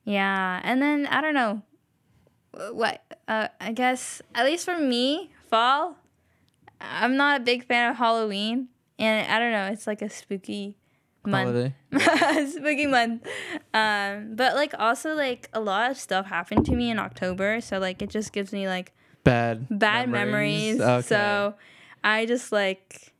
Yeah, 0.03 0.59
and 0.63 0.81
then 0.81 1.07
I 1.07 1.21
don't 1.21 1.33
know. 1.35 1.61
What 2.71 3.03
uh, 3.27 3.49
I 3.61 3.71
guess 3.71 4.21
at 4.33 4.45
least 4.45 4.65
for 4.65 4.77
me, 4.77 5.31
fall. 5.49 5.97
I'm 6.81 7.15
not 7.15 7.41
a 7.41 7.43
big 7.43 7.65
fan 7.65 7.91
of 7.91 7.97
Halloween, 7.97 8.69
and 8.97 9.31
I 9.31 9.37
don't 9.39 9.51
know. 9.51 9.67
It's 9.71 9.85
like 9.87 10.01
a 10.01 10.09
spooky 10.09 10.75
month. 11.29 11.73
Spooky 12.51 12.87
month. 12.87 13.25
Um, 13.73 14.35
but 14.35 14.55
like 14.55 14.73
also 14.77 15.13
like 15.15 15.49
a 15.53 15.59
lot 15.59 15.91
of 15.91 15.97
stuff 15.97 16.25
happened 16.27 16.65
to 16.67 16.73
me 16.73 16.89
in 16.89 16.99
October, 16.99 17.61
so 17.61 17.79
like 17.79 18.01
it 18.01 18.09
just 18.09 18.33
gives 18.33 18.51
me 18.51 18.67
like 18.67 18.91
Bad. 19.23 19.67
bad 19.69 20.09
memories. 20.09 20.79
Okay. 20.79 21.01
So 21.07 21.55
I 22.03 22.25
just 22.25 22.51
like 22.51 23.13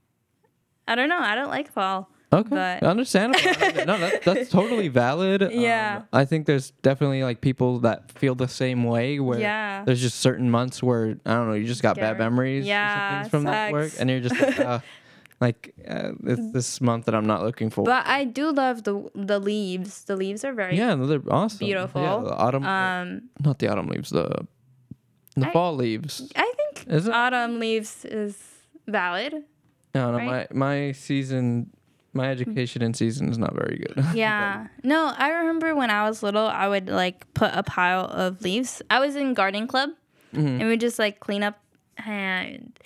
I 0.88 0.95
don't 0.95 1.10
know. 1.10 1.19
I 1.19 1.36
don't 1.36 1.50
like 1.50 1.72
fall. 1.72 2.10
Okay, 2.32 2.48
But- 2.50 2.84
understandable. 2.84 3.43
no, 3.88 3.98
that, 3.98 4.22
that's 4.24 4.50
totally 4.52 4.88
valid. 4.88 5.41
Um, 5.41 5.50
Yeah. 5.52 6.04
I 6.13 6.26
think 6.26 6.45
there's 6.45 6.69
definitely 6.84 7.24
like 7.24 7.41
people 7.41 7.80
that 7.80 8.12
feel 8.12 8.36
the 8.36 8.48
same 8.48 8.84
way. 8.84 9.19
Where 9.19 9.39
Yeah. 9.39 9.84
there's 9.84 10.00
just 10.00 10.19
certain 10.19 10.50
months 10.52 10.84
where 10.84 11.17
I 11.26 11.34
don't 11.34 11.48
know, 11.48 11.54
you 11.56 11.65
just 11.65 11.82
got 11.82 11.95
bad 11.95 12.17
Scary. 12.17 12.17
memories, 12.19 12.65
Yeah, 12.67 13.24
from 13.30 13.45
that 13.45 13.72
work, 13.72 13.93
and 14.00 14.12
you're 14.12 14.19
just 14.19 14.39
like, 14.39 14.60
uh, 14.60 14.80
like 15.41 15.73
uh, 15.88 16.12
it's 16.25 16.52
this 16.54 16.82
month 16.82 17.06
that 17.06 17.15
I'm 17.15 17.25
not 17.28 17.43
looking 17.43 17.69
for. 17.69 17.84
But 17.86 18.06
I 18.08 18.25
do 18.25 18.52
love 18.52 18.84
the 18.84 19.10
the 19.15 19.39
leaves. 19.39 20.04
The 20.04 20.15
leaves 20.15 20.43
are 20.43 20.54
very 20.54 20.78
yeah, 20.78 20.95
they're 20.95 21.21
awesome. 21.32 21.60
Yeah, 21.62 21.67
beautiful. 21.75 22.02
the 22.23 22.36
autumn, 22.36 22.65
um 22.65 23.30
not 23.43 23.60
the 23.60 23.67
autumn 23.69 23.88
leaves, 23.88 24.10
the 24.10 24.45
the 25.36 25.47
I- 25.47 25.52
fall 25.54 25.75
leaves. 25.75 26.32
I 26.36 26.52
think 26.58 27.08
autumn 27.13 27.60
leaves 27.60 28.06
is 28.06 28.38
valid. 28.88 29.34
No, 29.95 30.12
no, 30.12 30.17
right? 30.17 30.52
my 30.54 30.67
my 30.67 30.91
season, 30.91 31.69
my 32.13 32.30
education 32.30 32.82
in 32.82 32.93
season 32.93 33.30
is 33.30 33.38
not 33.38 33.54
very 33.56 33.78
good. 33.78 34.04
Yeah. 34.13 34.67
no, 34.84 35.13
I 35.17 35.30
remember 35.30 35.73
when 35.73 35.89
I 35.89 36.08
was 36.08 36.21
little, 36.21 36.45
I 36.47 36.67
would 36.67 36.89
like 36.89 37.32
put 37.34 37.52
a 37.54 37.63
pile 37.63 38.06
of 38.06 38.41
leaves. 38.41 38.82
I 38.89 38.99
was 38.99 39.15
in 39.15 39.34
gardening 39.34 39.67
club, 39.67 39.89
Mhm. 40.34 40.60
and 40.60 40.67
we 40.67 40.75
just 40.78 40.99
like 40.99 41.19
clean 41.21 41.43
up. 41.43 41.58
And 42.06 42.78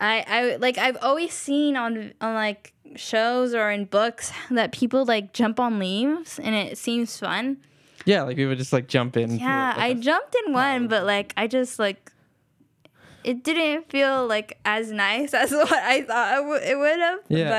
I, 0.00 0.24
I 0.26 0.56
like 0.56 0.78
I've 0.78 0.96
always 1.02 1.32
seen 1.32 1.76
on 1.76 2.12
on 2.20 2.34
like 2.34 2.72
shows 2.96 3.54
or 3.54 3.70
in 3.70 3.84
books 3.84 4.32
that 4.50 4.72
people 4.72 5.04
like 5.04 5.32
jump 5.32 5.60
on 5.60 5.78
leaves, 5.78 6.38
and 6.38 6.54
it 6.54 6.78
seems 6.78 7.18
fun. 7.18 7.58
yeah, 8.06 8.22
like 8.22 8.36
we 8.36 8.46
would 8.46 8.58
just 8.58 8.72
like 8.72 8.88
jump 8.88 9.16
in. 9.16 9.38
Yeah, 9.38 9.74
I 9.76 9.94
jumped 9.94 10.34
in 10.46 10.52
one, 10.54 10.88
but 10.88 11.04
like 11.04 11.32
I 11.36 11.46
just 11.46 11.78
like. 11.78 12.10
It 13.22 13.44
didn't 13.44 13.90
feel 13.90 14.26
like 14.26 14.58
as 14.64 14.90
nice 14.90 15.34
as 15.42 15.50
what 15.52 15.70
I 15.70 16.00
thought 16.02 16.32
it, 16.32 16.42
w- 16.42 16.60
it 16.72 16.78
would 16.78 16.98
have. 16.98 17.18
Yeah. 17.28 17.50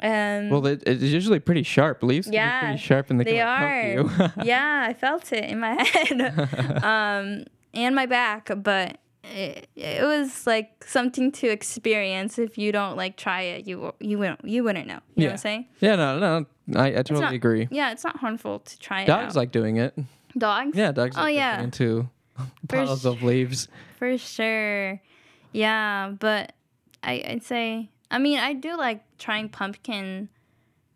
But 0.00 0.06
um 0.06 0.48
Well, 0.48 0.64
it, 0.68 0.84
it's 0.86 1.02
usually 1.02 1.40
pretty 1.40 1.64
sharp. 1.64 2.04
Leaves 2.04 2.26
can 2.26 2.30
be 2.30 2.36
Yeah, 2.36 2.60
pretty 2.60 2.78
sharp, 2.78 3.10
and 3.10 3.18
they, 3.18 3.24
they 3.24 3.34
can 3.38 3.48
are. 3.48 4.02
like, 4.04 4.36
you. 4.36 4.42
yeah, 4.44 4.86
I 4.88 4.92
felt 4.94 5.32
it 5.32 5.42
in 5.44 5.58
my 5.58 5.74
head, 5.82 6.84
um, 6.84 7.44
and 7.74 7.96
my 7.96 8.06
back. 8.06 8.48
But 8.62 8.98
it, 9.24 9.68
it 9.76 10.02
was 10.04 10.46
like 10.46 10.84
something 10.84 11.30
to 11.32 11.48
experience. 11.48 12.38
If 12.38 12.56
you 12.58 12.72
don't 12.72 12.96
like 12.96 13.16
try 13.16 13.42
it, 13.42 13.66
you 13.66 13.92
you 14.00 14.18
wouldn't 14.18 14.44
you 14.44 14.64
wouldn't 14.64 14.86
know. 14.86 14.94
You 14.94 14.98
know 14.98 15.02
what 15.14 15.24
Yeah. 15.24 15.30
I'm 15.32 15.36
saying? 15.38 15.66
yeah, 15.80 15.96
no, 15.96 16.18
no, 16.18 16.80
I, 16.80 16.86
I 16.88 17.02
totally 17.02 17.20
not- 17.20 17.32
agree. 17.34 17.68
Yeah, 17.70 17.92
it's 17.92 18.04
not 18.04 18.16
harmful 18.16 18.60
to 18.60 18.78
try 18.78 19.02
it. 19.02 19.06
Dogs 19.06 19.36
like 19.36 19.52
doing 19.52 19.76
it. 19.76 19.94
dogs. 20.38 20.76
Yeah, 20.76 20.92
dogs. 20.92 21.16
Oh, 21.16 21.22
like 21.22 21.34
yeah. 21.36 21.60
into 21.62 22.08
piles 22.68 23.04
of 23.04 23.22
leaves. 23.22 23.68
for 23.98 24.16
sure. 24.16 25.00
Yeah, 25.52 26.14
but 26.18 26.52
I 27.02 27.22
I'd 27.26 27.42
say 27.42 27.90
I 28.10 28.18
mean 28.18 28.38
I 28.38 28.54
do 28.54 28.76
like 28.76 29.02
trying 29.18 29.48
pumpkin 29.48 30.28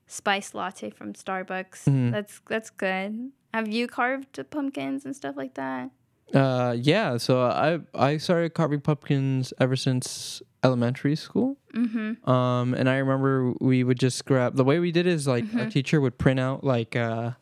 spice 0.06 0.54
latte 0.54 0.90
from 0.90 1.12
Starbucks. 1.12 1.84
Mhm. 1.84 2.12
That's 2.12 2.40
that's 2.48 2.70
good. 2.70 3.32
Have 3.52 3.68
you 3.68 3.86
carved 3.86 4.38
pumpkins 4.50 5.04
and 5.04 5.14
stuff 5.14 5.36
like 5.36 5.54
that? 5.54 5.90
Uh, 6.32 6.74
yeah. 6.78 7.16
So 7.18 7.42
I 7.42 7.80
I 7.94 8.16
started 8.16 8.54
carving 8.54 8.80
pumpkins 8.80 9.52
ever 9.60 9.76
since 9.76 10.42
elementary 10.62 11.16
school. 11.16 11.56
Mm-hmm. 11.74 12.28
Um, 12.28 12.74
and 12.74 12.88
I 12.88 12.96
remember 12.98 13.52
we 13.60 13.84
would 13.84 13.98
just 13.98 14.24
grab 14.24 14.56
the 14.56 14.64
way 14.64 14.78
we 14.78 14.90
did 14.92 15.06
is 15.06 15.26
like 15.26 15.44
Mm-hmm. 15.44 15.60
our 15.60 15.70
teacher 15.70 16.00
would 16.00 16.16
print 16.18 16.40
out 16.40 16.64
like 16.64 16.96
uh, 16.96 17.32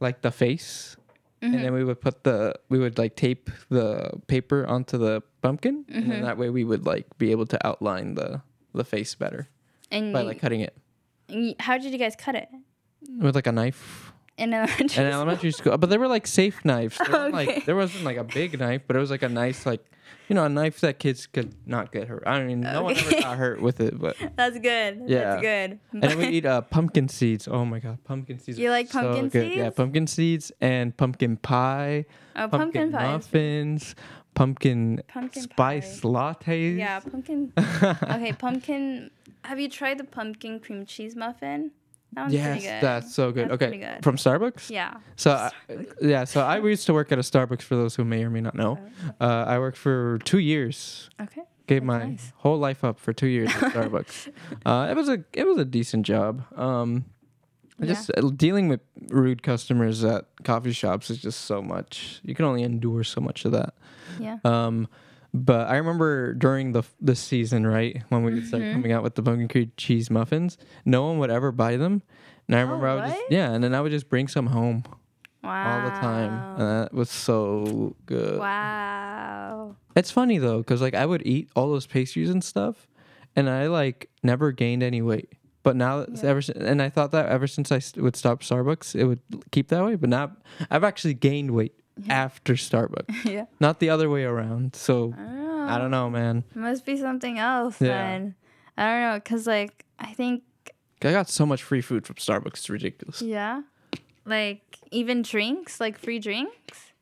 like 0.00 0.22
the 0.22 0.30
face, 0.30 0.96
Mm-hmm. 1.42 1.54
and 1.54 1.64
then 1.64 1.72
we 1.72 1.84
would 1.84 2.00
put 2.00 2.22
the 2.24 2.54
we 2.68 2.78
would 2.78 2.98
like 2.98 3.16
tape 3.16 3.50
the 3.70 4.10
paper 4.26 4.66
onto 4.66 4.98
the 4.98 5.22
pumpkin, 5.42 5.84
and 5.88 6.04
Mm-hmm. 6.04 6.10
then 6.10 6.22
that 6.22 6.36
way 6.36 6.50
we 6.50 6.64
would 6.64 6.84
like 6.84 7.06
be 7.18 7.30
able 7.30 7.46
to 7.46 7.66
outline 7.66 8.14
the 8.14 8.42
the 8.74 8.84
face 8.84 9.14
better 9.16 9.48
And 9.90 10.12
by 10.12 10.22
like 10.22 10.38
cutting 10.40 10.60
it 10.60 10.76
how 11.58 11.78
did 11.78 11.90
you 11.92 11.98
guys 11.98 12.14
cut 12.16 12.34
it? 12.34 12.48
with 13.18 13.34
like 13.34 13.46
a 13.46 13.52
knife. 13.52 14.09
In 14.40 14.54
elementary 14.54 14.84
in 14.84 14.88
school? 14.88 15.04
elementary 15.06 15.50
school, 15.52 15.78
but 15.78 15.90
they 15.90 15.98
were 15.98 16.08
like 16.08 16.26
safe 16.26 16.64
knives. 16.64 16.96
They 16.98 17.04
Okay. 17.04 17.30
Like 17.30 17.64
there 17.66 17.76
wasn't 17.76 18.04
like 18.04 18.16
a 18.16 18.24
big 18.24 18.58
knife, 18.58 18.82
but 18.86 18.96
it 18.96 18.98
was 18.98 19.10
like 19.10 19.22
a 19.22 19.28
nice 19.28 19.66
like 19.66 19.84
you 20.28 20.34
know 20.34 20.44
a 20.44 20.48
knife 20.48 20.80
that 20.80 20.98
kids 20.98 21.26
could 21.26 21.54
not 21.66 21.92
get 21.92 22.08
hurt. 22.08 22.22
I 22.26 22.42
mean, 22.42 22.60
no 22.60 22.82
one 22.84 22.96
ever 22.96 23.10
got 23.20 23.36
hurt 23.36 23.60
with 23.60 23.80
it, 23.80 23.98
but 23.98 24.16
That's 24.36 24.58
good. 24.58 25.02
Yeah. 25.06 25.36
That's 25.36 25.42
good. 25.42 25.78
and 25.92 26.02
then 26.02 26.18
we 26.18 26.26
eat 26.28 26.46
uh, 26.46 26.62
pumpkin 26.62 27.08
seeds. 27.08 27.46
Oh 27.48 27.64
my 27.64 27.78
god, 27.80 27.98
pumpkin 28.04 28.38
seeds! 28.38 28.58
You 28.58 28.70
like 28.70 28.88
so 28.88 29.12
pumpkin. 29.12 29.50
Yeah, 29.50 29.64
seeds? 29.66 29.76
pumpkin 29.76 30.06
seeds 30.06 30.52
and 30.60 30.96
pumpkin 30.96 31.36
pie, 31.36 32.06
oh, 32.36 32.48
pumpkin, 32.48 32.58
pumpkin 32.58 32.92
pie. 32.92 33.12
muffins, 33.12 33.94
pumpkin, 34.34 35.02
Pumpkin 35.08 35.42
spice 35.42 36.00
pie. 36.00 36.08
lattes. 36.08 36.78
Yeah, 36.78 37.00
pumpkin. 37.00 37.52
okay, 37.58 38.32
pumpkin. 38.32 39.10
Have 39.44 39.58
you 39.60 39.68
tried 39.68 39.98
the 39.98 40.04
pumpkin 40.04 40.60
cream 40.60 40.86
cheese 40.86 41.16
muffin? 41.16 41.72
That 42.12 42.22
one's 42.22 42.34
Yes, 42.34 42.46
pretty 42.46 42.60
good. 42.66 42.82
that's 42.82 43.14
so 43.14 43.30
good. 43.32 43.50
That's 43.50 43.62
okay, 43.62 43.78
good. 43.78 44.02
from 44.04 44.16
Starbucks. 44.16 44.70
yeah. 44.70 44.94
So 45.16 45.30
I, 45.32 45.50
yeah, 46.00 46.24
so 46.24 46.40
I 46.42 46.58
used 46.58 46.86
to 46.86 46.92
work 46.92 47.12
at 47.12 47.18
a 47.18 47.22
Starbucks. 47.22 47.62
For 47.62 47.76
those 47.76 47.94
who 47.94 48.04
may 48.04 48.24
or 48.24 48.30
may 48.30 48.40
not 48.40 48.54
know, 48.54 48.78
uh, 49.20 49.44
I 49.46 49.58
worked 49.58 49.76
for 49.78 50.18
two 50.24 50.38
years. 50.40 51.08
Okay. 51.20 51.42
Gave 51.66 51.82
That's 51.82 51.86
my 51.86 52.04
nice. 52.06 52.32
whole 52.38 52.58
life 52.58 52.82
up 52.82 52.98
for 52.98 53.12
two 53.12 53.28
years 53.28 53.48
at 53.50 53.54
Starbucks. 53.74 54.32
Uh, 54.66 54.88
it 54.90 54.94
was 54.96 55.08
a 55.08 55.22
it 55.32 55.46
was 55.46 55.56
a 55.58 55.64
decent 55.64 56.04
job. 56.04 56.42
Um, 56.58 57.04
Yeah. 57.78 57.86
just 57.86 58.10
uh, 58.16 58.22
dealing 58.34 58.66
with 58.68 58.80
rude 59.10 59.42
customers 59.44 60.02
at 60.04 60.24
coffee 60.42 60.72
shops 60.72 61.10
is 61.10 61.18
just 61.18 61.42
so 61.44 61.62
much. 61.62 62.20
You 62.24 62.34
can 62.34 62.44
only 62.44 62.62
endure 62.64 63.04
so 63.04 63.20
much 63.20 63.44
of 63.44 63.52
that. 63.52 63.74
Yeah. 64.18 64.38
Um, 64.44 64.88
but 65.32 65.68
I 65.68 65.76
remember 65.76 66.34
during 66.34 66.72
the 66.72 66.82
the 67.00 67.14
season, 67.16 67.66
right 67.66 68.02
when 68.08 68.22
we 68.24 68.34
would 68.34 68.46
start 68.46 68.64
Mm-hmm. 68.64 68.72
coming 68.72 68.92
out 68.92 69.02
with 69.02 69.14
the 69.14 69.22
pumpkin 69.22 69.48
cream 69.48 69.72
cheese 69.76 70.10
muffins, 70.10 70.58
no 70.84 71.06
one 71.06 71.18
would 71.18 71.30
ever 71.30 71.52
buy 71.52 71.76
them. 71.76 72.02
And 72.48 72.56
I 72.56 72.60
remember 72.62 72.86
I 72.88 72.94
would 72.96 73.04
just 73.04 73.20
Oh, 73.22 73.26
yeah, 73.30 73.52
and 73.52 73.62
then 73.62 73.74
I 73.74 73.80
would 73.80 73.92
just 73.92 74.08
bring 74.08 74.26
some 74.28 74.46
home 74.48 74.84
Wow. 75.42 75.62
all 75.76 75.80
the 75.82 75.90
time, 75.98 76.44
and 76.56 76.68
that 76.68 76.92
was 76.92 77.10
so 77.10 77.96
good. 78.06 78.40
Wow. 78.40 79.76
It's 79.96 80.10
funny 80.10 80.38
though, 80.38 80.58
because 80.58 80.80
like 80.80 80.94
I 80.94 81.06
would 81.06 81.26
eat 81.26 81.50
all 81.56 81.70
those 81.70 81.86
pastries 81.86 82.30
and 82.30 82.42
stuff, 82.44 82.88
and 83.36 83.48
I 83.48 83.66
like 83.68 84.10
never 84.22 84.52
gained 84.52 84.82
any 84.82 85.02
weight. 85.02 85.32
But 85.62 85.76
now, 85.76 86.00
Yeah. 86.08 86.20
ever 86.30 86.40
since, 86.42 86.58
and 86.58 86.80
I 86.80 86.88
thought 86.88 87.10
that 87.12 87.26
ever 87.28 87.46
since 87.46 87.70
I 87.70 87.80
would 88.00 88.16
stop 88.16 88.42
Starbucks, 88.42 88.94
it 88.94 89.04
would 89.04 89.20
keep 89.50 89.68
that 89.68 89.84
way. 89.84 89.94
But 89.96 90.08
now, 90.10 90.32
I've 90.70 90.84
actually 90.84 91.14
gained 91.14 91.50
weight 91.52 91.74
after 92.08 92.54
Starbucks, 92.54 93.24
yeah. 93.30 93.46
not 93.60 93.80
the 93.80 93.90
other 93.90 94.08
way 94.08 94.24
around. 94.24 94.74
So 94.76 95.14
I 95.16 95.22
don't 95.22 95.36
know. 95.46 95.66
I 95.68 95.78
don't 95.78 95.90
know, 95.90 96.10
man. 96.10 96.44
Must 96.54 96.84
be 96.86 96.96
something 96.96 97.38
else 97.38 97.80
Yeah. 97.80 97.88
then. 97.88 98.34
I 98.76 98.84
don't 98.90 99.00
know, 99.14 99.20
cause 99.20 99.46
like 99.46 99.84
I 99.98 100.12
think 100.14 100.42
I 101.02 101.12
got 101.12 101.28
so 101.28 101.44
much 101.46 101.62
free 101.62 101.80
food 101.80 102.06
from 102.06 102.16
Starbucks. 102.16 102.46
It's 102.58 102.70
ridiculous. 102.70 103.20
yeah, 103.22 103.62
like 104.24 104.78
even 104.90 105.22
drinks, 105.22 105.80
like 105.80 105.98
free 105.98 106.18
drinks. 106.18 106.92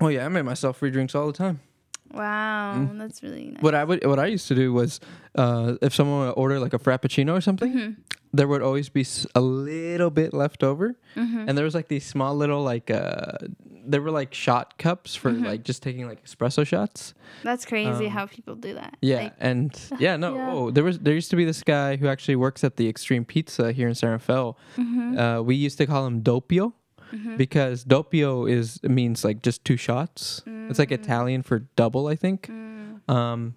Oh 0.00 0.08
yeah, 0.08 0.24
I 0.24 0.28
make 0.28 0.44
myself 0.44 0.76
free 0.78 0.90
drinks 0.90 1.14
all 1.14 1.26
the 1.26 1.32
time. 1.32 1.60
Wow, 2.12 2.74
Mm. 2.76 2.98
that's 2.98 3.22
really 3.22 3.50
nice. 3.52 3.62
What 3.62 3.74
I 3.74 3.84
would, 3.84 4.04
what 4.06 4.18
I 4.18 4.26
used 4.26 4.48
to 4.48 4.54
do 4.54 4.72
was, 4.72 5.00
uh, 5.34 5.74
if 5.82 5.94
someone 5.94 6.26
would 6.26 6.32
order 6.32 6.58
like 6.58 6.72
a 6.74 6.78
frappuccino 6.78 7.32
or 7.36 7.40
something, 7.40 7.72
Mm-hmm. 7.72 7.92
there 8.32 8.48
would 8.48 8.62
always 8.62 8.88
be 8.88 9.04
a 9.34 9.40
little 9.40 10.10
bit 10.10 10.32
left 10.32 10.62
over, 10.62 10.96
Mm-hmm. 11.16 11.48
and 11.48 11.56
there 11.58 11.64
was 11.64 11.74
like 11.74 11.88
these 11.88 12.06
small 12.06 12.34
little 12.34 12.62
like, 12.62 12.90
uh, 12.90 13.32
there 13.90 14.02
were 14.02 14.10
like 14.10 14.34
shot 14.34 14.78
cups 14.78 15.14
for 15.14 15.30
Mm-hmm. 15.32 15.44
like 15.46 15.62
just 15.64 15.82
taking 15.82 16.06
like 16.08 16.24
espresso 16.24 16.66
shots. 16.66 17.14
That's 17.42 17.64
crazy 17.66 18.06
Um, 18.06 18.12
how 18.12 18.26
people 18.26 18.54
do 18.54 18.74
that. 18.74 18.96
Yeah, 19.02 19.16
Like, 19.24 19.34
and 19.40 19.70
yeah, 19.98 20.16
no. 20.16 20.34
Yeah. 20.34 20.50
Oh, 20.52 20.70
there 20.70 20.84
was 20.84 20.98
there 20.98 21.14
used 21.14 21.30
to 21.30 21.36
be 21.36 21.44
this 21.44 21.62
guy 21.62 21.96
who 21.96 22.08
actually 22.08 22.36
works 22.36 22.64
at 22.64 22.76
the 22.76 22.88
Extreme 22.88 23.26
Pizza 23.26 23.72
here 23.72 23.88
in 23.88 23.94
San 23.94 24.10
Rafael. 24.10 24.56
Mm-hmm. 24.76 25.18
Uh, 25.18 25.42
we 25.42 25.54
used 25.56 25.78
to 25.78 25.86
call 25.86 26.06
him 26.06 26.20
Doppio 27.12 27.36
because 27.36 27.84
doppio 27.84 28.50
is 28.50 28.82
means 28.82 29.24
like 29.24 29.42
just 29.42 29.64
two 29.64 29.76
shots. 29.76 30.42
It's 30.46 30.78
like 30.78 30.90
Mm. 30.90 31.00
Italian 31.00 31.42
for 31.42 31.60
double, 31.76 32.06
I 32.08 32.16
think. 32.16 32.48
Um, 33.08 33.54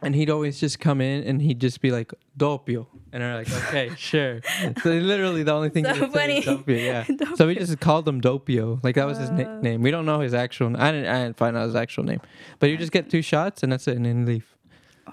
and 0.00 0.14
he'd 0.14 0.30
always 0.30 0.60
just 0.60 0.78
come 0.78 1.00
in 1.00 1.24
and 1.24 1.42
he'd 1.42 1.58
just 1.60 1.80
be 1.80 1.90
like 1.90 2.12
doppio, 2.38 2.86
and 3.12 3.20
I'm 3.24 3.34
like, 3.34 3.50
okay, 3.64 3.90
sure. 3.96 4.40
So 4.82 4.90
literally 4.90 5.42
the 5.42 5.52
only 5.52 5.70
thing 5.70 5.84
So 5.84 5.92
he 5.94 6.00
would 6.02 6.12
say 6.12 6.38
is 6.38 6.44
funny. 6.44 6.58
doppio, 6.62 6.84
yeah. 7.18 7.34
So 7.34 7.48
we 7.48 7.56
just 7.56 7.80
called 7.80 8.06
him 8.06 8.20
doppio, 8.20 8.78
like 8.84 8.94
that 8.94 9.06
was 9.08 9.18
his 9.18 9.30
Uh. 9.30 9.34
nickname. 9.34 9.82
We 9.82 9.90
don't 9.90 10.06
know 10.06 10.20
his 10.20 10.34
actual. 10.34 10.76
I 10.76 10.92
didn't. 10.92 11.08
I 11.08 11.24
didn't 11.24 11.36
find 11.36 11.56
out 11.56 11.64
his 11.66 11.74
actual 11.74 12.04
name, 12.04 12.20
but 12.60 12.70
you 12.70 12.76
just 12.76 12.92
get 12.92 13.10
two 13.10 13.22
shots 13.22 13.64
and 13.64 13.72
that's 13.72 13.88
it, 13.88 13.96
and 13.96 14.06
then 14.06 14.24
leave. 14.24 14.54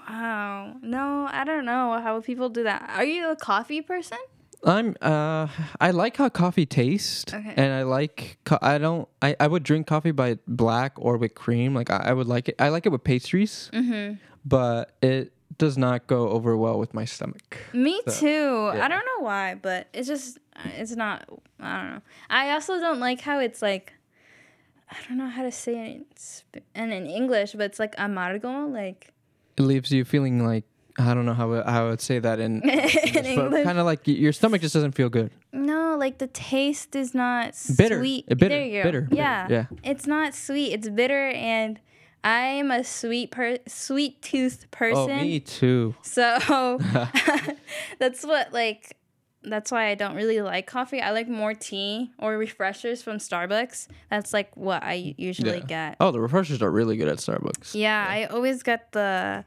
wow. 0.08 0.76
No, 0.82 1.28
I 1.32 1.42
don't 1.44 1.64
know 1.64 1.98
how 2.00 2.20
people 2.20 2.48
do 2.48 2.62
that. 2.62 2.88
Are 2.94 3.04
you 3.04 3.30
a 3.30 3.36
coffee 3.36 3.82
person? 3.82 4.18
I'm 4.66 4.96
uh 5.00 5.46
I 5.80 5.92
like 5.92 6.16
how 6.16 6.28
coffee 6.28 6.66
tastes 6.66 7.32
Okay. 7.32 7.54
and 7.56 7.72
I 7.72 7.82
like 7.84 8.38
co- 8.44 8.58
I 8.60 8.78
don't 8.78 9.08
I, 9.22 9.36
I 9.38 9.46
would 9.46 9.62
drink 9.62 9.86
coffee 9.86 10.10
by 10.10 10.38
black 10.48 10.92
or 10.96 11.16
with 11.16 11.34
cream 11.36 11.72
like 11.72 11.88
I, 11.90 11.98
I 12.10 12.12
would 12.12 12.26
like 12.26 12.48
it 12.48 12.56
I 12.58 12.68
like 12.70 12.84
it 12.84 12.90
with 12.90 13.04
pastries 13.04 13.70
Mm-hmm. 13.72 14.14
but 14.44 14.92
it 15.02 15.32
does 15.58 15.78
not 15.78 16.06
go 16.08 16.28
over 16.30 16.54
well 16.56 16.78
with 16.78 16.92
my 16.92 17.04
stomach. 17.06 17.56
Me 17.72 18.02
So, 18.06 18.12
too. 18.20 18.26
yeah. 18.76 18.84
I 18.84 18.88
don't 18.88 19.06
know 19.06 19.24
why, 19.24 19.54
but 19.54 19.86
it's 19.94 20.06
just 20.08 20.38
it's 20.76 20.94
not. 20.96 21.24
I 21.60 21.76
don't 21.80 21.90
know. 21.94 22.02
I 22.28 22.50
also 22.50 22.78
don't 22.78 23.00
like 23.00 23.20
how 23.22 23.38
it's 23.38 23.62
like. 23.62 23.94
I 24.90 24.96
don't 25.08 25.16
know 25.18 25.28
how 25.28 25.42
to 25.42 25.50
say 25.50 25.74
it 25.96 26.42
in, 26.54 26.62
and 26.74 26.92
in 26.92 27.06
English, 27.06 27.52
but 27.52 27.62
it's 27.70 27.78
like 27.78 27.94
amargo, 27.96 28.66
like 28.66 29.12
It 29.56 29.62
leaves 29.62 29.90
you 29.92 30.04
feeling 30.04 30.44
like 30.46 30.64
I 30.98 31.12
don't 31.14 31.26
know 31.26 31.34
how 31.34 31.52
I- 31.52 31.84
would 31.84 32.00
say 32.00 32.18
that 32.18 32.40
in, 32.40 32.62
in 32.68 33.24
English. 33.26 33.64
kind 33.64 33.78
of 33.78 33.84
like 33.86 34.06
your 34.08 34.32
stomach 34.32 34.60
just 34.62 34.72
doesn't 34.74 34.92
feel 34.92 35.08
good. 35.10 35.30
No, 35.52 35.96
like 35.98 36.18
the 36.18 36.26
taste 36.26 36.96
is 36.96 37.14
not 37.14 37.54
Bitter. 37.76 37.98
sweet. 37.98 38.26
Bitter, 38.28 38.48
There 38.48 38.64
you 38.64 38.82
go. 38.82 38.88
bitter, 38.88 39.00
bitter, 39.02 39.16
Yeah. 39.16 39.46
yeah. 39.50 39.64
It's 39.84 40.06
not 40.06 40.34
sweet. 40.34 40.72
It's 40.72 40.88
bitter, 40.88 41.28
and 41.30 41.78
I 42.24 42.40
am 42.40 42.70
a 42.70 42.82
sweet 42.82 43.30
per 43.30 43.58
sweet 43.68 44.20
tooth 44.22 44.70
person. 44.70 45.10
Oh, 45.10 45.22
me 45.22 45.38
too. 45.40 45.94
So 46.02 46.78
that's 47.98 48.24
what 48.24 48.52
like 48.52 48.95
that's 49.46 49.70
why 49.70 49.86
I 49.88 49.94
don't 49.94 50.14
really 50.16 50.40
like 50.42 50.66
coffee. 50.66 51.00
I 51.00 51.10
like 51.12 51.28
more 51.28 51.54
tea 51.54 52.10
or 52.18 52.36
refreshers 52.36 53.02
from 53.02 53.18
Starbucks. 53.18 53.88
That's 54.10 54.32
like 54.32 54.54
what 54.56 54.82
I 54.82 55.14
usually 55.16 55.58
Yeah. 55.58 55.64
get. 55.90 55.96
Oh, 56.00 56.10
the 56.10 56.20
refreshers 56.20 56.60
are 56.62 56.70
really 56.70 56.96
good 56.96 57.08
at 57.08 57.18
Starbucks. 57.18 57.74
Yeah, 57.74 58.04
I 58.08 58.24
always 58.26 58.62
get 58.62 58.92
the 58.92 59.44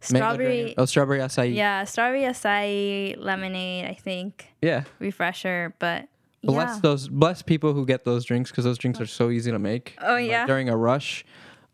strawberry. 0.00 0.74
Oh, 0.78 0.84
strawberry 0.84 1.20
acai. 1.20 1.54
Yeah, 1.54 1.84
strawberry 1.84 2.22
acai 2.22 3.16
lemonade. 3.18 3.86
I 3.86 3.94
think 3.94 4.46
Yeah. 4.62 4.84
refresher, 4.98 5.74
but 5.78 6.08
Bless 6.42 6.76
yeah. 6.76 6.80
those 6.82 7.08
bless 7.08 7.42
people 7.42 7.72
who 7.72 7.84
get 7.84 8.04
those 8.04 8.24
drinks 8.24 8.50
because 8.50 8.64
those 8.64 8.78
drinks 8.78 9.00
are 9.00 9.06
so 9.06 9.30
easy 9.30 9.50
to 9.50 9.58
make. 9.58 9.96
Oh, 10.00 10.12
Like, 10.14 10.28
yeah? 10.28 10.46
during 10.46 10.68
a 10.68 10.76
rush, 10.76 11.24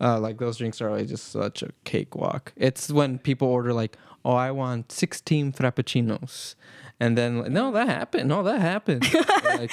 uh, 0.01 0.19
like 0.19 0.39
those 0.39 0.57
drinks 0.57 0.81
are 0.81 0.89
always 0.89 1.11
just 1.11 1.29
such 1.31 1.63
a 1.63 1.71
cakewalk. 1.85 2.53
It's 2.57 2.91
when 2.91 3.19
people 3.19 3.49
order 3.49 3.75
like, 3.75 3.99
oh, 4.25 4.33
I 4.33 4.51
want 4.51 4.91
sixteen 4.91 5.53
frappuccinos, 5.53 6.55
and 7.03 7.19
then 7.19 7.53
no, 7.53 7.73
that 7.73 7.89
happened. 7.89 8.29
No, 8.29 8.43
that 8.45 8.61
happened. 8.61 9.03
like, 9.45 9.71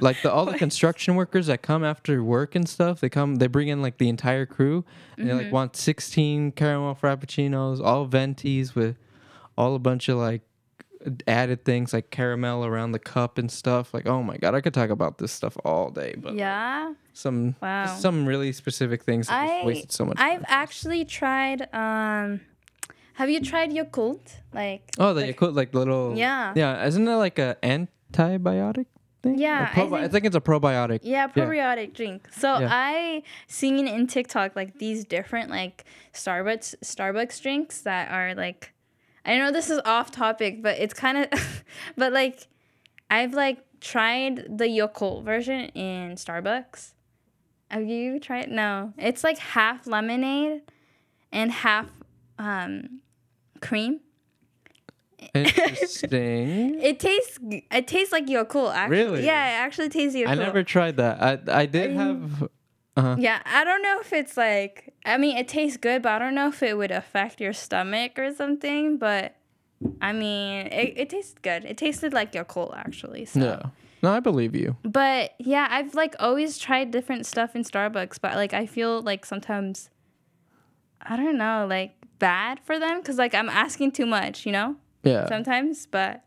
like 0.00 0.22
the 0.22 0.30
all 0.32 0.44
the 0.44 0.58
construction 0.58 1.14
workers 1.16 1.46
that 1.46 1.62
come 1.62 1.82
after 1.84 2.22
work 2.22 2.54
and 2.54 2.68
stuff, 2.68 3.00
they 3.00 3.08
come, 3.08 3.36
they 3.36 3.46
bring 3.46 3.68
in 3.68 3.80
like 3.82 3.96
the 3.98 4.08
entire 4.08 4.46
crew, 4.46 4.84
and 5.16 5.26
they 5.28 5.32
Mm-hmm. 5.32 5.44
like 5.44 5.52
want 5.52 5.76
sixteen 5.76 6.52
caramel 6.52 6.94
frappuccinos, 6.94 7.80
all 7.84 8.06
ventis 8.06 8.74
with 8.74 8.96
all 9.56 9.74
a 9.74 9.78
bunch 9.78 10.08
of 10.08 10.18
like 10.18 10.42
added 11.28 11.64
things 11.64 11.92
like 11.92 12.10
caramel 12.10 12.64
around 12.64 12.92
the 12.92 12.98
cup 12.98 13.38
and 13.38 13.50
stuff. 13.50 13.94
Like, 13.94 14.06
oh 14.06 14.22
my 14.22 14.36
god, 14.36 14.54
I 14.54 14.60
could 14.60 14.74
talk 14.74 14.90
about 14.90 15.18
this 15.18 15.32
stuff 15.32 15.56
all 15.64 15.90
day. 15.90 16.14
But 16.16 16.32
like, 16.32 16.40
yeah. 16.40 16.92
some 17.12 17.54
Wow. 17.62 17.86
some 17.96 18.26
really 18.26 18.52
specific 18.52 19.02
things 19.04 19.28
that 19.28 19.46
just 19.46 19.62
I 19.62 19.66
wasted 19.66 19.92
so 19.92 20.04
much. 20.04 20.18
I've 20.18 20.44
actually 20.48 21.04
tried. 21.04 21.68
Um, 21.72 22.40
have 23.16 23.28
you 23.30 23.40
tried 23.40 23.70
Yakult? 23.72 24.20
Like 24.52 24.82
oh, 24.98 25.12
the 25.12 25.22
like- 25.26 25.36
Yakult 25.36 25.54
like 25.54 25.74
little 25.74 26.16
Yeah. 26.16 26.52
yeah. 26.56 26.86
Isn't 26.86 27.06
it 27.06 27.16
like 27.16 27.38
a 27.38 27.56
antibiotic 27.62 28.86
thing? 29.22 29.38
Yeah, 29.38 29.62
Or 29.62 29.66
I 29.66 29.68
probi- 29.74 29.94
I 29.96 30.00
think- 30.02 30.12
think 30.12 30.24
it's 30.26 30.36
a 30.36 30.40
probiotic. 30.40 31.00
Yeah, 31.02 31.28
probiotic 31.28 31.94
drink. 31.94 32.28
So 32.32 32.58
Yeah. 32.58 32.68
I 32.70 33.22
seen 33.48 33.86
in 33.88 34.06
TikTok 34.06 34.54
like 34.56 34.78
these 34.78 35.04
different 35.04 35.50
like 35.50 35.84
Starbucks 36.12 36.76
Starbucks 36.84 37.42
drinks 37.42 37.82
that 37.82 38.10
are 38.10 38.34
like 38.34 38.72
I 39.24 39.38
know 39.38 39.50
this 39.50 39.70
is 39.70 39.80
off 39.84 40.12
topic, 40.12 40.62
but 40.62 40.78
it's 40.78 40.94
kind 40.94 41.18
of 41.32 41.64
but 41.96 42.12
like 42.12 42.46
I've 43.10 43.34
like 43.34 43.58
tried 43.80 44.46
the 44.58 44.66
Yakult 44.66 45.24
version 45.24 45.66
in 45.70 46.14
Starbucks. 46.16 46.92
Have 47.70 47.84
you 47.86 48.20
tried? 48.20 48.48
No. 48.50 48.92
It's 48.96 49.24
like 49.24 49.38
half 49.38 49.86
lemonade 49.86 50.62
and 51.32 51.50
half 51.50 51.86
um 52.38 53.00
cream. 53.60 54.00
Interesting. 55.34 56.80
It 56.82 57.00
tastes 57.00 57.38
it 57.42 57.86
tastes 57.86 58.12
like 58.12 58.26
Yakult 58.26 58.74
actually. 58.74 58.96
Really? 58.98 59.26
Yeah, 59.26 59.48
it 59.48 59.64
actually 59.64 59.88
tastes 59.88 60.16
Yakult. 60.16 60.28
I 60.28 60.34
never 60.34 60.62
tried 60.62 60.96
that. 60.98 61.22
I 61.22 61.60
I 61.62 61.66
did 61.66 61.92
have. 61.92 62.48
Uh, 62.96 63.16
Yeah, 63.18 63.40
I 63.44 63.64
don't 63.64 63.82
know 63.82 63.98
if 64.00 64.12
it's 64.12 64.36
like 64.36 64.94
I 65.04 65.16
mean 65.18 65.36
it 65.36 65.48
tastes 65.48 65.76
good, 65.76 66.02
but 66.02 66.12
I 66.12 66.18
don't 66.18 66.34
know 66.34 66.48
if 66.48 66.62
it 66.62 66.76
would 66.76 66.90
affect 66.90 67.40
your 67.40 67.52
stomach 67.52 68.18
or 68.18 68.32
something. 68.34 68.98
But 68.98 69.36
I 70.00 70.12
mean 70.12 70.66
it, 70.68 70.94
it 70.96 71.10
tastes 71.10 71.34
good. 71.42 71.64
It 71.64 71.76
tasted 71.76 72.12
like 72.12 72.32
Yakult 72.32 72.76
actually. 72.76 73.24
So. 73.24 73.40
no, 73.40 73.70
no, 74.02 74.12
I 74.12 74.20
believe 74.20 74.54
you. 74.54 74.76
But 74.82 75.32
yeah, 75.38 75.66
I've 75.70 75.94
like 75.94 76.14
always 76.18 76.58
tried 76.58 76.90
different 76.90 77.26
stuff 77.26 77.56
in 77.56 77.64
Starbucks, 77.64 78.18
but 78.20 78.34
like 78.34 78.52
I 78.54 78.66
feel 78.66 79.00
like 79.02 79.24
sometimes 79.26 79.90
I 81.00 81.16
don't 81.16 81.38
know, 81.38 81.66
like 81.68 81.95
bad 82.18 82.60
for 82.64 82.78
them 82.78 82.98
because 83.00 83.18
like 83.18 83.34
I'm 83.34 83.48
asking 83.48 83.92
too 83.92 84.06
much, 84.06 84.46
you 84.46 84.52
know, 84.52 84.76
Yeah. 85.02 85.26
sometimes. 85.28 85.86
But 85.86 86.22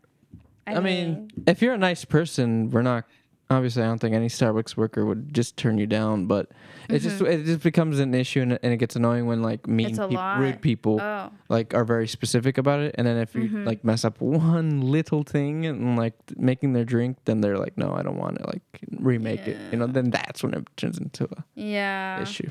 I, 0.66 0.74
I 0.76 0.80
mean, 0.80 1.30
if 1.46 1.62
you're 1.62 1.74
a 1.74 1.78
nice 1.78 2.04
person, 2.04 2.70
we're 2.70 2.82
not. 2.82 3.04
Obviously, 3.52 3.82
I 3.82 3.86
don't 3.86 3.98
think 3.98 4.14
any 4.14 4.28
Starbucks 4.28 4.76
worker 4.76 5.04
would 5.04 5.34
just 5.34 5.56
turn 5.56 5.76
you 5.76 5.84
down, 5.88 6.26
but 6.26 6.52
it 6.88 7.00
just 7.00 7.20
it 7.20 7.44
just 7.46 7.64
becomes 7.64 7.98
an 7.98 8.14
issue 8.14 8.42
and, 8.42 8.52
and 8.62 8.72
it 8.72 8.76
gets 8.76 8.94
annoying 8.94 9.26
when 9.26 9.42
like 9.42 9.66
mean, 9.66 9.90
Mm-hmm. 9.96 10.08
Peop- 10.10 10.38
rude 10.38 10.60
people 10.62 11.00
oh 11.00 11.32
like 11.48 11.74
are 11.74 11.84
very 11.84 12.06
specific 12.06 12.58
about 12.58 12.78
it, 12.78 12.94
and 12.96 13.08
then 13.08 13.16
if 13.16 13.34
you 13.34 13.42
Mm-hmm. 13.48 13.64
like 13.64 13.82
mess 13.82 14.04
up 14.04 14.20
one 14.20 14.82
little 14.82 15.24
thing 15.24 15.66
and 15.66 15.96
like 15.96 16.14
making 16.36 16.74
their 16.74 16.84
drink, 16.84 17.16
then 17.24 17.40
they're 17.40 17.58
like, 17.58 17.76
no, 17.76 17.92
I 17.92 18.02
don't 18.04 18.18
want 18.18 18.38
to 18.38 18.46
like 18.46 18.62
remake 19.00 19.48
it. 19.48 19.56
You 19.72 19.78
know, 19.78 19.88
then 19.88 20.10
that's 20.10 20.44
when 20.44 20.54
it 20.54 20.68
turns 20.76 20.98
into 20.98 21.24
a 21.24 21.42
yeah, 21.56 22.22
issue 22.22 22.50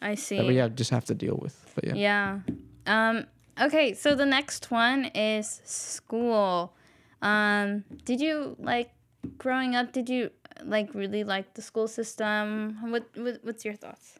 I 0.00 0.16
see. 0.16 0.38
that 0.38 0.46
we 0.46 0.56
have, 0.56 0.74
just 0.74 0.90
have 0.90 1.04
to 1.04 1.14
deal 1.14 1.38
with. 1.40 1.54
But 1.76 1.84
yeah, 1.84 1.94
Yeah. 1.94 2.38
Um, 2.86 3.26
okay, 3.60 3.94
so 3.94 4.14
the 4.14 4.26
next 4.26 4.70
one 4.70 5.06
is 5.14 5.60
school. 5.64 6.74
Um, 7.20 7.84
did 8.04 8.20
you 8.20 8.56
like 8.58 8.90
growing 9.38 9.76
up? 9.76 9.92
Did 9.92 10.08
you 10.08 10.30
like 10.64 10.94
really 10.94 11.24
like 11.24 11.54
the 11.54 11.62
school 11.62 11.88
system? 11.88 12.78
What, 12.82 13.06
what 13.16 13.38
what's 13.42 13.64
your 13.64 13.74
thoughts? 13.74 14.18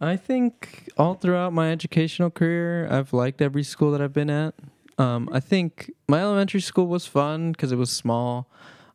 I 0.00 0.16
think 0.16 0.88
all 0.96 1.14
throughout 1.14 1.52
my 1.52 1.70
educational 1.70 2.30
career, 2.30 2.88
I've 2.90 3.12
liked 3.12 3.42
every 3.42 3.62
school 3.62 3.90
that 3.92 4.00
I've 4.00 4.14
been 4.14 4.30
at. 4.30 4.54
Um, 4.96 5.28
I 5.32 5.40
think 5.40 5.90
my 6.08 6.20
elementary 6.20 6.60
school 6.60 6.86
was 6.86 7.06
fun 7.06 7.52
because 7.52 7.72
it 7.72 7.76
was 7.76 7.90
small. 7.90 8.48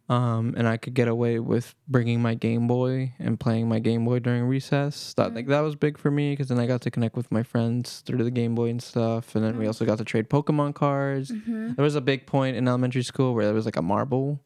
Um, 0.08 0.53
and 0.56 0.68
I 0.68 0.78
could 0.78 0.93
get 0.93 1.08
away 1.08 1.39
with 1.39 1.74
bringing 1.88 2.22
my 2.22 2.36
Game 2.36 2.68
Boy 2.68 3.14
and 3.18 3.39
playing 3.39 3.68
my 3.68 3.80
Game 3.80 4.06
Boy 4.06 4.20
during 4.20 4.43
recess. 4.43 5.16
That 5.16 5.34
like 5.34 5.47
that 5.47 5.62
was 5.62 5.76
big 5.76 5.97
for 5.97 6.12
me 6.12 6.34
because 6.34 6.49
then 6.49 6.60
I 6.60 6.68
got 6.68 6.82
to 6.82 6.91
connect 6.91 7.16
with 7.16 7.32
my 7.32 7.41
friends 7.41 8.03
through 8.06 8.24
the 8.24 8.30
Game 8.30 8.53
Boy 8.53 8.70
and 8.70 8.82
stuff. 8.82 9.36
And 9.36 9.43
then 9.43 9.58
we 9.58 9.66
also 9.66 9.84
got 9.84 9.97
to 9.97 10.06
trade 10.06 10.30
Pokemon 10.30 10.76
cards. 10.76 11.32
There 11.47 11.84
was 11.84 11.95
a 11.95 12.01
big 12.01 12.28
point 12.28 12.56
in 12.56 12.68
elementary 12.68 13.03
school 13.03 13.34
where 13.34 13.45
there 13.45 13.53
was 13.56 13.66
like 13.66 13.78
a 13.78 13.82
marble 13.82 14.39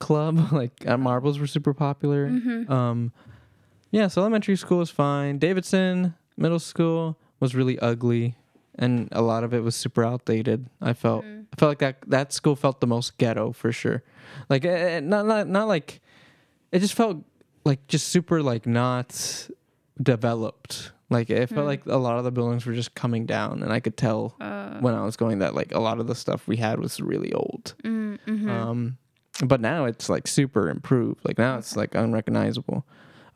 club. 0.00 0.48
like 0.52 0.84
uh, 0.86 0.96
marbles 0.96 1.38
were 1.38 1.46
super 1.46 1.74
popular. 1.74 2.26
Um, 2.68 3.12
yeah, 3.92 4.08
so 4.08 4.20
elementary 4.22 4.56
school 4.56 4.78
was 4.78 4.90
fine. 4.90 5.38
Davidson 5.38 6.14
middle 6.36 6.58
school 6.58 7.16
was 7.38 7.54
really 7.54 7.78
ugly, 7.78 8.34
and 8.78 9.08
a 9.12 9.22
lot 9.22 9.44
of 9.44 9.52
it 9.54 9.62
was 9.62 9.74
super 9.76 10.04
outdated. 10.04 10.68
I 10.80 10.92
felt 10.92 11.24
I 11.24 11.56
felt 11.56 11.70
like 11.70 11.78
that 11.78 11.96
that 12.08 12.32
school 12.32 12.56
felt 12.56 12.80
the 12.80 12.86
most 12.86 13.18
ghetto 13.18 13.52
for 13.52 13.72
sure. 13.72 14.02
Like 14.48 14.64
eh, 14.64 14.96
eh, 14.96 15.00
not 15.00 15.26
not 15.26 15.48
not 15.48 15.68
like 15.68 16.00
it 16.72 16.80
just 16.80 16.94
felt 16.94 17.18
like 17.64 17.86
just 17.86 18.08
super 18.08 18.42
like 18.42 18.66
not 18.66 19.48
developed. 20.02 20.92
Like 21.10 21.30
it 21.30 21.48
felt 21.48 21.66
like 21.66 21.86
a 21.86 21.96
lot 21.98 22.18
of 22.18 22.24
the 22.24 22.32
buildings 22.32 22.66
were 22.66 22.72
just 22.72 22.94
coming 22.94 23.26
down, 23.26 23.62
and 23.62 23.72
I 23.72 23.78
could 23.78 23.96
tell 23.96 24.34
when 24.80 24.94
I 24.94 25.04
was 25.04 25.16
going 25.16 25.38
that 25.40 25.54
like 25.54 25.72
a 25.72 25.78
lot 25.78 26.00
of 26.00 26.06
the 26.06 26.14
stuff 26.14 26.48
we 26.48 26.56
had 26.56 26.80
was 26.80 27.00
really 27.00 27.32
old. 27.32 27.74
Um, 28.50 28.98
but 29.44 29.60
now 29.60 29.84
it's 29.84 30.08
like 30.08 30.26
super 30.26 30.68
improved. 30.68 31.20
Like 31.24 31.38
now 31.38 31.58
it's 31.58 31.76
like 31.76 31.94
unrecognizable. 31.94 32.84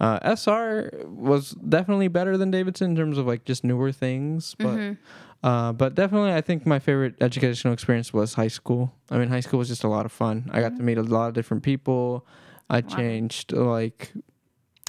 Uh, 0.00 0.18
SR 0.36 0.90
was 1.06 1.50
definitely 1.68 2.06
better 2.08 2.36
than 2.36 2.50
Davidson 2.52 2.90
in 2.90 2.96
terms 2.96 3.18
of 3.18 3.26
like 3.26 3.44
just 3.44 3.64
newer 3.64 3.90
things, 3.92 4.54
but 4.58 4.96
uh, 5.42 5.72
but 5.72 5.94
definitely 5.94 6.32
I 6.32 6.40
think 6.40 6.66
my 6.66 6.78
favorite 6.78 7.14
educational 7.20 7.72
experience 7.72 8.12
was 8.12 8.34
high 8.34 8.48
school. 8.48 8.92
I 9.10 9.18
mean, 9.18 9.28
high 9.28 9.40
school 9.40 9.58
was 9.58 9.68
just 9.68 9.84
a 9.84 9.88
lot 9.88 10.06
of 10.06 10.12
fun. 10.12 10.50
I 10.52 10.60
got 10.60 10.76
to 10.76 10.82
meet 10.82 10.98
a 10.98 11.02
lot 11.02 11.28
of 11.28 11.34
different 11.34 11.62
people. 11.62 12.26
I 12.70 12.80
changed 12.82 13.52
like 13.52 14.12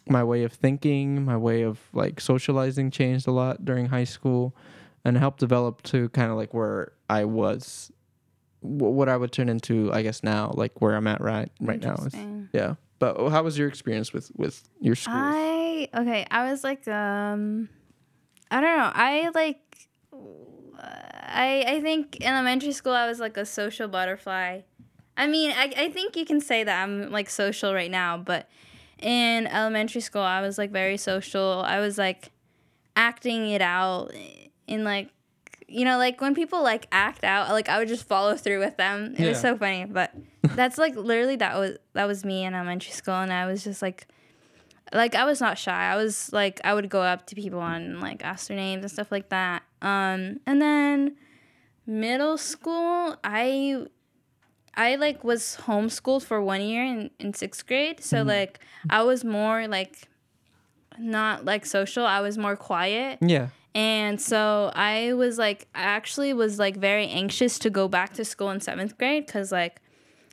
my 0.07 0.23
way 0.23 0.43
of 0.43 0.51
thinking, 0.51 1.23
my 1.23 1.37
way 1.37 1.61
of 1.61 1.79
like 1.93 2.19
socializing 2.19 2.91
changed 2.91 3.27
a 3.27 3.31
lot 3.31 3.63
during 3.63 3.85
high 3.87 4.05
school, 4.05 4.55
and 5.05 5.17
helped 5.17 5.39
develop 5.39 5.81
to 5.83 6.09
kind 6.09 6.31
of 6.31 6.37
like 6.37 6.53
where 6.53 6.91
I 7.09 7.25
was, 7.25 7.91
wh- 8.61 8.65
what 8.65 9.07
I 9.07 9.15
would 9.15 9.31
turn 9.31 9.49
into, 9.49 9.93
I 9.93 10.01
guess 10.01 10.23
now, 10.23 10.51
like 10.55 10.81
where 10.81 10.95
I'm 10.95 11.07
at 11.07 11.21
right 11.21 11.49
right 11.61 11.81
now. 11.81 11.95
Is, 12.05 12.15
yeah. 12.51 12.75
But 12.97 13.29
how 13.29 13.43
was 13.43 13.57
your 13.57 13.69
experience 13.69 14.11
with 14.11 14.31
with 14.35 14.67
your 14.81 14.95
school? 14.95 15.15
I 15.15 15.89
okay. 15.93 16.25
I 16.29 16.51
was 16.51 16.65
like, 16.65 16.85
um, 16.87 17.69
I 18.51 18.59
don't 18.59 18.77
know. 18.77 18.91
I 18.93 19.29
like, 19.33 19.68
I 20.77 21.63
I 21.67 21.81
think 21.81 22.17
in 22.17 22.27
elementary 22.27 22.71
school 22.71 22.93
I 22.93 23.07
was 23.07 23.19
like 23.19 23.37
a 23.37 23.45
social 23.45 23.87
butterfly. 23.87 24.61
I 25.17 25.27
mean, 25.27 25.51
I 25.51 25.73
I 25.77 25.89
think 25.89 26.15
you 26.15 26.25
can 26.25 26.41
say 26.41 26.63
that 26.63 26.83
I'm 26.83 27.11
like 27.11 27.29
social 27.29 27.73
right 27.73 27.91
now, 27.91 28.17
but 28.17 28.49
in 28.99 29.47
elementary 29.47 30.01
school 30.01 30.21
I 30.21 30.41
was 30.41 30.57
like 30.57 30.71
very 30.71 30.97
social. 30.97 31.63
I 31.65 31.79
was 31.79 31.97
like 31.97 32.31
acting 32.95 33.49
it 33.49 33.61
out 33.61 34.11
in 34.67 34.83
like 34.83 35.09
you 35.67 35.85
know 35.85 35.97
like 35.97 36.19
when 36.19 36.35
people 36.35 36.63
like 36.63 36.87
act 36.91 37.23
out 37.23 37.49
like 37.49 37.69
i 37.69 37.77
would 37.77 37.87
just 37.87 38.05
follow 38.07 38.35
through 38.35 38.59
with 38.59 38.75
them 38.77 39.13
it 39.17 39.27
was 39.27 39.39
so 39.39 39.55
funny 39.55 39.85
but 39.85 40.11
that's 40.55 40.77
like 40.77 40.95
literally 40.95 41.35
that 41.35 41.57
was 41.57 41.77
that 41.93 42.05
was 42.05 42.25
me 42.25 42.43
in 42.43 42.53
elementary 42.53 42.91
school 42.91 43.13
and 43.13 43.31
i 43.31 43.45
was 43.45 43.63
just 43.63 43.81
like 43.81 44.07
like 44.93 45.15
i 45.15 45.25
was 45.25 45.39
not 45.39 45.57
shy. 45.57 45.91
I 45.91 45.95
was 45.95 46.31
like 46.33 46.59
i 46.63 46.73
would 46.73 46.89
go 46.89 47.01
up 47.01 47.25
to 47.27 47.35
people 47.35 47.61
and 47.61 47.99
like 48.01 48.23
ask 48.23 48.47
their 48.47 48.57
names 48.57 48.83
and 48.83 48.91
stuff 48.91 49.11
like 49.11 49.29
that. 49.29 49.63
Um 49.81 50.39
and 50.45 50.61
then 50.61 51.15
middle 51.85 52.37
school 52.37 53.15
i 53.23 53.85
i 54.75 54.95
like 54.95 55.23
was 55.23 55.57
homeschooled 55.65 56.23
for 56.23 56.41
one 56.41 56.61
year 56.61 56.83
in, 56.83 57.09
in 57.19 57.33
sixth 57.33 57.65
grade. 57.65 58.03
So 58.03 58.23
like 58.23 58.59
i 58.89 59.01
was 59.03 59.23
more 59.23 59.67
like 59.67 60.07
not 60.97 61.45
like 61.45 61.65
social. 61.65 62.05
I 62.05 62.19
was 62.21 62.37
more 62.37 62.55
quiet. 62.55 63.19
Yeah. 63.21 63.49
and 63.75 64.19
so 64.19 64.71
I 64.75 65.13
was 65.13 65.37
like, 65.37 65.67
I 65.73 65.83
actually 65.83 66.33
was 66.33 66.59
like 66.59 66.75
very 66.75 67.07
anxious 67.07 67.57
to 67.59 67.69
go 67.69 67.87
back 67.87 68.13
to 68.15 68.25
school 68.25 68.49
in 68.51 68.59
seventh 68.59 68.97
grade 68.97 69.25
because 69.25 69.51
like 69.51 69.81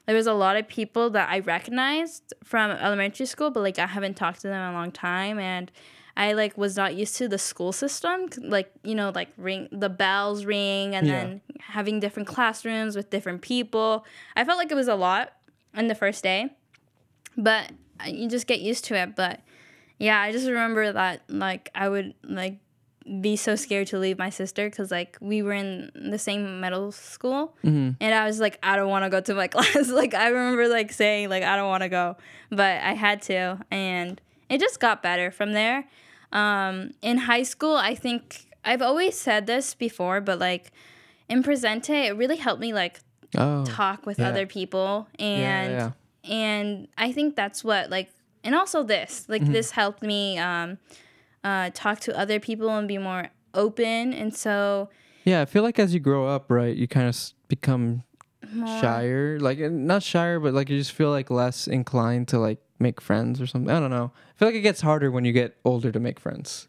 there 0.07 0.15
was 0.15 0.27
a 0.27 0.33
lot 0.33 0.57
of 0.57 0.69
people 0.69 1.11
that 1.11 1.29
I 1.29 1.41
recognized 1.41 2.33
from 2.45 2.71
elementary 2.71 3.27
school, 3.27 3.51
but 3.51 3.61
like 3.63 3.79
I 3.79 3.87
haven't 3.87 4.15
talked 4.17 4.41
to 4.43 4.49
them 4.49 4.61
in 4.69 4.71
a 4.71 4.73
long 4.73 4.93
time. 4.93 5.39
And 5.39 5.71
I 6.17 6.33
like 6.33 6.57
was 6.57 6.77
not 6.77 6.95
used 6.95 7.17
to 7.17 7.29
the 7.29 7.39
school 7.39 7.73
system, 7.73 8.29
like, 8.41 8.71
you 8.83 8.95
know, 8.95 9.11
like 9.15 9.29
ring 9.37 9.69
the 9.71 9.89
bells 9.91 10.45
ring 10.45 10.95
and 10.95 11.07
Yeah. 11.07 11.13
then 11.25 11.41
having 11.61 12.01
different 12.01 12.27
classrooms 12.29 12.97
with 12.97 13.11
different 13.11 13.43
people. 13.43 14.05
I 14.35 14.45
felt 14.45 14.59
like 14.59 14.71
it 14.71 14.77
was 14.77 14.89
a 14.89 14.95
lot 14.95 15.33
on 15.75 15.89
the 15.89 15.95
first 15.95 16.23
day, 16.23 16.51
but 17.37 17.73
uh, 18.01 18.09
you 18.09 18.29
just 18.29 18.47
get 18.47 18.61
used 18.61 18.85
to 18.87 18.95
it. 18.95 19.15
But 19.17 19.41
yeah, 19.99 20.21
I 20.21 20.33
just 20.33 20.47
remember 20.47 20.93
that 20.93 21.23
like 21.29 21.69
I 21.75 21.89
would 21.89 22.15
like 22.23 22.59
be 23.21 23.37
so 23.37 23.55
scared 23.55 23.87
to 23.87 23.99
leave 23.99 24.19
my 24.19 24.31
sister 24.31 24.69
because 24.69 24.91
like 24.91 25.17
we 25.21 25.41
were 25.43 25.53
in 25.53 25.91
the 25.95 26.19
same 26.19 26.61
middle 26.61 26.91
school 26.91 27.55
and 27.63 27.97
I 28.03 28.27
was 28.27 28.41
like 28.41 28.59
I 28.65 28.75
don't 28.75 28.89
want 28.89 29.05
to 29.05 29.11
go 29.11 29.21
to 29.21 29.35
my 29.35 29.47
class 29.55 29.89
like 29.91 30.13
I 30.15 30.29
remember 30.29 30.67
like 30.69 30.93
saying 30.93 31.29
like 31.29 31.45
I 31.45 31.55
don't 31.57 31.69
want 31.69 31.83
to 31.85 31.89
go 31.89 32.17
but 32.51 32.83
I 32.83 32.95
had 32.95 33.23
to 33.23 33.61
and 33.71 34.21
it 34.49 34.59
just 34.61 34.81
got 34.81 35.03
better 35.05 35.31
from 35.31 35.53
there 35.53 35.87
um, 36.33 36.93
in 37.01 37.19
high 37.19 37.45
school 37.45 37.77
I 37.77 37.95
think 37.95 38.47
I've 38.65 38.83
always 38.83 39.17
said 39.17 39.47
this 39.47 39.75
before 39.75 40.21
but 40.21 40.41
like 40.41 40.73
in 41.29 41.43
Presente 41.45 42.09
it 42.09 42.17
really 42.17 42.37
helped 42.37 42.61
me 42.61 42.73
like 42.73 43.01
Oh. 43.37 43.65
talk 43.65 44.07
with 44.07 44.19
Yeah. 44.19 44.29
other 44.29 44.47
people 44.47 45.09
and 45.19 45.73
yeah. 45.73 45.91
and 46.25 46.89
I 46.97 47.13
think 47.13 47.37
that's 47.37 47.63
what 47.63 47.91
like 47.91 48.11
and 48.43 48.55
also 48.55 48.83
this 48.83 49.27
like 49.29 49.43
Mm-hmm. 49.43 49.53
this 49.53 49.71
helped 49.73 50.03
me 50.03 50.39
um 50.39 50.79
uh 51.47 51.71
talk 51.83 51.97
to 52.07 52.11
other 52.23 52.39
people 52.49 52.69
and 52.79 52.87
be 52.89 52.99
more 52.99 53.25
open 53.55 54.13
and 54.21 54.31
so 54.45 54.89
Yeah, 55.25 55.41
I 55.43 55.47
feel 55.47 55.63
like 55.69 55.79
as 55.85 55.91
you 55.95 56.01
grow 56.01 56.23
up, 56.35 56.51
right, 56.51 56.77
you 56.77 56.87
kind 56.89 57.09
of 57.09 57.17
become 57.49 58.03
shyer. 58.81 59.39
Like 59.41 59.59
not 59.59 60.03
shyer, 60.03 60.39
but 60.41 60.53
like 60.55 60.69
you 60.71 60.79
just 60.79 60.93
feel 60.93 61.11
like 61.11 61.31
less 61.31 61.67
inclined 61.67 62.29
to 62.29 62.39
like 62.39 62.59
make 62.79 63.01
friends 63.01 63.41
or 63.41 63.47
something. 63.47 63.71
I 63.71 63.81
don't 63.81 63.91
know. 63.91 64.13
I 64.15 64.33
feel 64.39 64.49
like 64.49 64.55
it 64.55 64.61
gets 64.71 64.81
harder 64.83 65.11
when 65.11 65.25
you 65.25 65.33
get 65.33 65.57
older 65.65 65.91
to 65.91 66.01
make 66.01 66.21
friends. 66.21 66.69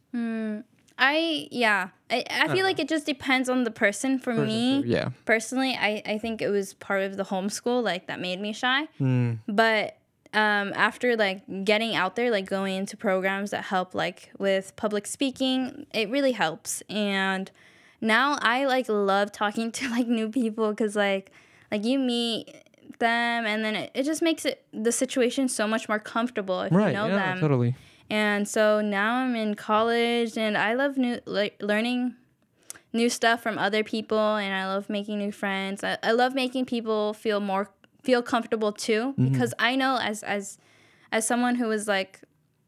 I 1.00 1.48
yeah 1.52 1.90
I, 2.10 2.24
I 2.32 2.48
feel 2.48 2.64
like 2.66 2.80
it 2.80 2.90
just 2.90 3.06
depends 3.06 3.50
on 3.50 3.64
the 3.66 3.70
person 3.72 4.18
for 4.18 4.34
me 4.34 4.82
Yeah. 4.86 5.10
personally 5.26 5.78
I, 5.80 6.02
I 6.06 6.18
think 6.18 6.42
it 6.42 6.50
was 6.50 6.74
part 6.74 7.04
of 7.04 7.18
the 7.18 7.24
homeschool 7.26 7.84
like 7.84 8.08
that 8.08 8.20
made 8.20 8.42
me 8.42 8.52
shy 8.52 8.88
Mm. 9.00 9.38
but 9.48 9.98
um, 10.34 10.74
after 10.76 11.16
like 11.16 11.42
getting 11.64 11.96
out 11.96 12.16
there 12.16 12.30
like 12.32 12.46
going 12.46 12.76
into 12.76 12.98
programs 12.98 13.52
that 13.52 13.66
help 13.66 13.96
like 13.96 14.30
with 14.38 14.76
public 14.76 15.08
speaking 15.08 15.86
it 15.94 16.10
really 16.10 16.34
helps 16.34 16.82
and 16.90 17.50
now 18.02 18.38
i 18.42 18.66
like 18.66 18.88
love 18.90 19.32
talking 19.32 19.72
to 19.78 19.90
like 19.90 20.08
new 20.08 20.30
people 20.30 20.70
because 20.72 20.96
like 20.96 21.32
like 21.72 21.84
you 21.84 21.98
meet 22.00 22.50
them 23.00 23.46
and 23.46 23.64
then 23.64 23.76
it, 23.76 23.92
it 23.94 24.04
just 24.04 24.22
makes 24.22 24.44
it 24.46 24.66
the 24.74 24.92
situation 24.92 25.48
so 25.48 25.68
much 25.68 25.88
more 25.88 26.00
comfortable 26.00 26.62
if 26.62 26.72
Right. 26.74 26.88
you 26.90 26.94
know 26.94 27.08
yeah, 27.08 27.16
them 27.34 27.40
totally. 27.40 27.76
and 28.10 28.48
so 28.48 28.82
now 28.82 29.16
I'm 29.18 29.36
in 29.36 29.56
college 29.56 30.38
and 30.38 30.58
I 30.58 30.74
love 30.74 30.98
new 30.98 31.20
like 31.26 31.58
learning 31.62 32.16
new 32.94 33.10
stuff 33.10 33.44
from 33.44 33.58
other 33.60 33.84
people 33.84 34.18
and 34.38 34.54
I 34.56 34.66
love 34.66 34.90
making 34.90 35.20
new 35.20 35.32
friends. 35.32 35.84
I, 35.84 35.98
I 36.02 36.12
love 36.14 36.34
making 36.34 36.66
people 36.66 37.14
feel 37.14 37.40
more 37.40 37.70
feel 38.08 38.24
comfortable 38.24 38.72
too 38.72 39.14
because 39.18 39.54
I 39.60 39.76
know 39.76 40.00
as 40.02 40.24
as 40.24 40.58
as 41.12 41.28
someone 41.28 41.56
who 41.56 41.70
is 41.72 41.90
like 41.90 42.22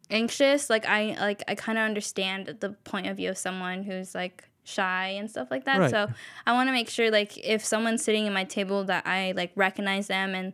anxious, 0.10 0.70
like 0.70 0.86
I 0.86 1.16
like 1.18 1.42
I 1.48 1.56
kind 1.56 1.78
of 1.78 1.86
understand 1.86 2.58
the 2.60 2.72
point 2.84 3.08
of 3.08 3.16
view 3.16 3.30
of 3.30 3.38
someone 3.38 3.84
who's 3.84 4.14
like 4.14 4.44
shy 4.66 5.08
and 5.20 5.32
stuff 5.32 5.48
like 5.50 5.64
that. 5.64 5.80
Right. 5.80 5.92
So 5.92 6.10
I 6.46 6.52
want 6.52 6.68
to 6.68 6.74
make 6.74 6.90
sure 6.90 7.10
like 7.10 7.38
if 7.38 7.64
someone's 7.64 8.04
sitting 8.04 8.28
at 8.28 8.34
my 8.34 8.44
table 8.44 8.84
that 8.92 9.08
I 9.08 9.32
like 9.32 9.54
recognize 9.56 10.08
them 10.08 10.36
and 10.36 10.48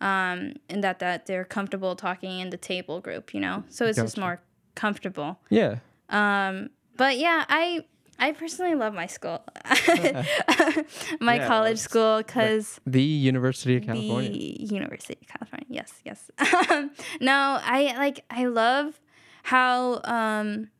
um 0.00 0.54
and 0.70 0.84
that 0.84 1.00
that 1.00 1.26
they're 1.26 1.44
comfortable 1.44 1.96
talking 1.96 2.38
in 2.38 2.50
the 2.50 2.56
table 2.56 3.00
group, 3.00 3.34
you 3.34 3.40
know. 3.40 3.64
So 3.70 3.86
it's 3.86 3.98
just 3.98 4.18
more 4.18 4.40
comfortable. 4.76 5.40
Yeah. 5.50 5.80
Um 6.10 6.70
but 6.96 7.18
yeah, 7.18 7.44
I 7.48 7.84
I 8.18 8.32
personally 8.32 8.74
love 8.74 8.94
my 8.94 9.06
school. 9.06 9.44
my 11.20 11.36
Yeah, 11.36 11.46
college 11.46 11.78
school 11.78 12.22
cuz 12.24 12.80
The 12.86 13.02
University 13.02 13.76
of 13.76 13.84
California. 13.84 14.30
the 14.30 14.56
University 14.74 15.18
of 15.22 15.28
California. 15.28 15.66
Yes, 15.68 15.92
yes. 16.04 16.30
no, 17.20 17.58
I 17.62 17.94
like 17.96 18.24
I 18.30 18.46
love 18.46 19.00
how 19.44 20.00
um 20.04 20.70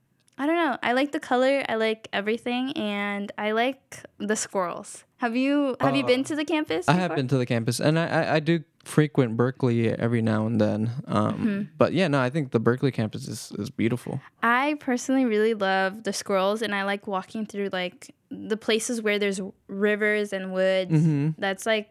I 0.40 0.46
don't 0.46 0.56
know. 0.56 0.78
I 0.82 0.92
like 0.92 1.10
the 1.12 1.20
color. 1.20 1.64
I 1.68 1.74
like 1.74 2.08
everything, 2.12 2.72
and 2.76 3.32
I 3.36 3.50
like 3.52 3.80
the 4.18 4.36
squirrels. 4.36 5.04
Have 5.18 5.36
you 5.36 5.76
have 5.80 5.96
you 5.96 6.04
been 6.04 6.22
to 6.24 6.36
the 6.36 6.44
campus? 6.44 6.88
Uh, 6.88 6.92
I 6.92 6.94
have 6.94 7.16
been 7.16 7.26
to 7.28 7.38
the 7.38 7.46
campus, 7.46 7.80
and 7.80 7.98
I, 7.98 8.06
I, 8.06 8.34
I 8.36 8.40
do 8.40 8.62
frequent 8.84 9.36
Berkeley 9.36 9.90
every 9.90 10.22
now 10.22 10.46
and 10.46 10.60
then. 10.60 10.90
Um, 11.06 11.28
Mm-hmm. 11.28 11.62
But 11.76 11.92
yeah, 11.92 12.08
no, 12.08 12.20
I 12.20 12.30
think 12.30 12.52
the 12.52 12.60
Berkeley 12.60 12.92
campus 12.92 13.26
is, 13.26 13.52
is 13.58 13.68
beautiful. 13.68 14.20
I 14.42 14.76
personally 14.78 15.24
really 15.24 15.54
love 15.54 16.04
the 16.04 16.12
squirrels, 16.12 16.62
and 16.62 16.72
I 16.74 16.84
like 16.84 17.06
walking 17.06 17.46
through 17.46 17.70
like 17.72 18.14
the 18.30 18.56
places 18.56 19.02
where 19.02 19.18
there's 19.18 19.40
rivers 19.66 20.32
and 20.32 20.52
woods. 20.52 20.92
Mm-hmm. 20.92 21.30
That's 21.38 21.66
like 21.66 21.90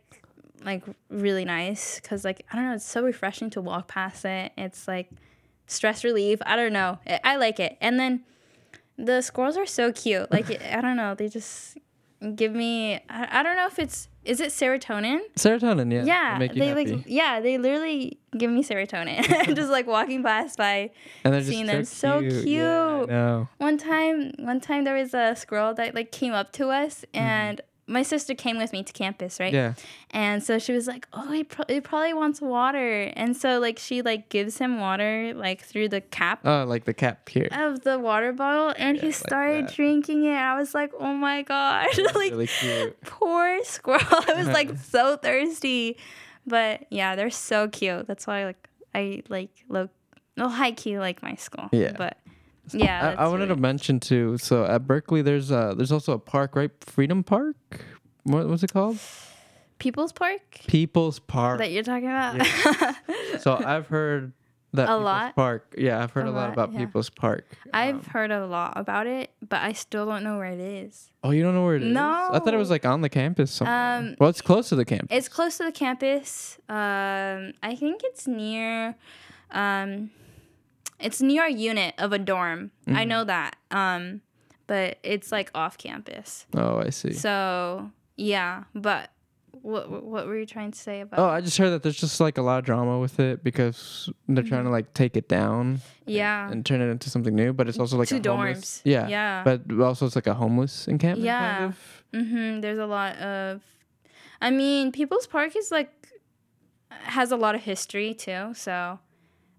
like 0.64 0.84
really 1.10 1.46
nice 1.46 2.00
because 2.00 2.24
like 2.24 2.46
I 2.52 2.56
don't 2.56 2.66
know, 2.66 2.76
it's 2.76 2.86
so 2.86 3.04
refreshing 3.04 3.50
to 3.52 3.62
walk 3.62 3.90
past 3.90 4.24
it. 4.24 4.54
It's 4.58 4.88
like 4.88 5.10
stress 5.68 6.04
relief. 6.04 6.40
I 6.46 6.56
don't 6.56 6.74
know. 6.74 7.00
I, 7.06 7.20
I 7.24 7.36
like 7.36 7.60
it. 7.60 7.78
And 7.82 8.00
then 8.00 8.24
the 8.98 9.22
squirrels 9.22 9.58
are 9.58 9.66
so 9.66 9.92
cute. 9.92 10.32
Like 10.32 10.50
I 10.74 10.82
don't 10.82 10.96
know, 10.96 11.14
they 11.14 11.28
just 11.28 11.78
give 12.36 12.54
me. 12.54 12.96
I, 13.10 13.40
I 13.40 13.44
don't 13.44 13.56
know 13.56 13.68
if 13.68 13.80
it's 13.80 14.10
is 14.24 14.42
it 14.42 14.50
serotonin. 14.50 15.20
Serotonin, 15.36 15.92
yeah. 15.92 16.04
Yeah, 16.04 16.40
they 16.40 16.68
happy. 16.68 16.74
like 16.74 17.04
yeah, 17.08 17.40
they 17.40 17.58
literally 17.58 18.20
give 18.38 18.52
me 18.52 18.64
serotonin. 18.64 19.24
just 19.56 19.72
like 19.72 19.88
walking 19.88 20.24
past 20.24 20.58
by 20.58 20.92
and 21.24 21.46
seeing 21.46 21.66
them 21.66 21.86
so 21.86 22.20
cute. 22.20 22.44
cute. 22.44 23.10
Yeah, 23.10 23.46
one 23.58 23.78
time 23.78 24.34
one 24.40 24.60
time 24.60 24.84
there 24.84 24.96
was 24.96 25.14
a 25.14 25.36
squirrel 25.36 25.74
that 25.76 25.96
like 25.96 26.12
came 26.12 26.34
up 26.34 26.52
to 26.54 26.70
us 26.70 27.06
mm-hmm. 27.14 27.26
and 27.26 27.62
my 27.90 28.04
sister 28.04 28.36
came 28.36 28.58
with 28.58 28.74
me 28.74 28.84
to 28.84 28.92
campus 28.92 29.40
right 29.40 29.54
Yeah. 29.54 29.74
and 30.12 30.44
so 30.44 30.60
she 30.60 30.74
was 30.74 30.88
like 30.88 31.08
oh 31.14 31.32
he, 31.32 31.44
pro- 31.46 31.66
he 31.70 31.80
probably 31.80 32.14
wants 32.14 32.42
water 32.42 33.04
and 33.16 33.36
so 33.36 33.60
like 33.60 33.80
she 33.80 34.02
like 34.02 34.28
gives 34.30 34.58
him 34.58 34.80
water 34.80 35.34
like 35.36 35.62
through 35.62 35.88
the 35.90 36.02
cap 36.02 36.42
Oh, 36.44 36.66
like 36.68 36.84
the 36.86 36.94
cap 36.94 37.28
here. 37.30 37.48
of 37.52 37.82
the 37.82 37.98
water 37.98 38.34
bottle 38.34 38.74
and 38.78 38.98
Yeah, 38.98 39.04
he 39.04 39.12
started 39.14 39.68
that. 39.70 39.74
drinking 39.76 40.26
it 40.26 40.36
i 40.36 40.58
was 40.60 40.74
like 40.74 40.92
oh 41.00 41.14
my 41.14 41.44
god 41.44 41.88
like 42.16 42.32
really 42.32 42.48
cute. 42.48 43.02
poor 43.04 43.64
squirrel 43.64 44.02
i 44.28 44.34
was 44.36 44.48
like 44.48 44.78
so 44.90 45.16
thirsty 45.18 45.98
but 46.46 46.86
yeah 46.90 47.16
they're 47.16 47.30
so 47.30 47.68
cute 47.68 48.06
that's 48.08 48.28
why 48.28 48.46
like 48.46 48.70
i 48.94 49.22
like 49.30 49.50
look 49.70 49.90
well 50.36 50.50
high 50.50 50.72
key 50.72 51.00
like 51.00 51.22
my 51.24 51.36
school 51.36 51.70
Yeah. 51.72 51.94
but 51.98 52.18
yeah 52.74 53.16
I, 53.18 53.24
I 53.24 53.28
wanted 53.28 53.44
really- 53.46 53.56
to 53.56 53.62
mention 53.62 54.00
too. 54.00 54.38
So 54.38 54.66
at 54.66 54.86
Berkeley, 54.88 55.22
there's 55.22 55.52
uh 55.52 55.74
there's 55.76 55.92
also 55.92 56.14
a 56.14 56.20
park, 56.20 56.56
right? 56.56 56.72
Freedom 56.82 57.24
Park. 57.24 57.56
What 58.24 58.48
was 58.48 58.64
it 58.64 58.74
called? 58.74 59.00
people's 59.80 60.12
park 60.12 60.42
People's 60.68 61.20
Park. 61.20 61.60
that 61.60 61.72
you're 61.72 61.84
talking 61.84 62.08
about 62.10 62.44
so 63.42 63.62
I've 63.64 63.86
heard 63.88 64.34
that 64.74 64.84
A 64.84 64.86
People's 64.88 65.04
lot? 65.06 65.36
Park. 65.36 65.76
Yeah, 65.78 66.02
I've 66.04 66.12
heard 66.12 66.26
a, 66.26 66.30
A 66.30 66.32
lot, 66.32 66.42
lot, 66.42 66.54
about 66.54 66.74
yeah. 66.74 66.80
People's 66.80 67.10
Park. 67.12 67.46
I've 67.74 67.96
Um, 67.96 68.04
heard 68.06 68.32
a 68.32 68.46
lot 68.48 68.74
about 68.76 69.06
it, 69.08 69.30
but 69.48 69.62
I 69.62 69.74
still 69.74 70.06
don't 70.08 70.24
know 70.24 70.38
where 70.38 70.52
it 70.52 70.60
is. 70.60 71.12
oh, 71.24 71.30
you 71.32 71.44
don't 71.44 71.54
know 71.54 71.64
where 71.64 71.76
it 71.76 71.84
is? 71.84 71.94
No. 71.94 72.30
I 72.34 72.40
thought 72.40 72.54
it 72.54 72.58
was 72.58 72.70
like 72.72 72.86
on 72.86 73.02
the 73.02 73.10
campus 73.10 73.52
somewhere. 73.52 73.98
Um, 74.00 74.16
well, 74.20 74.30
it's 74.32 74.42
close 74.42 74.68
to 74.70 74.76
the 74.76 74.84
campus. 74.84 75.10
It's 75.12 75.30
close 75.30 75.58
to 75.58 75.64
the 75.66 75.72
campus. 75.72 76.58
Um, 76.68 77.54
I 77.64 77.76
think 77.80 78.02
it's 78.04 78.28
near. 78.28 78.96
Um, 79.52 80.10
it's 81.00 81.22
near 81.22 81.46
a 81.46 81.52
unit 81.52 81.94
of 81.98 82.12
a 82.14 82.20
dorm. 82.20 82.72
I 82.88 82.92
Mm-hmm. 82.92 83.10
know 83.10 83.24
that. 83.26 83.56
Um, 83.72 84.22
but 84.68 84.98
it's 85.04 85.32
like 85.32 85.50
off 85.56 85.78
campus. 85.78 86.46
oh, 86.56 86.80
I 86.80 86.90
see. 86.90 87.14
So 87.14 87.92
yeah, 88.16 88.64
but 88.76 89.12
what 89.62 90.04
what 90.04 90.28
were 90.28 90.38
you 90.38 90.46
trying 90.46 90.72
to 90.72 90.78
say 90.78 91.02
about? 91.02 91.20
Oh, 91.20 91.28
I 91.30 91.42
just 91.42 91.58
heard 91.58 91.70
that 91.72 91.84
there's 91.84 91.98
just 92.00 92.20
like 92.20 92.38
a 92.38 92.42
lot 92.42 92.60
of 92.60 92.66
drama 92.66 93.00
with 93.00 93.20
it 93.20 93.44
because 93.44 94.10
they're 94.28 94.44
trying 94.44 94.66
to 94.66 94.70
like 94.70 94.94
take 94.94 95.16
it 95.18 95.28
down 95.30 95.78
Mm-hmm. 95.78 96.12
yeah. 96.12 96.50
and 96.52 96.66
turn 96.66 96.80
it 96.82 96.86
into 96.90 97.10
something 97.10 97.36
new. 97.36 97.54
But 97.54 97.68
it's 97.68 97.80
also 97.80 97.98
like 97.98 98.08
Two 98.10 98.18
a 98.24 98.30
homeless, 98.30 98.80
dorms. 98.80 98.82
Yeah, 98.86 99.08
Yeah. 99.08 99.44
But 99.44 99.62
also 99.82 100.06
it's 100.06 100.16
like 100.16 100.28
a 100.28 100.34
homeless 100.34 100.88
encampment. 100.88 101.26
Yeah. 101.26 101.58
Kind 101.58 101.64
of. 101.66 102.04
Mm-hmm. 102.14 102.62
There's 102.62 102.80
a 102.80 102.86
lot 102.86 103.18
of, 103.18 103.62
I 104.42 104.50
mean, 104.52 104.92
People's 104.92 105.28
Park 105.28 105.56
is 105.56 105.72
like 105.72 105.92
has 106.90 107.32
a 107.32 107.36
lot 107.38 107.56
of 107.56 107.62
history 107.64 108.14
too. 108.14 108.54
So, 108.54 109.00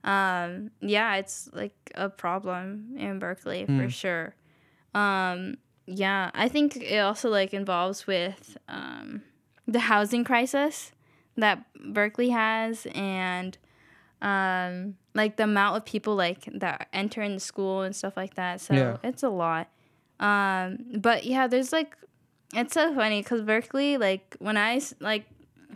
um, 0.09 0.71
yeah, 0.81 1.17
it's 1.17 1.51
like 1.53 1.75
a 1.95 2.09
problem 2.09 2.95
in 2.97 3.19
Berkeley 3.19 3.67
for 3.67 3.89
sure. 3.91 4.35
Um, 4.95 5.59
yeah, 5.87 6.31
I 6.35 6.49
think 6.49 6.77
it 6.77 6.99
also 6.99 7.29
like 7.31 7.53
involves 7.55 8.07
with 8.07 8.57
um, 8.69 9.23
the 9.67 9.81
housing 9.81 10.25
crisis 10.25 10.93
that 11.37 11.65
Berkeley 11.93 12.31
has 12.31 12.87
and 12.95 13.57
um 14.21 14.97
like 15.15 15.37
the 15.37 15.45
amount 15.45 15.77
of 15.77 15.85
people 15.85 16.17
like 16.17 16.49
that 16.53 16.89
enter 16.93 17.23
in 17.23 17.35
the 17.35 17.41
school 17.41 17.83
and 17.83 17.95
stuff 17.95 18.17
like 18.17 18.35
that 18.35 18.61
so 18.61 18.75
Yeah. 18.75 18.97
it's 19.05 19.23
a 19.23 19.29
lot 19.29 19.69
um 20.19 20.79
but 20.97 21.23
yeah 21.25 21.47
there's 21.47 21.71
like 21.73 21.95
it's 22.53 22.75
so 22.75 22.93
funny 22.97 23.23
because 23.23 23.43
berkeley 23.43 23.97
like 23.97 24.35
when 24.41 24.57
I 24.57 24.81
like 24.99 25.27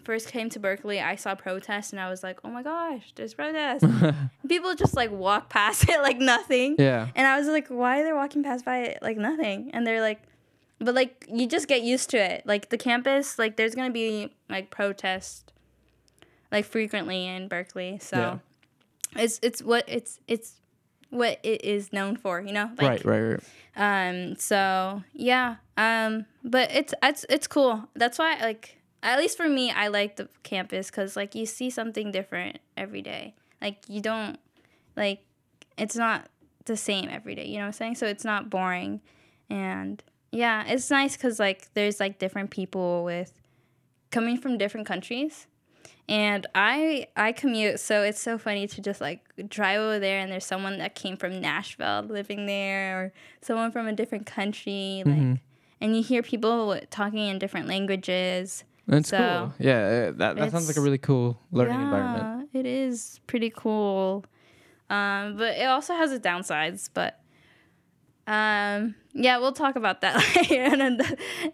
first 0.05 0.29
came 0.29 0.49
to 0.51 0.59
berkeley 0.59 1.01
i 1.01 1.15
saw 1.17 1.35
protests 1.35 1.93
and 1.93 2.01
i 2.01 2.09
was 2.11 2.23
like 2.23 2.39
oh 2.45 2.51
my 2.51 2.63
gosh 2.63 3.13
there's 3.15 3.35
protests 3.35 3.85
people 4.49 4.75
just 4.75 4.95
like 4.95 5.11
walk 5.11 5.49
past 5.49 5.89
it 5.89 6.01
like 6.01 6.19
nothing 6.19 6.77
Yeah. 6.79 7.09
and 7.15 7.27
i 7.27 7.39
was 7.39 7.47
like 7.49 7.69
why 7.69 8.01
are 8.01 8.05
they 8.05 8.13
walking 8.13 8.43
past 8.43 8.65
by 8.65 8.79
it 8.79 8.99
like 9.03 9.17
nothing 9.17 9.71
and 9.73 9.87
they're 9.87 10.01
like 10.01 10.23
but 10.79 10.95
like 10.95 11.27
you 11.33 11.47
just 11.47 11.69
get 11.69 11.83
used 11.83 12.11
to 12.11 12.17
it 12.19 12.45
like 12.47 12.69
the 12.71 12.79
campus 12.79 13.39
like 13.39 13.57
there's 13.57 13.75
gonna 13.75 13.91
be 13.93 14.33
like 14.51 14.71
protests 14.71 15.45
like 16.51 16.65
frequently 16.65 17.27
in 17.27 17.49
berkeley 17.49 17.99
so 18.01 18.17
Yeah. 19.15 19.23
it's 19.23 19.39
it's 19.43 19.63
what 19.63 19.85
it's 19.87 20.19
it's 20.27 20.55
what 21.11 21.39
it 21.43 21.65
is 21.65 21.93
known 21.93 22.17
for 22.17 22.41
you 22.41 22.53
know 22.53 22.71
like 22.79 23.05
right, 23.05 23.05
right, 23.05 23.41
right. 23.77 24.11
um 24.11 24.37
so 24.37 25.03
yeah 25.13 25.57
um 25.77 26.25
but 26.43 26.71
it's 26.73 26.95
it's 27.03 27.25
it's 27.29 27.47
cool 27.47 27.89
that's 27.95 28.19
why 28.19 28.39
like 28.41 28.79
at 29.03 29.19
least 29.19 29.37
for 29.37 29.49
me 29.49 29.71
i 29.71 29.89
like 29.89 30.17
the 30.17 30.29
campus 30.43 30.91
because 30.91 31.17
like 31.17 31.35
you 31.35 31.45
see 31.47 31.71
something 31.71 32.13
different 32.13 32.59
every 32.77 33.03
day. 33.03 33.35
Like 33.61 33.85
you 33.89 34.01
don't 34.01 34.39
like 34.97 35.21
it's 35.79 35.97
not 35.97 36.29
the 36.65 36.77
same 36.77 37.09
every 37.11 37.35
day 37.35 37.47
you 37.47 37.55
know 37.55 37.61
what 37.63 37.67
i'm 37.67 37.73
saying? 37.73 37.95
So 37.97 38.07
it's 38.07 38.25
not 38.25 38.51
boring. 38.51 39.01
And 39.51 40.03
yeah 40.31 40.65
it's 40.67 40.91
nice 40.91 41.17
because 41.17 41.39
like 41.39 41.73
there's 41.75 42.01
like 42.01 42.19
different 42.19 42.51
people 42.51 43.05
with 43.05 43.33
coming 44.11 44.37
from 44.39 44.59
different 44.59 44.87
countries. 44.87 45.47
And 46.09 46.47
i 46.55 47.07
i 47.17 47.33
commute 47.33 47.79
so 47.81 48.03
it's 48.03 48.21
so 48.21 48.37
funny 48.39 48.67
to 48.67 48.81
just 48.81 49.01
like 49.01 49.21
drive 49.49 49.81
over 49.81 49.99
there 50.01 50.19
and 50.19 50.31
there's 50.33 50.45
someone 50.45 50.79
that 50.79 50.95
came 50.97 51.17
from 51.17 51.41
nashville 51.41 52.03
living 52.03 52.47
there 52.47 52.99
or 52.99 53.13
someone 53.41 53.71
from 53.71 53.87
a 53.87 53.93
different 53.93 54.27
country 54.27 55.03
like 55.07 55.15
Mm-hmm. 55.17 55.35
and 55.81 55.97
you 55.97 56.03
hear 56.03 56.23
people 56.23 56.79
talking 56.91 57.21
in 57.29 57.39
different 57.39 57.69
languages 57.69 58.65
That's 58.87 59.09
so, 59.09 59.17
cool. 59.19 59.67
Yeah, 59.67 60.09
uh, 60.09 60.13
that, 60.19 60.37
that 60.37 60.51
sounds 60.51 60.67
like 60.69 60.77
a 60.77 60.81
really 60.81 60.99
cool 60.99 61.39
learning 61.51 61.81
environment. 61.81 62.49
it 62.53 62.67
is 62.67 63.21
pretty 63.27 63.51
cool. 63.51 64.25
Um, 64.91 65.37
but 65.37 65.57
it 65.57 65.65
also 65.67 65.95
has 65.95 66.13
its 66.13 66.27
downsides. 66.27 66.91
But 66.93 67.19
um, 68.27 68.95
yeah, 69.15 69.39
we'll 69.39 69.53
talk 69.53 69.77
about 69.77 70.01
that 70.03 70.17
later 70.37 70.63
in 70.65 70.81
a, 70.81 70.87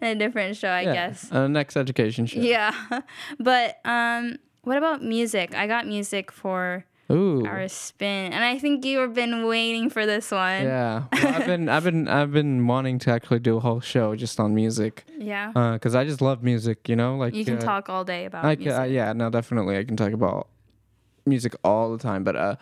in 0.01 0.07
a 0.07 0.15
different 0.15 0.57
show, 0.57 0.69
I 0.69 0.81
Yeah. 0.81 0.93
guess. 0.93 1.31
Uh, 1.31 1.47
next 1.47 1.77
education 1.77 2.25
show. 2.25 2.39
Yeah. 2.39 2.73
But 3.39 3.79
um, 3.85 4.37
what 4.63 4.77
about 4.77 5.03
music? 5.03 5.55
I 5.55 5.67
got 5.67 5.87
music 5.87 6.31
for 6.31 6.85
Ooh. 7.11 7.45
our 7.45 7.67
spin, 7.67 8.33
and 8.33 8.43
I 8.43 8.59
think 8.59 8.85
you've 8.85 9.13
been 9.13 9.45
waiting 9.47 9.89
for 9.89 10.05
this 10.05 10.29
one. 10.31 10.63
Yeah. 10.63 11.03
Well, 11.13 11.33
I've 11.35 11.45
been 11.45 11.67
I've 11.69 11.83
been 11.83 12.07
I've 12.07 12.31
been 12.31 12.67
wanting 12.67 12.99
to 12.99 13.11
actually 13.11 13.39
do 13.39 13.57
a 13.57 13.59
whole 13.59 13.79
show 13.79 14.15
just 14.15 14.39
on 14.39 14.53
music. 14.53 15.05
Yeah. 15.17 15.51
Uh, 15.55 15.73
because 15.73 15.95
I 15.95 16.05
just 16.05 16.21
love 16.21 16.43
music. 16.43 16.87
You 16.87 16.95
know, 16.95 17.17
like 17.17 17.33
you 17.33 17.43
can 17.45 17.57
uh, 17.57 17.61
talk 17.61 17.89
all 17.89 18.03
day 18.05 18.25
about 18.25 18.45
I 18.45 18.55
music. 18.55 18.73
can, 18.73 18.81
uh, 18.81 18.85
yeah, 18.85 19.13
no, 19.13 19.29
definitely. 19.29 19.77
I 19.77 19.83
can 19.83 19.97
talk 19.97 20.13
about 20.13 20.47
music 21.25 21.55
all 21.63 21.91
the 21.91 21.97
time. 21.97 22.23
But 22.23 22.35
uh, 22.35 22.55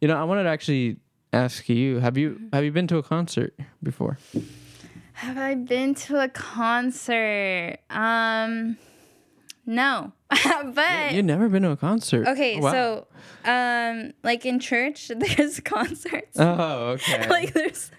you 0.00 0.08
know, 0.08 0.16
I 0.16 0.24
wanted 0.24 0.44
to 0.44 0.50
actually 0.50 0.98
ask 1.32 1.68
you: 1.68 1.98
Have 2.00 2.16
you 2.18 2.30
Mm-hmm. 2.32 2.48
have 2.54 2.64
you 2.64 2.72
been 2.72 2.86
to 2.88 2.98
a 2.98 3.02
concert 3.02 3.54
before? 3.82 4.18
Have 5.14 5.38
I 5.38 5.54
been 5.54 5.94
to 5.94 6.22
a 6.22 6.28
concert? 6.28 7.78
Um, 7.88 8.76
no. 9.66 10.12
but 10.74 11.12
You've 11.12 11.24
never 11.24 11.48
been 11.48 11.62
to 11.62 11.70
a 11.70 11.76
concert? 11.76 12.26
okay, 12.28 12.58
Oh, 12.58 12.62
wow. 12.62 12.72
so 12.72 13.06
um, 13.50 14.12
like 14.24 14.44
in 14.46 14.58
church, 14.58 15.08
there's 15.16 15.60
concerts. 15.60 16.38
Oh, 16.38 16.90
okay. 16.94 17.28
like 17.30 17.52
there's 17.52 17.90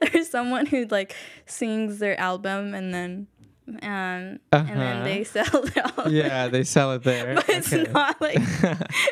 there's 0.00 0.28
someone 0.30 0.66
who 0.66 0.86
like 0.86 1.14
sings 1.46 1.98
their 1.98 2.18
album 2.18 2.74
and 2.74 2.92
then 2.92 3.26
um 3.68 3.78
and 3.82 4.40
Uh-huh. 4.52 4.74
then 4.74 5.04
they 5.04 5.24
sell 5.24 5.62
their 5.62 5.84
album. 5.84 6.12
yeah, 6.14 6.48
they 6.48 6.64
sell 6.64 6.92
it 6.92 7.02
there. 7.04 7.34
But 7.36 7.48
it's 7.48 7.72
Okay. 7.72 7.92
not 7.92 8.20
like 8.20 8.38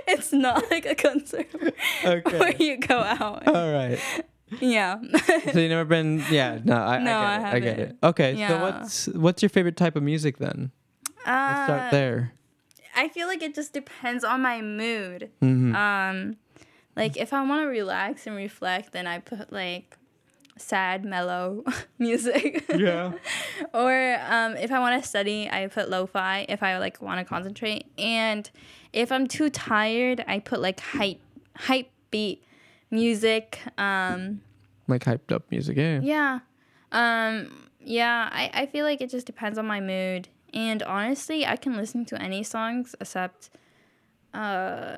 it's 0.08 0.32
not 0.32 0.68
like 0.70 0.86
a 0.86 0.94
concert 0.94 1.46
Okay. 2.04 2.38
where 2.38 2.56
you 2.56 2.78
go 2.78 2.98
out. 2.98 3.46
All 3.46 3.70
right. 3.72 3.98
yeah. 4.60 4.98
So 5.52 5.58
you 5.60 5.68
never 5.68 5.84
been? 5.84 6.24
Yeah, 6.30 6.58
no, 6.64 6.76
I, 6.76 6.98
No, 7.02 7.12
I, 7.18 7.34
I 7.34 7.38
get 7.38 7.44
it. 7.52 7.54
I 7.54 7.60
get 7.60 7.78
it. 7.78 7.96
Okay, 8.02 8.46
so 8.48 8.60
what's 8.62 9.06
what's 9.08 9.42
your 9.42 9.50
favorite 9.50 9.76
type 9.76 9.94
of 9.94 10.02
music 10.02 10.38
then? 10.38 10.70
Let's 11.26 11.64
start 11.64 11.82
Uh, 11.82 11.90
there. 11.90 12.32
I 12.94 13.08
feel 13.08 13.26
like 13.26 13.42
it 13.42 13.54
just 13.54 13.72
depends 13.72 14.24
on 14.24 14.40
my 14.42 14.62
mood. 14.62 15.30
Mhm. 15.42 15.74
Um, 15.74 16.36
like 16.94 17.16
if 17.16 17.32
I 17.32 17.42
want 17.42 17.62
to 17.62 17.66
relax 17.66 18.26
and 18.26 18.34
reflect, 18.36 18.92
then 18.92 19.06
I 19.06 19.18
put 19.18 19.52
like 19.52 19.96
sad, 20.56 21.04
mellow 21.04 21.62
music. 21.98 22.64
Yeah. 22.74 23.12
or 23.74 24.16
um, 24.26 24.56
if 24.56 24.72
I 24.72 24.78
want 24.78 25.02
to 25.02 25.06
study, 25.06 25.48
I 25.50 25.66
put 25.66 25.90
lo-fi. 25.90 26.46
If 26.48 26.62
I 26.62 26.78
like 26.78 27.02
want 27.02 27.18
to 27.18 27.24
concentrate, 27.24 27.84
and 27.98 28.48
if 28.94 29.12
I'm 29.12 29.26
too 29.26 29.50
tired, 29.50 30.24
I 30.26 30.38
put 30.38 30.60
like 30.60 30.80
hype, 30.80 31.20
hype 31.56 31.90
beat 32.10 32.42
music. 32.90 33.58
Um, 33.76 34.40
Like 34.88 35.04
hyped 35.04 35.32
up 35.32 35.50
music. 35.50 35.76
Yeah. 35.76 36.00
yeah, 36.02 36.38
um, 36.92 37.68
yeah. 37.80 38.30
I 38.32 38.50
I 38.62 38.66
feel 38.66 38.86
like 38.86 39.02
it 39.02 39.10
just 39.10 39.26
depends 39.26 39.58
on 39.58 39.66
my 39.66 39.80
mood, 39.80 40.28
and 40.56 40.82
honestly, 40.82 41.44
I 41.46 41.56
can 41.56 41.76
listen 41.76 42.04
to 42.06 42.16
any 42.20 42.42
songs 42.42 42.94
except 43.00 43.50
uh, 44.32 44.96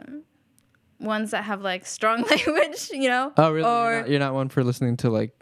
ones 1.00 1.30
that 1.32 1.44
have 1.44 1.60
like 1.62 1.86
strong 1.86 2.22
language, 2.30 2.90
you 2.92 3.08
know? 3.08 3.32
Oh, 3.36 3.50
really? 3.50 3.68
Or 3.68 3.90
you're, 3.90 4.00
not, 4.00 4.08
you're 4.10 4.20
not 4.20 4.34
one 4.34 4.48
for 4.48 4.62
listening 4.64 4.96
to 4.98 5.10
like 5.10 5.32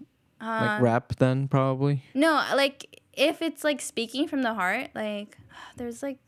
uh, 0.41 0.47
like 0.69 0.83
rap 0.83 1.17
then 1.19 1.49
probably. 1.49 2.03
no, 2.15 2.33
like 2.55 3.01
if 3.13 3.41
it's 3.43 3.65
like 3.65 3.81
speaking 3.81 4.29
from 4.29 4.43
the 4.43 4.55
heart, 4.55 4.91
like 4.95 5.37
there's 5.77 6.03
like 6.03 6.19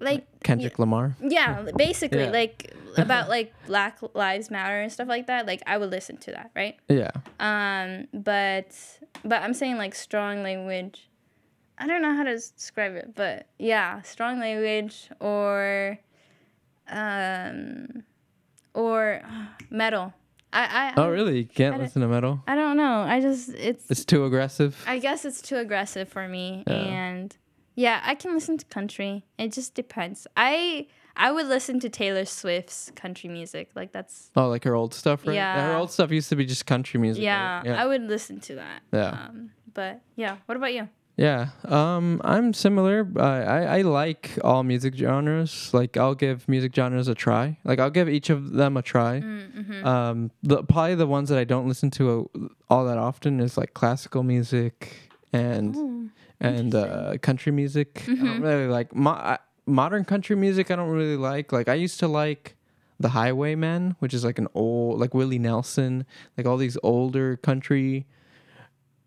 like 0.00 0.26
Kendrick 0.44 0.78
Lamar. 0.78 1.16
yeah, 1.20 1.66
basically 1.76 2.20
Yeah. 2.24 2.30
like 2.30 2.72
about 2.96 3.28
like 3.28 3.52
Black 3.66 3.98
Lives 4.14 4.50
Matter 4.50 4.80
and 4.80 4.92
stuff 4.92 5.08
like 5.08 5.26
that. 5.26 5.46
Like 5.46 5.62
I 5.66 5.78
would 5.78 5.90
listen 5.90 6.16
to 6.18 6.30
that, 6.32 6.50
right? 6.54 6.76
Yeah. 6.88 7.10
Um, 7.40 8.06
but 8.12 8.70
but 9.24 9.42
I'm 9.42 9.54
saying 9.54 9.76
like 9.76 9.94
strong 9.94 10.42
language. 10.42 11.08
I 11.78 11.86
don't 11.86 12.02
know 12.02 12.14
how 12.14 12.24
to 12.24 12.34
describe 12.34 12.94
it, 12.96 13.14
but 13.14 13.46
yeah, 13.58 14.02
strong 14.02 14.40
language 14.40 15.08
or 15.20 15.98
um 16.90 18.02
or 18.74 19.22
metal. 19.70 20.12
I 20.52 20.62
I 20.62 20.94
Oh, 20.96 21.10
really? 21.10 21.38
You 21.38 21.44
can't 21.46 21.78
listen 21.78 22.02
to 22.02 22.08
metal? 22.08 22.42
I 22.46 22.54
don't 22.54 22.76
know. 22.76 23.02
I 23.02 23.20
just 23.20 23.50
it's 23.50 23.90
It's 23.90 24.04
too 24.04 24.24
aggressive. 24.24 24.82
I 24.86 24.98
guess 24.98 25.24
it's 25.24 25.42
too 25.42 25.56
aggressive 25.56 26.08
for 26.08 26.26
me 26.28 26.64
Yeah. 26.66 26.74
and 26.74 27.36
yeah, 27.74 28.00
I 28.04 28.16
can 28.16 28.34
listen 28.34 28.58
to 28.58 28.64
country. 28.66 29.24
It 29.38 29.52
just 29.52 29.74
depends. 29.74 30.26
I 30.36 30.86
I 31.16 31.30
would 31.32 31.46
listen 31.46 31.80
to 31.80 31.88
Taylor 31.88 32.24
Swift's 32.24 32.90
country 32.96 33.28
music. 33.28 33.70
Like 33.74 33.92
that's 33.92 34.30
Oh, 34.36 34.48
like 34.48 34.64
her 34.64 34.74
old 34.74 34.94
stuff, 34.94 35.26
right? 35.26 35.36
Her 35.36 35.76
old 35.76 35.90
stuff 35.92 36.10
used 36.10 36.28
to 36.30 36.36
be 36.36 36.46
just 36.46 36.64
country 36.66 36.98
music. 36.98 37.22
yeah, 37.22 37.58
right? 37.58 37.66
yeah. 37.66 37.82
I 37.82 37.86
would 37.86 38.02
listen 38.02 38.40
to 38.40 38.54
that. 38.56 38.82
Yeah. 38.92 39.10
Um, 39.28 39.50
but 39.74 40.00
yeah, 40.16 40.38
what 40.46 40.56
about 40.56 40.72
you? 40.74 40.88
Yeah, 41.18 41.48
um, 41.64 42.20
I'm 42.24 42.54
similar. 42.54 43.04
I, 43.18 43.42
I 43.42 43.78
I 43.78 43.82
like 43.82 44.38
all 44.44 44.62
music 44.62 44.94
genres. 44.94 45.74
Like 45.74 45.96
I'll 45.96 46.14
give 46.14 46.48
music 46.48 46.72
genres 46.74 47.08
a 47.08 47.14
try. 47.16 47.58
Like 47.64 47.80
I'll 47.80 47.90
give 47.90 48.08
each 48.08 48.30
of 48.30 48.52
them 48.52 48.76
a 48.76 48.82
try. 48.82 49.20
Mm-hmm. 49.20 49.84
Um, 49.84 50.30
the 50.44 50.62
probably 50.62 50.94
the 50.94 51.08
ones 51.08 51.28
that 51.30 51.38
I 51.38 51.42
don't 51.42 51.66
listen 51.66 51.90
to 51.98 52.30
uh, 52.40 52.46
all 52.70 52.84
that 52.84 52.98
often 52.98 53.40
is 53.40 53.58
like 53.58 53.74
classical 53.74 54.22
music 54.22 54.94
and 55.32 56.12
and 56.40 56.72
uh, 56.74 57.18
country 57.20 57.50
music. 57.50 58.04
I 58.06 58.10
Mm-hmm. 58.12 58.24
don't 58.26 58.40
really 58.42 58.68
like 58.68 58.94
mo- 58.94 59.10
I, 59.34 59.38
modern 59.66 60.04
country 60.04 60.36
music. 60.36 60.70
I 60.70 60.76
don't 60.76 60.90
really 60.90 61.16
like. 61.16 61.50
Like 61.50 61.68
I 61.68 61.74
used 61.74 61.98
to 61.98 62.06
like 62.06 62.54
the 63.00 63.08
Highwaymen, 63.08 63.96
which 63.98 64.14
is 64.14 64.24
like 64.24 64.38
an 64.38 64.46
old 64.54 65.00
like 65.00 65.14
Willie 65.14 65.40
Nelson, 65.40 66.06
like 66.36 66.46
all 66.46 66.56
these 66.58 66.78
older 66.84 67.36
country 67.36 68.06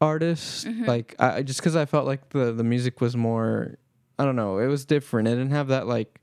artists. 0.02 0.66
Mm-hmm. 0.66 0.86
Like 0.86 1.16
I 1.20 1.38
I- 1.38 1.42
just 1.44 1.60
because 1.60 1.76
I 1.76 1.86
felt 1.86 2.06
like 2.08 2.30
the 2.30 2.52
the 2.52 2.64
music 2.64 3.00
was 3.02 3.16
more. 3.16 3.78
I 4.20 4.26
don't 4.26 4.36
know. 4.36 4.58
It 4.60 4.68
was 4.68 4.86
different. 4.86 5.28
It 5.28 5.32
didn't 5.32 5.52
have 5.52 5.68
that 5.70 5.88
like 5.88 6.20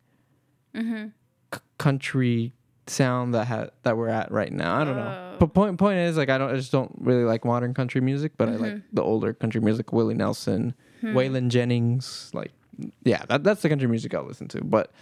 Mm-hmm. 0.74 1.06
c- 1.54 1.60
country 1.78 2.52
sound 2.86 3.34
that 3.34 3.46
had 3.46 3.70
that 3.82 3.96
we're 3.96 4.08
at 4.08 4.30
right 4.30 4.52
now. 4.52 4.80
I 4.80 4.84
don't 4.84 4.96
know. 4.96 5.30
Oh. 5.32 5.36
But 5.38 5.54
point 5.54 5.78
point 5.78 5.98
is 5.98 6.16
like 6.16 6.28
I 6.28 6.38
don't 6.38 6.50
I 6.52 6.56
just 6.56 6.72
don't 6.72 6.94
really 7.00 7.24
like 7.24 7.44
modern 7.44 7.72
country 7.74 8.00
music, 8.00 8.32
but 8.36 8.48
I 8.48 8.52
like 8.52 8.72
Mm-hmm. 8.72 8.94
the 8.96 9.02
older 9.02 9.32
country 9.32 9.60
music, 9.60 9.92
Willie 9.92 10.14
Nelson, 10.14 10.74
Hmm. 11.00 11.16
Waylon 11.16 11.48
Jennings, 11.48 12.30
like 12.34 12.52
yeah, 13.04 13.22
that, 13.28 13.42
that's 13.44 13.62
the 13.62 13.68
country 13.68 13.88
music 13.88 14.14
I'll 14.14 14.24
listen 14.26 14.46
to, 14.48 14.62
but 14.62 14.92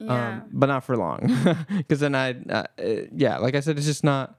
Yeah. 0.00 0.28
um 0.40 0.42
but 0.52 0.66
not 0.66 0.84
for 0.84 0.96
long. 0.96 1.20
Cuz 1.88 2.00
then 2.00 2.14
I 2.14 2.32
uh, 2.50 2.64
yeah, 3.14 3.38
like 3.38 3.54
I 3.54 3.60
said 3.60 3.76
it's 3.78 3.86
just 3.86 4.04
not 4.04 4.38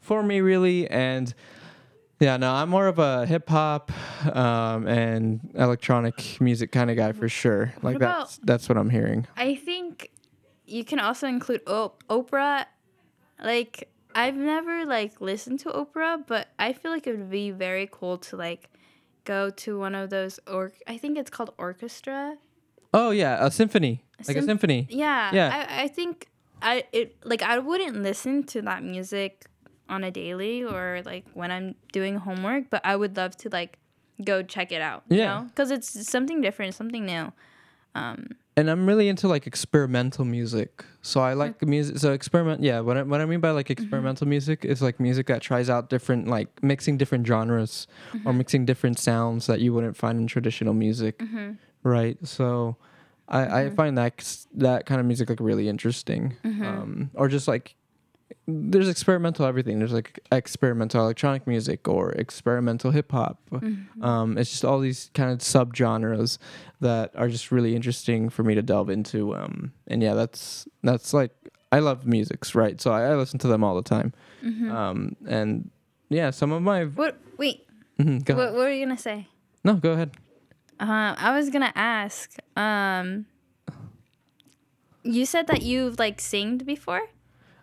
for 0.00 0.22
me 0.22 0.40
really 0.40 0.88
and 0.88 1.34
yeah, 2.20 2.36
no, 2.36 2.52
I'm 2.52 2.68
more 2.68 2.86
of 2.86 2.98
a 2.98 3.26
hip 3.26 3.48
hop 3.48 3.90
um, 4.34 4.86
and 4.86 5.40
electronic 5.54 6.40
music 6.40 6.72
kind 6.72 6.90
of 6.90 6.96
guy 6.96 7.12
for 7.12 7.28
sure. 7.28 7.72
Like 7.82 7.96
about- 7.96 8.18
that's 8.20 8.40
that's 8.44 8.68
what 8.68 8.78
I'm 8.78 8.90
hearing. 8.90 9.26
I 9.36 9.54
think 9.56 10.10
you 10.66 10.84
can 10.84 10.98
also 11.00 11.26
include 11.26 11.62
opera. 11.66 12.66
Like 13.42 13.88
I've 14.14 14.36
never 14.36 14.86
like 14.86 15.20
listened 15.20 15.60
to 15.60 15.72
opera, 15.72 16.22
but 16.26 16.48
I 16.58 16.72
feel 16.72 16.90
like 16.92 17.06
it 17.06 17.16
would 17.18 17.30
be 17.30 17.50
very 17.50 17.88
cool 17.90 18.18
to 18.18 18.36
like 18.36 18.70
go 19.24 19.50
to 19.50 19.78
one 19.78 19.94
of 19.94 20.10
those 20.10 20.38
or 20.46 20.72
I 20.86 20.96
think 20.98 21.18
it's 21.18 21.30
called 21.30 21.52
orchestra. 21.58 22.36
Oh 22.92 23.10
yeah, 23.10 23.44
a 23.44 23.50
symphony. 23.50 24.04
Like 24.28 24.36
a 24.36 24.42
symphony. 24.42 24.86
Yeah. 24.88 25.30
Yeah. 25.34 25.66
I, 25.68 25.82
I 25.84 25.88
think 25.88 26.28
I 26.62 26.84
it 26.92 27.16
like 27.24 27.42
I 27.42 27.58
wouldn't 27.58 27.96
listen 28.02 28.44
to 28.44 28.62
that 28.62 28.82
music 28.84 29.46
on 29.88 30.04
a 30.04 30.10
daily 30.10 30.64
or 30.64 31.02
like 31.04 31.24
when 31.34 31.50
I'm 31.50 31.74
doing 31.92 32.16
homework, 32.16 32.70
but 32.70 32.84
I 32.84 32.96
would 32.96 33.16
love 33.16 33.36
to 33.38 33.48
like 33.50 33.78
go 34.24 34.42
check 34.42 34.72
it 34.72 34.80
out. 34.80 35.02
You 35.08 35.18
Yeah. 35.18 35.44
Because 35.48 35.70
it's 35.70 36.08
something 36.08 36.40
different, 36.40 36.74
something 36.74 37.04
new. 37.04 37.32
Um, 37.94 38.30
and 38.56 38.70
I'm 38.70 38.86
really 38.86 39.08
into 39.08 39.26
like 39.26 39.46
experimental 39.46 40.24
music. 40.24 40.84
So 41.02 41.20
I 41.20 41.34
like 41.34 41.58
the 41.58 41.66
music. 41.66 41.98
So 41.98 42.12
experiment, 42.12 42.62
yeah. 42.62 42.80
What 42.80 42.96
I, 42.96 43.02
what 43.02 43.20
I 43.20 43.26
mean 43.26 43.40
by 43.40 43.50
like 43.50 43.66
mm-hmm. 43.66 43.82
experimental 43.82 44.28
music 44.28 44.64
is 44.64 44.80
like 44.80 45.00
music 45.00 45.26
that 45.26 45.42
tries 45.42 45.68
out 45.68 45.90
different, 45.90 46.28
like 46.28 46.62
mixing 46.62 46.96
different 46.96 47.26
genres 47.26 47.88
or 48.12 48.18
mm-hmm. 48.18 48.38
mixing 48.38 48.64
different 48.64 48.98
sounds 48.98 49.46
that 49.46 49.60
you 49.60 49.72
wouldn't 49.72 49.96
find 49.96 50.20
in 50.20 50.26
traditional 50.28 50.72
music, 50.72 51.18
mm-hmm. 51.18 51.52
right? 51.82 52.16
So 52.26 52.76
I, 53.28 53.62
I 53.62 53.70
find 53.70 53.98
that 53.98 54.44
that 54.54 54.86
kind 54.86 55.00
of 55.00 55.06
music 55.06 55.30
like 55.30 55.40
really 55.40 55.68
interesting, 55.68 56.36
um, 56.44 57.10
or 57.14 57.26
just 57.28 57.48
like 57.48 57.74
there's 58.46 58.88
experimental 58.88 59.46
everything. 59.46 59.78
There's 59.78 59.92
like 59.92 60.20
experimental 60.30 61.00
electronic 61.02 61.46
music 61.46 61.88
or 61.88 62.12
experimental 62.12 62.90
hip 62.90 63.10
hop. 63.12 63.38
Um, 64.02 64.36
it's 64.36 64.50
just 64.50 64.64
all 64.64 64.80
these 64.80 65.10
kind 65.14 65.30
of 65.32 65.38
subgenres 65.38 66.38
that 66.80 67.12
are 67.16 67.28
just 67.28 67.50
really 67.50 67.74
interesting 67.74 68.28
for 68.28 68.42
me 68.42 68.54
to 68.54 68.62
delve 68.62 68.90
into. 68.90 69.34
Um, 69.34 69.72
and 69.86 70.02
yeah, 70.02 70.12
that's 70.14 70.68
that's 70.82 71.14
like 71.14 71.30
I 71.72 71.78
love 71.78 72.06
musics, 72.06 72.54
right? 72.54 72.80
So 72.80 72.92
I, 72.92 73.04
I 73.12 73.14
listen 73.16 73.38
to 73.40 73.48
them 73.48 73.64
all 73.64 73.74
the 73.76 73.82
time. 73.82 74.12
Um, 74.44 75.16
and 75.26 75.70
yeah, 76.10 76.30
some 76.30 76.52
of 76.52 76.60
my 76.62 76.84
what? 76.84 77.16
Wait. 77.38 77.66
Mhm, 77.98 78.24
go 78.24 78.34
What, 78.36 78.52
what 78.52 78.58
were 78.64 78.70
you 78.70 78.84
gonna 78.84 78.98
say? 78.98 79.28
no, 79.64 79.74
go 79.74 79.92
ahead. 79.92 80.10
Uh, 80.78 81.14
I 81.16 81.34
was 81.34 81.48
gonna 81.48 81.72
ask. 81.74 82.36
Um, 82.56 83.24
you 85.02 85.24
said 85.26 85.46
that 85.46 85.62
you've 85.62 85.98
like 85.98 86.20
singed 86.20 86.66
before. 86.66 87.02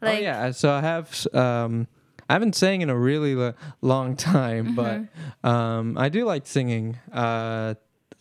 Like, 0.02 0.20
oh 0.20 0.22
yeah, 0.22 0.52
so 0.52 0.72
I 0.72 0.82
have. 0.82 1.28
Um, 1.34 1.88
I 2.30 2.34
haven't 2.34 2.56
sang 2.56 2.82
in 2.82 2.90
a 2.90 2.98
really 2.98 3.36
lo- 3.36 3.54
long 3.82 4.16
time, 4.16 4.74
but 4.74 5.02
um, 5.48 5.98
I 5.98 6.08
do 6.08 6.24
like 6.24 6.48
singing. 6.48 6.98
Uh, 7.12 7.76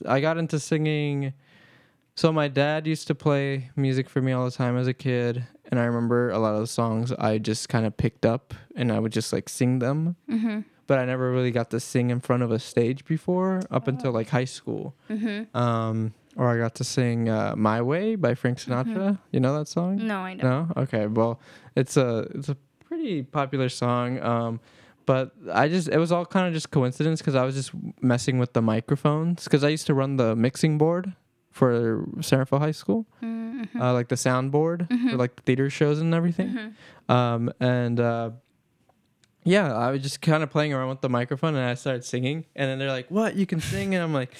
I 0.06 0.20
got 0.20 0.36
into 0.36 0.58
singing. 0.58 1.32
So 2.16 2.32
my 2.32 2.48
dad 2.48 2.88
used 2.88 3.06
to 3.06 3.14
play 3.14 3.70
music 3.76 4.10
for 4.10 4.20
me 4.20 4.32
all 4.32 4.44
the 4.44 4.50
time 4.50 4.76
as 4.76 4.88
a 4.88 4.92
kid, 4.92 5.46
and 5.70 5.78
I 5.78 5.84
remember 5.84 6.30
a 6.30 6.38
lot 6.38 6.54
of 6.54 6.60
the 6.60 6.66
songs 6.66 7.12
I 7.12 7.38
just 7.38 7.68
kind 7.68 7.86
of 7.86 7.96
picked 7.96 8.26
up, 8.26 8.52
and 8.74 8.92
I 8.92 8.98
would 8.98 9.12
just 9.12 9.32
like 9.32 9.48
sing 9.48 9.78
them. 9.78 10.16
Mm-hmm. 10.28 10.60
But 10.88 10.98
I 10.98 11.04
never 11.04 11.30
really 11.30 11.52
got 11.52 11.70
to 11.70 11.78
sing 11.78 12.10
in 12.10 12.18
front 12.18 12.42
of 12.42 12.50
a 12.50 12.58
stage 12.58 13.04
before, 13.04 13.62
up 13.70 13.86
until 13.86 14.10
like 14.10 14.28
high 14.28 14.44
school. 14.44 14.96
Mm-hmm. 15.08 15.56
Um, 15.56 16.14
or 16.40 16.48
I 16.48 16.56
got 16.58 16.74
to 16.80 16.84
sing 16.84 17.28
uh, 17.28 17.54
"My 17.68 17.82
Way" 17.82 18.16
by 18.16 18.32
Frank 18.34 18.56
Sinatra. 18.58 19.18
You 19.30 19.40
know 19.44 19.52
that 19.58 19.68
song? 19.68 19.96
No, 20.00 20.20
I 20.24 20.34
don't. 20.34 20.48
No. 20.50 20.82
Okay. 20.84 21.06
Well, 21.06 21.38
it's 21.76 21.96
a 21.96 22.26
it's 22.34 22.48
a 22.48 22.56
pretty 22.88 23.22
popular 23.22 23.68
song. 23.68 24.18
Um, 24.32 24.60
but 25.04 25.32
I 25.52 25.68
just 25.68 25.88
it 25.88 25.98
was 25.98 26.10
all 26.12 26.24
kind 26.24 26.46
of 26.48 26.52
just 26.54 26.70
coincidence 26.70 27.20
because 27.20 27.34
I 27.34 27.44
was 27.44 27.54
just 27.54 27.70
messing 28.00 28.38
with 28.38 28.52
the 28.54 28.62
microphones 28.62 29.44
because 29.44 29.62
I 29.64 29.68
used 29.68 29.86
to 29.88 29.94
run 29.94 30.16
the 30.16 30.34
mixing 30.34 30.78
board 30.78 31.12
for 31.50 32.06
Centerville 32.20 32.60
High 32.60 32.72
School, 32.82 33.06
Mm-hmm. 33.22 33.82
uh, 33.82 33.92
like 33.92 34.08
the 34.08 34.14
soundboard 34.16 34.88
for 35.10 35.16
like 35.18 35.36
the 35.36 35.42
theater 35.42 35.68
shows 35.68 36.00
and 36.00 36.14
everything. 36.14 36.74
Um, 37.08 37.52
and 37.60 37.98
uh, 38.00 38.30
yeah, 39.44 39.74
I 39.74 39.90
was 39.90 40.00
just 40.02 40.20
kind 40.22 40.42
of 40.42 40.48
playing 40.50 40.72
around 40.72 40.88
with 40.90 41.00
the 41.00 41.08
microphone 41.08 41.54
and 41.56 41.64
I 41.64 41.74
started 41.74 42.04
singing. 42.04 42.44
And 42.54 42.70
then 42.70 42.78
they're 42.78 42.88
like, 43.00 43.10
"What? 43.10 43.34
You 43.36 43.46
can 43.46 43.60
sing?" 43.60 43.94
And 43.94 44.02
I'm 44.04 44.14
like, 44.14 44.32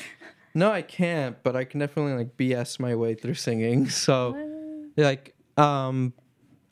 "No, 0.55 0.71
I 0.71 0.83
can't, 0.83 1.43
but 1.43 1.57
I 1.57 1.65
can 1.65 1.81
definitely 1.81 2.15
like 2.15 2.37
BS 2.37 2.79
my 2.81 2.95
way 2.95 3.15
through 3.15 3.35
singing." 3.35 3.89
So, 3.91 4.37
like, 4.97 5.35
um, 5.57 6.13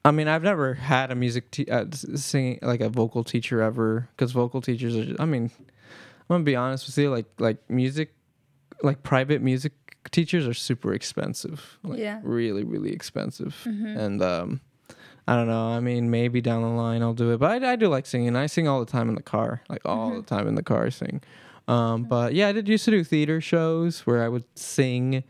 I 0.04 0.10
mean, 0.10 0.28
I've 0.28 0.42
never 0.42 0.74
had 0.74 1.10
a 1.10 1.14
music 1.14 1.50
te- 1.50 1.66
uh, 1.70 1.86
singing 1.92 2.58
like 2.62 2.80
a 2.80 2.88
vocal 2.88 3.24
teacher 3.24 3.60
ever 3.62 4.08
because 4.16 4.32
vocal 4.32 4.60
teachers 4.60 4.96
are. 4.96 5.04
Just, 5.04 5.20
I 5.20 5.24
mean, 5.24 5.50
I'm 5.58 6.26
gonna 6.28 6.44
be 6.44 6.56
honest 6.56 6.86
with 6.86 6.98
you, 6.98 7.10
like 7.10 7.26
like 7.38 7.58
music, 7.70 8.14
like 8.82 9.02
private 9.02 9.42
music 9.42 9.72
teachers 10.10 10.46
are 10.46 10.54
super 10.54 10.94
expensive. 10.94 11.78
Like, 11.82 11.98
Yeah. 11.98 12.20
really 12.22 12.64
really 12.64 12.92
expensive, 12.92 13.56
and 13.66 14.22
um. 14.22 14.60
I 15.30 15.34
don't 15.36 15.46
know. 15.46 15.68
I 15.68 15.80
mean, 15.80 16.10
maybe 16.10 16.40
down 16.40 16.62
the 16.62 16.68
line 16.68 17.02
I'll 17.02 17.12
do 17.12 17.32
it, 17.32 17.36
but 17.38 17.62
I, 17.62 17.72
I 17.72 17.76
do 17.76 17.88
like 17.88 18.06
singing. 18.06 18.34
I 18.34 18.46
sing 18.46 18.66
all 18.66 18.80
the 18.82 18.90
time 18.90 19.10
in 19.10 19.14
the 19.14 19.22
car, 19.22 19.60
like 19.68 19.82
all 19.84 20.10
the 20.16 20.22
time 20.22 20.48
in 20.48 20.54
the 20.54 20.62
car. 20.62 20.86
I 20.86 20.88
sing. 20.88 21.20
Um, 21.68 22.04
but 22.04 22.32
yeah, 22.34 22.48
I 22.48 22.52
did 22.52 22.66
used 22.68 22.84
to 22.86 22.90
do 22.90 23.04
theater 23.04 23.40
shows 23.40 24.00
where 24.06 24.22
I 24.24 24.28
would 24.28 24.44
sing, 24.56 25.22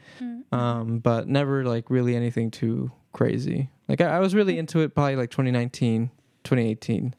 um, 0.53 0.99
but 1.01 1.29
never 1.29 1.65
like 1.65 1.91
really 1.91 2.15
anything 2.17 2.51
too 2.51 2.93
crazy. 3.13 3.71
Like 3.89 4.01
I, 4.01 4.17
I 4.17 4.19
was 4.21 4.35
really 4.35 4.59
into 4.59 4.81
it 4.81 4.95
probably 4.95 5.17
like 5.17 5.31
2019, 5.31 6.11
2018. 6.45 7.15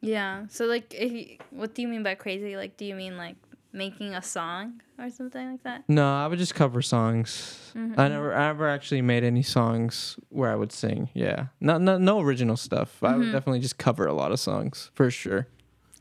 Yeah. 0.00 0.44
So 0.48 0.66
like, 0.66 0.94
if 0.94 1.10
you, 1.12 1.36
what 1.50 1.74
do 1.74 1.82
you 1.82 1.88
mean 1.88 2.02
by 2.02 2.14
crazy? 2.14 2.56
Like, 2.56 2.76
do 2.76 2.84
you 2.84 2.94
mean 2.94 3.16
like 3.16 3.36
making 3.72 4.14
a 4.14 4.22
song 4.22 4.80
or 4.98 5.10
something 5.10 5.52
like 5.52 5.62
that? 5.64 5.84
No, 5.88 6.06
I 6.06 6.26
would 6.26 6.38
just 6.38 6.54
cover 6.54 6.82
songs. 6.82 7.72
Mm-hmm. 7.74 7.98
I 7.98 8.08
never, 8.08 8.34
I 8.34 8.46
never 8.48 8.68
actually 8.68 9.02
made 9.02 9.24
any 9.24 9.42
songs 9.42 10.16
where 10.28 10.50
I 10.50 10.54
would 10.56 10.72
sing. 10.72 11.08
Yeah, 11.14 11.46
no, 11.60 11.78
no, 11.78 11.98
no 11.98 12.20
original 12.20 12.56
stuff. 12.56 13.02
I 13.02 13.08
Mm-hmm. 13.12 13.18
would 13.20 13.32
definitely 13.32 13.60
just 13.60 13.78
cover 13.78 14.06
a 14.06 14.12
lot 14.14 14.30
of 14.32 14.38
songs 14.40 14.90
for 14.94 15.10
sure. 15.10 15.48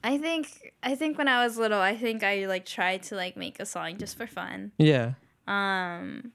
I 0.08 0.18
think 0.18 0.72
I 0.82 0.96
think 0.96 1.18
when 1.18 1.28
I 1.28 1.44
was 1.44 1.58
little, 1.58 1.80
I 1.82 1.96
think 1.98 2.24
I 2.24 2.46
like 2.46 2.66
tried 2.66 3.04
to 3.04 3.16
like 3.16 3.36
make 3.36 3.60
a 3.60 3.66
song 3.66 3.98
just 3.98 4.16
for 4.18 4.26
fun. 4.28 4.72
Yeah, 4.78 5.14
Um 5.48 6.32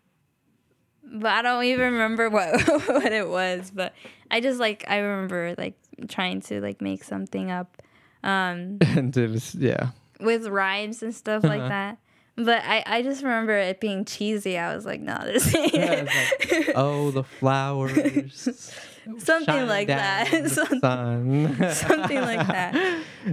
but 1.04 1.30
I 1.32 1.42
don't 1.42 1.64
even 1.64 1.92
remember 1.92 2.30
what 2.30 2.52
what 2.88 3.12
it 3.12 3.28
was, 3.28 3.70
but 3.74 3.92
I 4.30 4.40
just 4.40 4.60
like 4.60 4.84
I 4.88 4.98
remember 4.98 5.54
like 5.58 5.74
trying 6.08 6.40
to 6.42 6.60
like 6.60 6.80
make 6.80 7.02
something 7.04 7.50
up 7.50 7.80
um 8.22 8.78
and 8.82 9.16
it 9.16 9.30
was 9.30 9.54
yeah. 9.54 9.90
with 10.20 10.46
rhymes 10.46 11.02
and 11.02 11.14
stuff 11.14 11.42
like 11.42 11.60
Uh-huh. 11.60 11.68
that. 11.68 11.98
But 12.36 12.62
I, 12.64 12.82
I 12.86 13.02
just 13.02 13.22
remember 13.22 13.52
it 13.52 13.78
being 13.80 14.04
cheesy. 14.06 14.56
I 14.58 14.74
was 14.74 14.86
like, 14.86 15.00
no, 15.00 15.18
this 15.24 15.54
ain't 15.54 15.74
Yeah, 15.74 16.06
like, 16.06 16.72
oh, 16.74 17.10
the 17.10 17.24
flowers. 17.24 18.48
something 19.18 19.66
like 19.66 19.88
that. 19.88 20.30
the 20.30 20.48
Some- 20.48 20.80
sun. 20.80 21.72
something 21.74 22.20
like 22.20 22.46
that. 22.46 22.74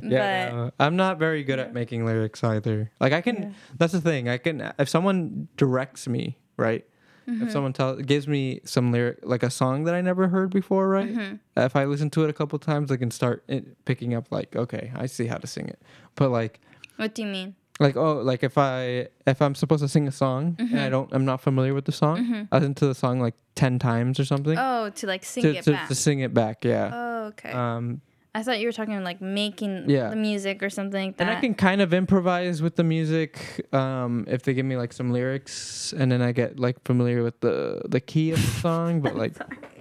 Yeah, 0.03 0.49
But- 0.49 0.55
no, 0.55 0.71
I'm 0.79 0.95
not 0.95 1.17
very 1.19 1.43
good 1.43 1.59
at 1.59 1.73
making 1.73 2.05
lyrics 2.05 2.43
either. 2.43 2.91
Like 2.99 3.13
I 3.13 3.21
can, 3.21 3.55
that's 3.77 3.93
the 3.93 4.01
thing. 4.01 4.27
I 4.29 4.37
can 4.37 4.73
if 4.79 4.89
someone 4.89 5.47
directs 5.57 6.07
me 6.07 6.37
right. 6.57 6.85
Mm-hmm. 7.27 7.43
If 7.43 7.51
someone 7.51 7.73
tell 7.73 7.95
gives 7.97 8.27
me 8.27 8.59
some 8.65 8.91
lyric 8.91 9.19
like 9.21 9.43
a 9.43 9.51
song 9.51 9.83
that 9.83 9.93
I 9.93 10.01
never 10.01 10.27
heard 10.29 10.49
before, 10.49 10.89
right? 10.89 11.13
Mm-hmm. 11.13 11.35
If 11.57 11.75
I 11.75 11.85
listen 11.85 12.09
to 12.11 12.23
it 12.23 12.29
a 12.31 12.33
couple 12.33 12.57
times, 12.57 12.91
I 12.91 12.97
can 12.97 13.11
start 13.11 13.43
it, 13.47 13.85
picking 13.85 14.15
up 14.15 14.31
like, 14.31 14.55
okay, 14.55 14.91
I 14.95 15.05
see 15.05 15.27
how 15.27 15.37
to 15.37 15.45
sing 15.45 15.67
it. 15.67 15.79
But 16.15 16.31
like, 16.31 16.59
What 16.95 17.13
do 17.13 17.21
you 17.21 17.27
mean? 17.27 17.53
Like 17.79 17.95
oh, 17.95 18.15
like 18.21 18.43
if 18.43 18.57
I 18.57 19.07
if 19.25 19.41
I'm 19.41 19.55
supposed 19.55 19.81
to 19.83 19.87
sing 19.87 20.07
a 20.07 20.11
song 20.11 20.55
and 20.59 20.69
Mm-hmm. 20.69 20.77
I 20.79 20.89
don't, 20.89 21.09
I'm 21.13 21.25
not 21.25 21.41
familiar 21.41 21.73
with 21.73 21.85
the 21.85 21.91
song. 21.91 22.47
I 22.51 22.57
listen 22.57 22.75
to 22.75 22.87
the 22.87 22.95
song 22.95 23.19
like 23.19 23.35
ten 23.55 23.79
times 23.79 24.19
or 24.19 24.25
something 24.25 24.57
Oh, 24.57 24.89
to 24.89 25.07
like 25.07 25.23
sing 25.25 25.43
to, 25.43 25.55
it 25.55 25.63
to, 25.63 25.71
back. 25.71 25.87
to 25.87 25.95
sing 25.95 26.19
it 26.19 26.33
back. 26.33 26.63
Yeah. 26.65 26.91
oh, 26.93 27.23
okay. 27.27 27.51
Um, 27.51 28.01
I 28.35 28.43
thought 28.43 28.59
you 28.59 28.67
were 28.67 28.71
talking 28.73 29.03
like 29.03 29.21
making 29.21 29.89
Yeah. 29.89 30.09
the 30.09 30.15
music 30.15 30.61
or 30.61 30.69
something 30.69 31.07
like 31.07 31.17
that. 31.17 31.27
And 31.27 31.37
I 31.37 31.41
can 31.41 31.55
kind 31.55 31.81
of 31.81 31.93
improvise 31.93 32.61
with 32.61 32.75
the 32.75 32.83
music 32.83 33.65
um, 33.73 34.25
if 34.27 34.43
they 34.43 34.53
give 34.53 34.65
me 34.67 34.77
like 34.77 34.93
some 34.93 35.11
lyrics, 35.11 35.93
and 35.93 36.11
then 36.11 36.21
I 36.21 36.31
get 36.31 36.59
like 36.59 36.83
familiar 36.85 37.23
with 37.23 37.39
the 37.41 37.81
the 37.87 37.99
key 37.99 38.31
of 38.31 38.37
the 38.39 38.51
song. 38.61 39.01
But 39.01 39.15
like, 39.23 39.33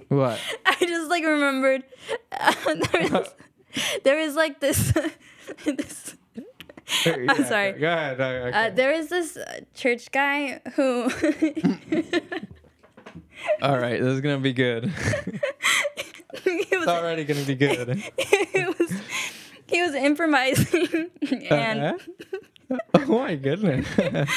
what? 0.09 0.39
I 0.65 0.75
just 0.79 1.09
like 1.11 1.23
remembered 1.23 1.83
there, 2.91 3.09
was, 3.11 3.35
there 4.03 4.17
was 4.25 4.35
like 4.35 4.59
this 4.61 4.93
this 5.65 6.15
I'm 7.05 7.43
sorry. 7.45 7.73
Go 7.73 7.87
ahead. 7.87 8.19
okay. 8.21 8.51
uh, 8.57 8.69
there 8.71 8.95
was 8.97 9.07
this 9.09 9.37
uh, 9.37 9.61
church 9.73 10.11
guy 10.11 10.59
who 10.75 11.03
All 13.61 13.77
right, 13.77 13.99
this 14.01 14.13
is 14.15 14.21
gonna 14.21 14.39
be 14.39 14.53
good. 14.53 14.85
he 16.43 16.49
it's 16.49 16.71
was 16.77 16.87
already 16.87 17.23
gonna 17.23 17.43
be 17.45 17.55
good. 17.55 17.95
he 18.17 18.65
was 18.65 18.91
he 19.67 19.81
was 19.81 19.93
improvising 19.95 21.09
and 21.49 21.79
Uh-huh. 21.79 22.77
oh 22.95 23.05
my 23.19 23.35
goodness. 23.35 23.87
and 23.97 24.27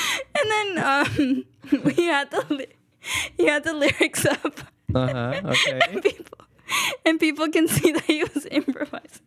then 0.54 0.78
um 0.78 1.44
we 1.84 1.94
had 2.06 2.30
the 2.30 2.44
li- 2.48 2.74
he 3.36 3.46
had 3.46 3.64
the 3.64 3.72
lyrics 3.74 4.24
up 4.26 4.60
uh 4.94 5.06
huh. 5.12 5.40
Okay. 5.46 5.80
and 5.90 6.02
people 6.02 6.38
and 7.06 7.18
people 7.20 7.48
can 7.48 7.68
see 7.68 7.92
that 7.92 8.04
he 8.04 8.24
was 8.24 8.46
improvising. 8.50 9.22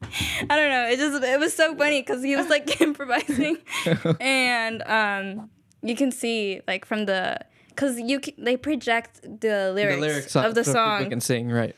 I 0.50 0.56
don't 0.56 0.70
know. 0.70 0.88
It 0.90 0.98
just 0.98 1.24
it 1.24 1.40
was 1.40 1.56
so 1.56 1.76
funny 1.76 2.02
because 2.02 2.24
he 2.24 2.36
was 2.36 2.48
like 2.50 2.82
improvising, 2.88 3.58
and 4.20 4.82
um, 4.84 5.50
you 5.82 5.96
can 5.96 6.12
see 6.12 6.62
like 6.68 6.86
from 6.86 7.06
the 7.06 7.40
because 7.70 8.00
you 8.00 8.22
c- 8.24 8.36
they 8.38 8.58
project 8.58 9.22
the 9.22 9.72
lyrics, 9.74 9.96
the 9.96 10.02
lyrics 10.02 10.36
of 10.36 10.56
the 10.56 10.64
so 10.64 10.74
song, 10.74 10.98
people 11.00 11.10
can 11.12 11.22
sing 11.22 11.50
right. 11.52 11.76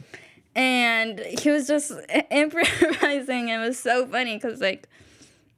and 0.56 1.20
he 1.20 1.50
was 1.50 1.68
just 1.68 1.92
improvising. 2.32 3.50
and 3.52 3.64
It 3.64 3.68
was 3.68 3.80
so 3.80 4.06
funny 4.06 4.36
because 4.36 4.62
like 4.62 4.88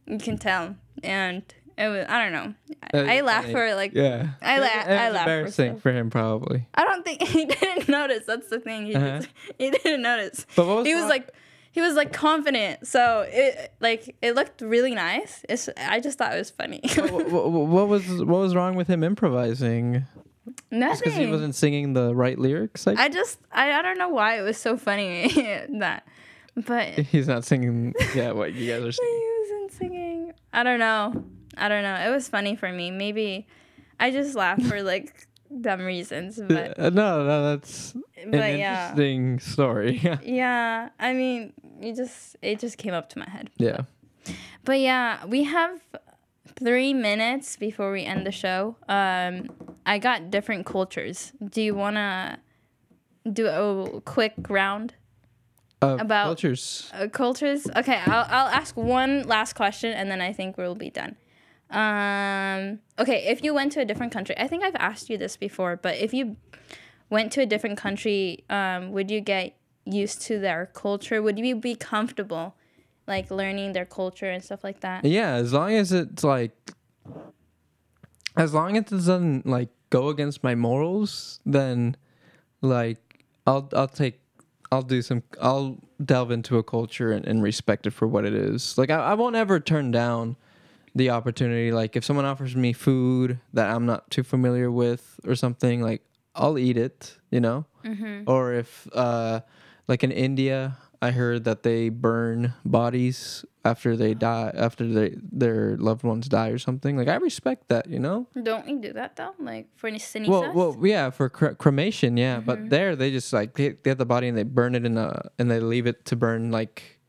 you 0.05 0.18
can 0.18 0.38
tell, 0.38 0.76
and 1.03 1.43
it 1.80 1.88
was 1.89 2.05
I 2.09 2.23
don't 2.23 2.34
know. 2.34 2.53
I, 2.93 3.17
I 3.17 3.21
laughed 3.21 3.49
for 3.49 3.73
like 3.75 3.93
Yeah. 3.93 4.27
I 4.41 4.57
It 4.57 4.59
la- 4.59 4.65
was- 4.65 4.71
it 4.71 4.91
I 4.91 5.05
was 5.07 5.13
laughed 5.15 5.25
for 5.27 5.32
Embarrassing 5.34 5.80
for 5.80 5.91
him 5.91 6.09
probably. 6.09 6.67
I 6.75 6.84
don't 6.84 7.03
think 7.05 7.23
he 7.27 7.45
didn't 7.45 7.88
notice. 7.89 8.25
That's 8.25 8.49
the 8.49 8.59
thing. 8.59 8.86
He 8.86 8.95
Uh-huh. 8.95 9.19
just, 9.19 9.30
he 9.57 9.71
didn't 9.71 10.01
notice. 10.01 10.45
But 10.55 10.67
what 10.67 10.77
was 10.77 10.86
he 10.88 10.93
was 10.95 11.05
like 11.05 11.30
he 11.71 11.82
was 11.82 11.93
like 11.95 12.11
confident. 12.13 12.88
So 12.88 13.25
it 13.27 13.73
like 13.80 14.15
it 14.21 14.36
looked 14.36 14.61
really 14.61 14.93
nice. 14.95 15.45
It's 15.47 15.69
I 15.77 15.99
just 15.99 16.17
thought 16.17 16.34
it 16.34 16.38
was 16.38 16.49
funny. 16.49 16.82
what, 16.95 17.30
what 17.30 17.88
was 17.88 18.07
what 18.07 18.39
was 18.39 18.55
wrong 18.55 18.75
with 18.75 18.88
him 18.88 19.03
improvising? 19.03 20.05
Nothing. 20.71 20.99
Because 21.03 21.15
he 21.17 21.27
wasn't 21.27 21.53
singing 21.53 21.93
the 21.93 22.13
right 22.15 22.38
lyrics. 22.39 22.88
Like 22.88 22.97
I 22.97 23.07
just 23.09 23.39
I, 23.51 23.71
I 23.73 23.82
don't 23.84 23.99
know 23.99 24.09
why 24.09 24.39
it 24.39 24.41
was 24.41 24.57
so 24.57 24.77
funny 24.77 25.27
that, 25.80 26.07
but 26.55 26.88
he's 26.97 27.27
not 27.27 27.45
singing. 27.45 27.93
Yeah, 28.15 28.32
what 28.32 28.53
you 28.53 28.71
guys 28.71 28.84
are 28.84 28.91
singing. 28.91 29.13
He 29.21 29.41
wasn't 29.53 29.71
singing. 29.73 30.34
I 30.51 30.63
don't 30.63 30.80
know. 30.80 31.23
I 31.60 31.68
don't 31.70 31.84
know. 31.84 31.95
It 31.95 32.10
was 32.10 32.28
funny 32.30 32.55
for 32.55 32.72
me. 32.72 32.91
Maybe 32.91 33.45
I 33.99 34.12
just 34.12 34.36
laughed 34.36 34.64
for 34.64 34.82
like 34.82 35.28
dumb 35.62 35.82
reasons, 35.82 36.39
but 36.47 36.80
Uh, 36.80 36.89
no, 36.89 37.26
no, 37.26 37.43
that's 37.49 37.93
an 38.18 38.34
yeah. 38.34 38.89
interesting 38.89 39.39
story. 39.39 40.01
Yeah, 40.24 40.89
I 40.99 41.14
mean, 41.14 41.53
you 41.82 41.95
just 41.95 42.36
it 42.41 42.60
just 42.60 42.78
came 42.78 42.93
up 42.93 43.10
to 43.10 43.20
my 43.20 43.30
head. 43.30 43.49
yeah. 43.57 43.82
But 44.64 44.80
yeah, 44.80 45.26
we 45.26 45.43
have 45.45 45.80
three 46.60 46.93
minutes 46.93 47.55
before 47.57 47.91
we 47.91 48.03
end 48.03 48.26
the 48.28 48.32
show. 48.32 48.76
Um, 48.88 49.49
I 49.86 49.97
got 49.97 50.30
different 50.30 50.66
cultures. 50.66 51.32
Do 51.43 51.62
you 51.62 51.74
wanna 51.74 52.39
do 53.32 53.47
a 53.47 54.01
quick 54.01 54.34
round? 54.49 54.93
Uh, 55.82 55.97
About- 55.99 56.26
cultures. 56.26 56.91
Uh, 56.93 57.07
cultures. 57.07 57.66
Okay, 57.76 57.99
I'll 58.05 58.26
I'll 58.30 58.47
ask 58.49 58.76
one 58.76 59.24
last 59.24 59.53
question 59.55 59.93
and 59.93 60.12
then 60.12 60.22
I 60.22 60.34
think 60.34 60.57
we'll 60.57 60.76
be 60.76 60.89
done. 60.91 61.16
Um, 61.70 62.80
okay, 62.97 63.28
if 63.28 63.43
you 63.43 63.53
went 63.53 63.72
to 63.74 63.82
a 63.82 63.86
different 63.86 64.11
country, 64.11 64.36
I 64.38 64.47
think 64.47 64.63
I've 64.63 64.76
asked 64.76 65.09
you 65.09 65.17
this 65.17 65.38
before, 65.38 65.78
but 65.78 65.97
if 65.97 66.13
you 66.13 66.38
went 67.09 67.32
to 67.34 67.41
a 67.41 67.45
different 67.45 67.78
country, 67.78 68.43
um, 68.49 68.91
would 68.91 69.11
you 69.11 69.22
get 69.22 69.55
used 69.86 70.22
to 70.24 70.39
their 70.39 70.67
culture? 70.74 71.22
Would 71.22 71.38
you 71.38 71.55
be 71.55 71.76
comfortable, 71.76 72.55
like 73.07 73.30
learning 73.30 73.74
their 73.74 73.86
culture 73.86 74.30
and 74.30 74.43
stuff 74.43 74.63
like 74.63 74.82
that? 74.82 75.05
Yeah, 75.05 75.34
as 75.34 75.53
long 75.53 75.74
as 75.74 75.91
it's 75.91 76.24
like, 76.24 76.51
as 78.36 78.53
long 78.53 78.78
as 78.78 78.84
it 78.84 78.89
doesn't 78.89 79.45
like 79.45 79.70
go 79.89 80.09
against 80.09 80.43
my 80.43 80.55
morals, 80.55 81.39
then 81.45 81.95
like 82.61 83.26
I'll 83.45 83.70
I'll 83.74 83.88
take 83.88 84.20
I'll 84.72 84.82
do 84.82 85.01
some 85.01 85.24
I'll 85.41 85.78
delve 86.03 86.32
into 86.32 86.57
a 86.57 86.63
culture 86.63 87.11
and, 87.11 87.26
and 87.28 87.43
respect 87.43 87.86
it 87.88 87.91
for 87.91 88.07
what 88.07 88.26
it 88.26 88.34
is. 88.34 88.78
Like 88.78 88.89
I, 88.89 88.97
I 88.97 89.13
won't 89.15 89.36
ever 89.36 89.59
turn 89.59 89.91
down 89.91 90.36
the 90.95 91.09
opportunity. 91.09 91.71
Like 91.71 91.95
if 91.95 92.03
someone 92.03 92.25
offers 92.25 92.55
me 92.55 92.73
food 92.73 93.39
that 93.53 93.69
I'm 93.69 93.85
not 93.85 94.09
too 94.11 94.23
familiar 94.23 94.71
with 94.71 95.19
or 95.25 95.35
something, 95.35 95.81
like 95.81 96.01
I'll 96.35 96.57
eat 96.57 96.77
it, 96.77 97.17
you 97.31 97.39
know. 97.39 97.65
Or 98.27 98.53
if 98.53 98.87
uh, 98.93 99.41
like 99.87 100.03
in 100.03 100.11
India, 100.11 100.77
I 101.01 101.11
heard 101.11 101.45
that 101.45 101.63
they 101.63 101.89
burn 101.89 102.53
bodies 102.65 103.45
after 103.65 103.95
they 103.95 104.13
die, 104.13 104.51
after 104.53 104.87
they 104.87 105.15
their 105.21 105.77
loved 105.77 106.03
ones 106.03 106.27
die 106.27 106.49
or 106.49 106.57
something. 106.57 106.97
Like 106.97 107.07
I 107.07 107.15
respect 107.15 107.69
that, 107.69 107.89
you 107.89 107.99
know. 107.99 108.27
Don't 108.41 108.65
we 108.65 108.75
do 108.75 108.93
that 108.93 109.15
though? 109.15 109.33
Like 109.39 109.67
for 109.75 109.89
cenizas? 109.91 110.27
Well, 110.27 110.53
well, 110.53 110.77
yeah, 110.85 111.09
for 111.09 111.29
cre- 111.29 111.53
cremation, 111.53 112.17
yeah. 112.17 112.39
But 112.39 112.69
there, 112.69 112.95
they 112.95 113.11
just 113.11 113.31
like 113.31 113.55
they, 113.55 113.69
they 113.69 113.91
have 113.91 113.97
the 113.97 114.05
body 114.05 114.27
and 114.27 114.37
they 114.37 114.43
burn 114.43 114.75
it 114.75 114.85
in 114.85 114.97
a 114.97 115.29
and 115.39 115.49
they 115.49 115.59
leave 115.59 115.87
it 115.87 116.05
to 116.05 116.15
burn 116.15 116.51
like, 116.51 116.99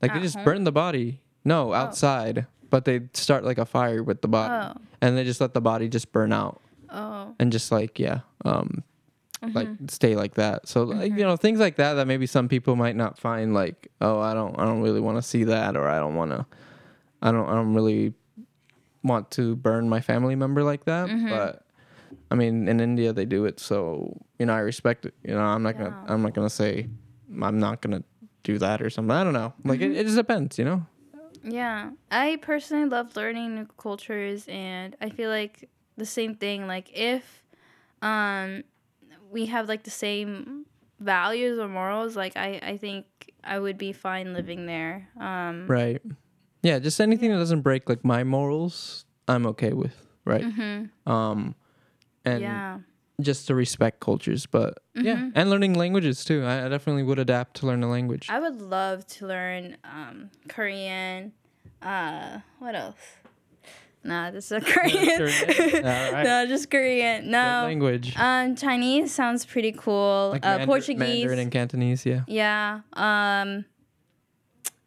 like 0.00 0.14
they 0.14 0.20
just 0.20 0.36
home? 0.36 0.44
burn 0.44 0.64
the 0.64 0.72
body. 0.72 1.20
No, 1.44 1.74
outside. 1.74 2.46
But 2.74 2.84
they 2.86 3.02
start 3.14 3.44
like 3.44 3.58
a 3.58 3.64
fire 3.66 4.02
with 4.02 4.18
the 4.20 4.26
body, 4.26 4.50
Oh. 4.74 4.80
and 5.00 5.16
they 5.16 5.22
just 5.22 5.40
let 5.40 5.54
the 5.54 5.60
body 5.60 5.86
just 5.88 6.10
burn 6.10 6.32
out 6.32 6.60
oh, 6.90 7.32
and 7.38 7.52
just 7.52 7.70
like 7.70 8.00
yeah, 8.02 8.20
um, 8.44 8.82
like 9.54 9.68
Mm-hmm. 9.68 9.86
stay 9.88 10.16
like 10.16 10.34
that. 10.42 10.66
So 10.66 10.82
like, 10.82 11.12
you 11.12 11.22
know 11.22 11.36
things 11.36 11.60
like 11.60 11.76
that 11.76 11.94
that 11.94 12.06
maybe 12.08 12.26
some 12.26 12.48
people 12.48 12.74
might 12.74 12.96
not 12.96 13.16
find 13.16 13.54
like 13.54 13.78
oh 14.00 14.18
I 14.18 14.34
don't 14.34 14.58
I 14.58 14.64
don't 14.64 14.82
really 14.82 15.00
want 15.00 15.18
to 15.18 15.22
see 15.22 15.44
that 15.44 15.76
or 15.76 15.86
I 15.86 16.00
don't 16.02 16.16
want 16.16 16.32
to 16.32 16.46
I 17.22 17.30
don't 17.30 17.48
I 17.48 17.54
don't 17.54 17.74
really 17.78 18.12
want 19.04 19.30
to 19.38 19.54
burn 19.54 19.88
my 19.88 20.00
family 20.00 20.34
member 20.34 20.64
like 20.64 20.84
that. 20.86 21.06
Mm-hmm. 21.08 21.28
But 21.30 21.62
I 22.32 22.34
mean 22.34 22.66
in 22.66 22.80
India 22.80 23.12
they 23.12 23.24
do 23.26 23.44
it, 23.44 23.60
so 23.60 24.18
you 24.40 24.46
know 24.46 24.54
I 24.54 24.60
respect 24.66 25.06
it. 25.06 25.14
You 25.22 25.34
know 25.38 25.46
I'm 25.54 25.62
not 25.62 25.78
gonna 25.78 25.94
I'm 26.08 26.22
not 26.22 26.34
gonna 26.34 26.50
say 26.50 26.88
I'm 27.40 27.58
not 27.60 27.82
gonna 27.82 28.02
do 28.42 28.58
that 28.58 28.82
or 28.82 28.90
something. 28.90 29.14
I 29.14 29.22
don't 29.22 29.32
know. 29.40 29.52
Like 29.64 29.78
Mm-hmm. 29.78 29.92
it, 29.94 29.98
it 30.00 30.04
just 30.10 30.16
depends. 30.16 30.58
You 30.58 30.64
know. 30.64 30.80
Yeah, 31.44 31.90
I 32.10 32.36
personally 32.40 32.88
love 32.88 33.16
learning 33.16 33.54
new 33.54 33.66
cultures, 33.76 34.46
and 34.48 34.96
I 35.00 35.10
feel 35.10 35.28
like 35.30 35.68
the 35.96 36.06
same 36.06 36.34
thing. 36.34 36.66
Like 36.66 36.90
if 36.96 37.42
um, 38.00 38.64
we 39.30 39.46
have 39.46 39.68
like 39.68 39.84
the 39.84 39.90
same 39.90 40.64
values 41.00 41.58
or 41.58 41.68
morals, 41.68 42.16
like 42.16 42.36
I 42.36 42.60
I 42.62 42.76
think 42.78 43.06
I 43.44 43.58
would 43.58 43.76
be 43.76 43.92
fine 43.92 44.32
living 44.32 44.66
there. 44.66 45.08
Um, 45.20 45.66
Right. 45.68 46.00
Yeah, 46.62 46.78
just 46.78 46.98
anything 46.98 47.30
that 47.30 47.36
doesn't 47.36 47.60
break 47.60 47.88
like 47.90 48.04
my 48.04 48.24
morals, 48.24 49.04
I'm 49.28 49.46
okay 49.48 49.74
with, 49.74 49.94
right? 50.24 50.44
Um, 51.06 51.54
and 52.24 52.40
yeah. 52.40 52.78
Just 53.20 53.46
to 53.46 53.54
respect 53.54 54.00
cultures, 54.00 54.46
but 54.46 54.78
yeah, 54.94 55.30
and 55.34 55.50
learning 55.50 55.74
languages 55.74 56.24
too. 56.24 56.44
I, 56.44 56.66
I 56.66 56.68
definitely 56.68 57.02
would 57.04 57.18
adapt 57.18 57.56
to 57.58 57.66
learn 57.66 57.82
a 57.82 57.88
language. 57.90 58.28
I 58.30 58.40
would 58.40 58.60
love 58.60 59.06
to 59.18 59.26
learn 59.26 59.76
um, 59.84 60.30
Korean. 60.48 61.32
Uh, 61.82 62.40
what 62.58 62.74
else? 62.74 62.96
Nah, 64.02 64.30
this 64.30 64.50
is 64.52 64.62
Korean. 64.66 65.16
Korean? 65.16 65.86
Alright. 65.86 66.24
no, 66.24 66.46
just 66.46 66.70
Korean. 66.70 67.22
Good 67.22 67.30
No. 67.30 67.62
language. 67.64 68.14
Um, 68.18 68.54
Chinese 68.56 69.14
sounds 69.14 69.46
pretty 69.46 69.72
cool. 69.72 70.30
like 70.32 70.44
uh, 70.44 70.58
Mandar- 70.58 70.66
Portuguese. 70.66 70.98
Mandarin 70.98 71.38
and 71.38 71.50
Cantonese, 71.52 72.04
yeah. 72.04 72.22
Yeah. 72.26 72.80
Um 72.92 73.64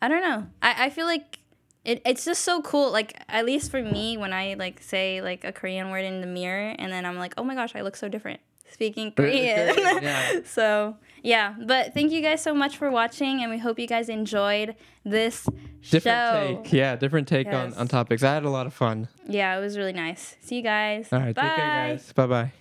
I 0.02 0.08
don't 0.08 0.22
know. 0.22 0.46
I, 0.62 0.86
I 0.86 0.90
feel 0.92 1.06
like 1.08 1.40
it, 1.88 2.02
it's 2.06 2.26
just 2.26 2.42
so 2.44 2.62
cool. 2.62 2.92
Like 2.92 3.20
at 3.30 3.46
least 3.46 3.72
for 3.72 3.82
me 3.82 4.18
when 4.18 4.34
I 4.34 4.54
like 4.60 4.84
say 4.84 5.22
like 5.22 5.44
a 5.44 5.52
Korean 5.52 5.90
word 5.90 6.06
in 6.06 6.22
the 6.22 6.28
mirror 6.28 6.76
and 6.78 6.92
then 6.92 7.06
I'm 7.06 7.18
like, 7.18 7.34
"Oh 7.38 7.44
my 7.44 7.56
gosh, 7.56 7.76
I 7.76 7.82
look 7.82 7.96
so 7.96 8.08
different 8.10 8.42
speaking 8.72 9.12
Korean." 9.14 9.74
Yeah. 10.04 10.40
so, 10.46 10.98
yeah, 11.24 11.56
but 11.60 11.94
thank 11.94 12.12
you 12.12 12.22
guys 12.22 12.44
so 12.44 12.54
much 12.54 12.78
for 12.78 12.92
watching 12.92 13.42
and 13.42 13.50
we 13.50 13.58
hope 13.58 13.80
you 13.80 13.88
guys 13.88 14.10
enjoyed 14.10 14.76
this 15.06 15.48
Different 15.90 16.04
show. 16.04 16.62
take. 16.64 16.74
Yeah, 16.74 16.98
different 16.98 17.28
take 17.30 17.48
on, 17.48 17.74
on 17.76 17.88
topics. 17.88 18.22
I 18.22 18.34
had 18.34 18.44
a 18.44 18.50
lot 18.50 18.68
of 18.68 18.74
fun. 18.74 19.08
Yeah, 19.26 19.58
it 19.58 19.62
was 19.62 19.78
really 19.78 19.94
nice. 19.94 20.36
See 20.42 20.58
you 20.58 20.64
guys. 20.64 21.08
All 21.14 21.20
right, 21.20 21.34
Bye. 21.34 21.42
take 21.42 21.56
care, 21.56 21.66
guys. 21.66 22.12
Bye 22.14 22.28
bye. 22.28 22.52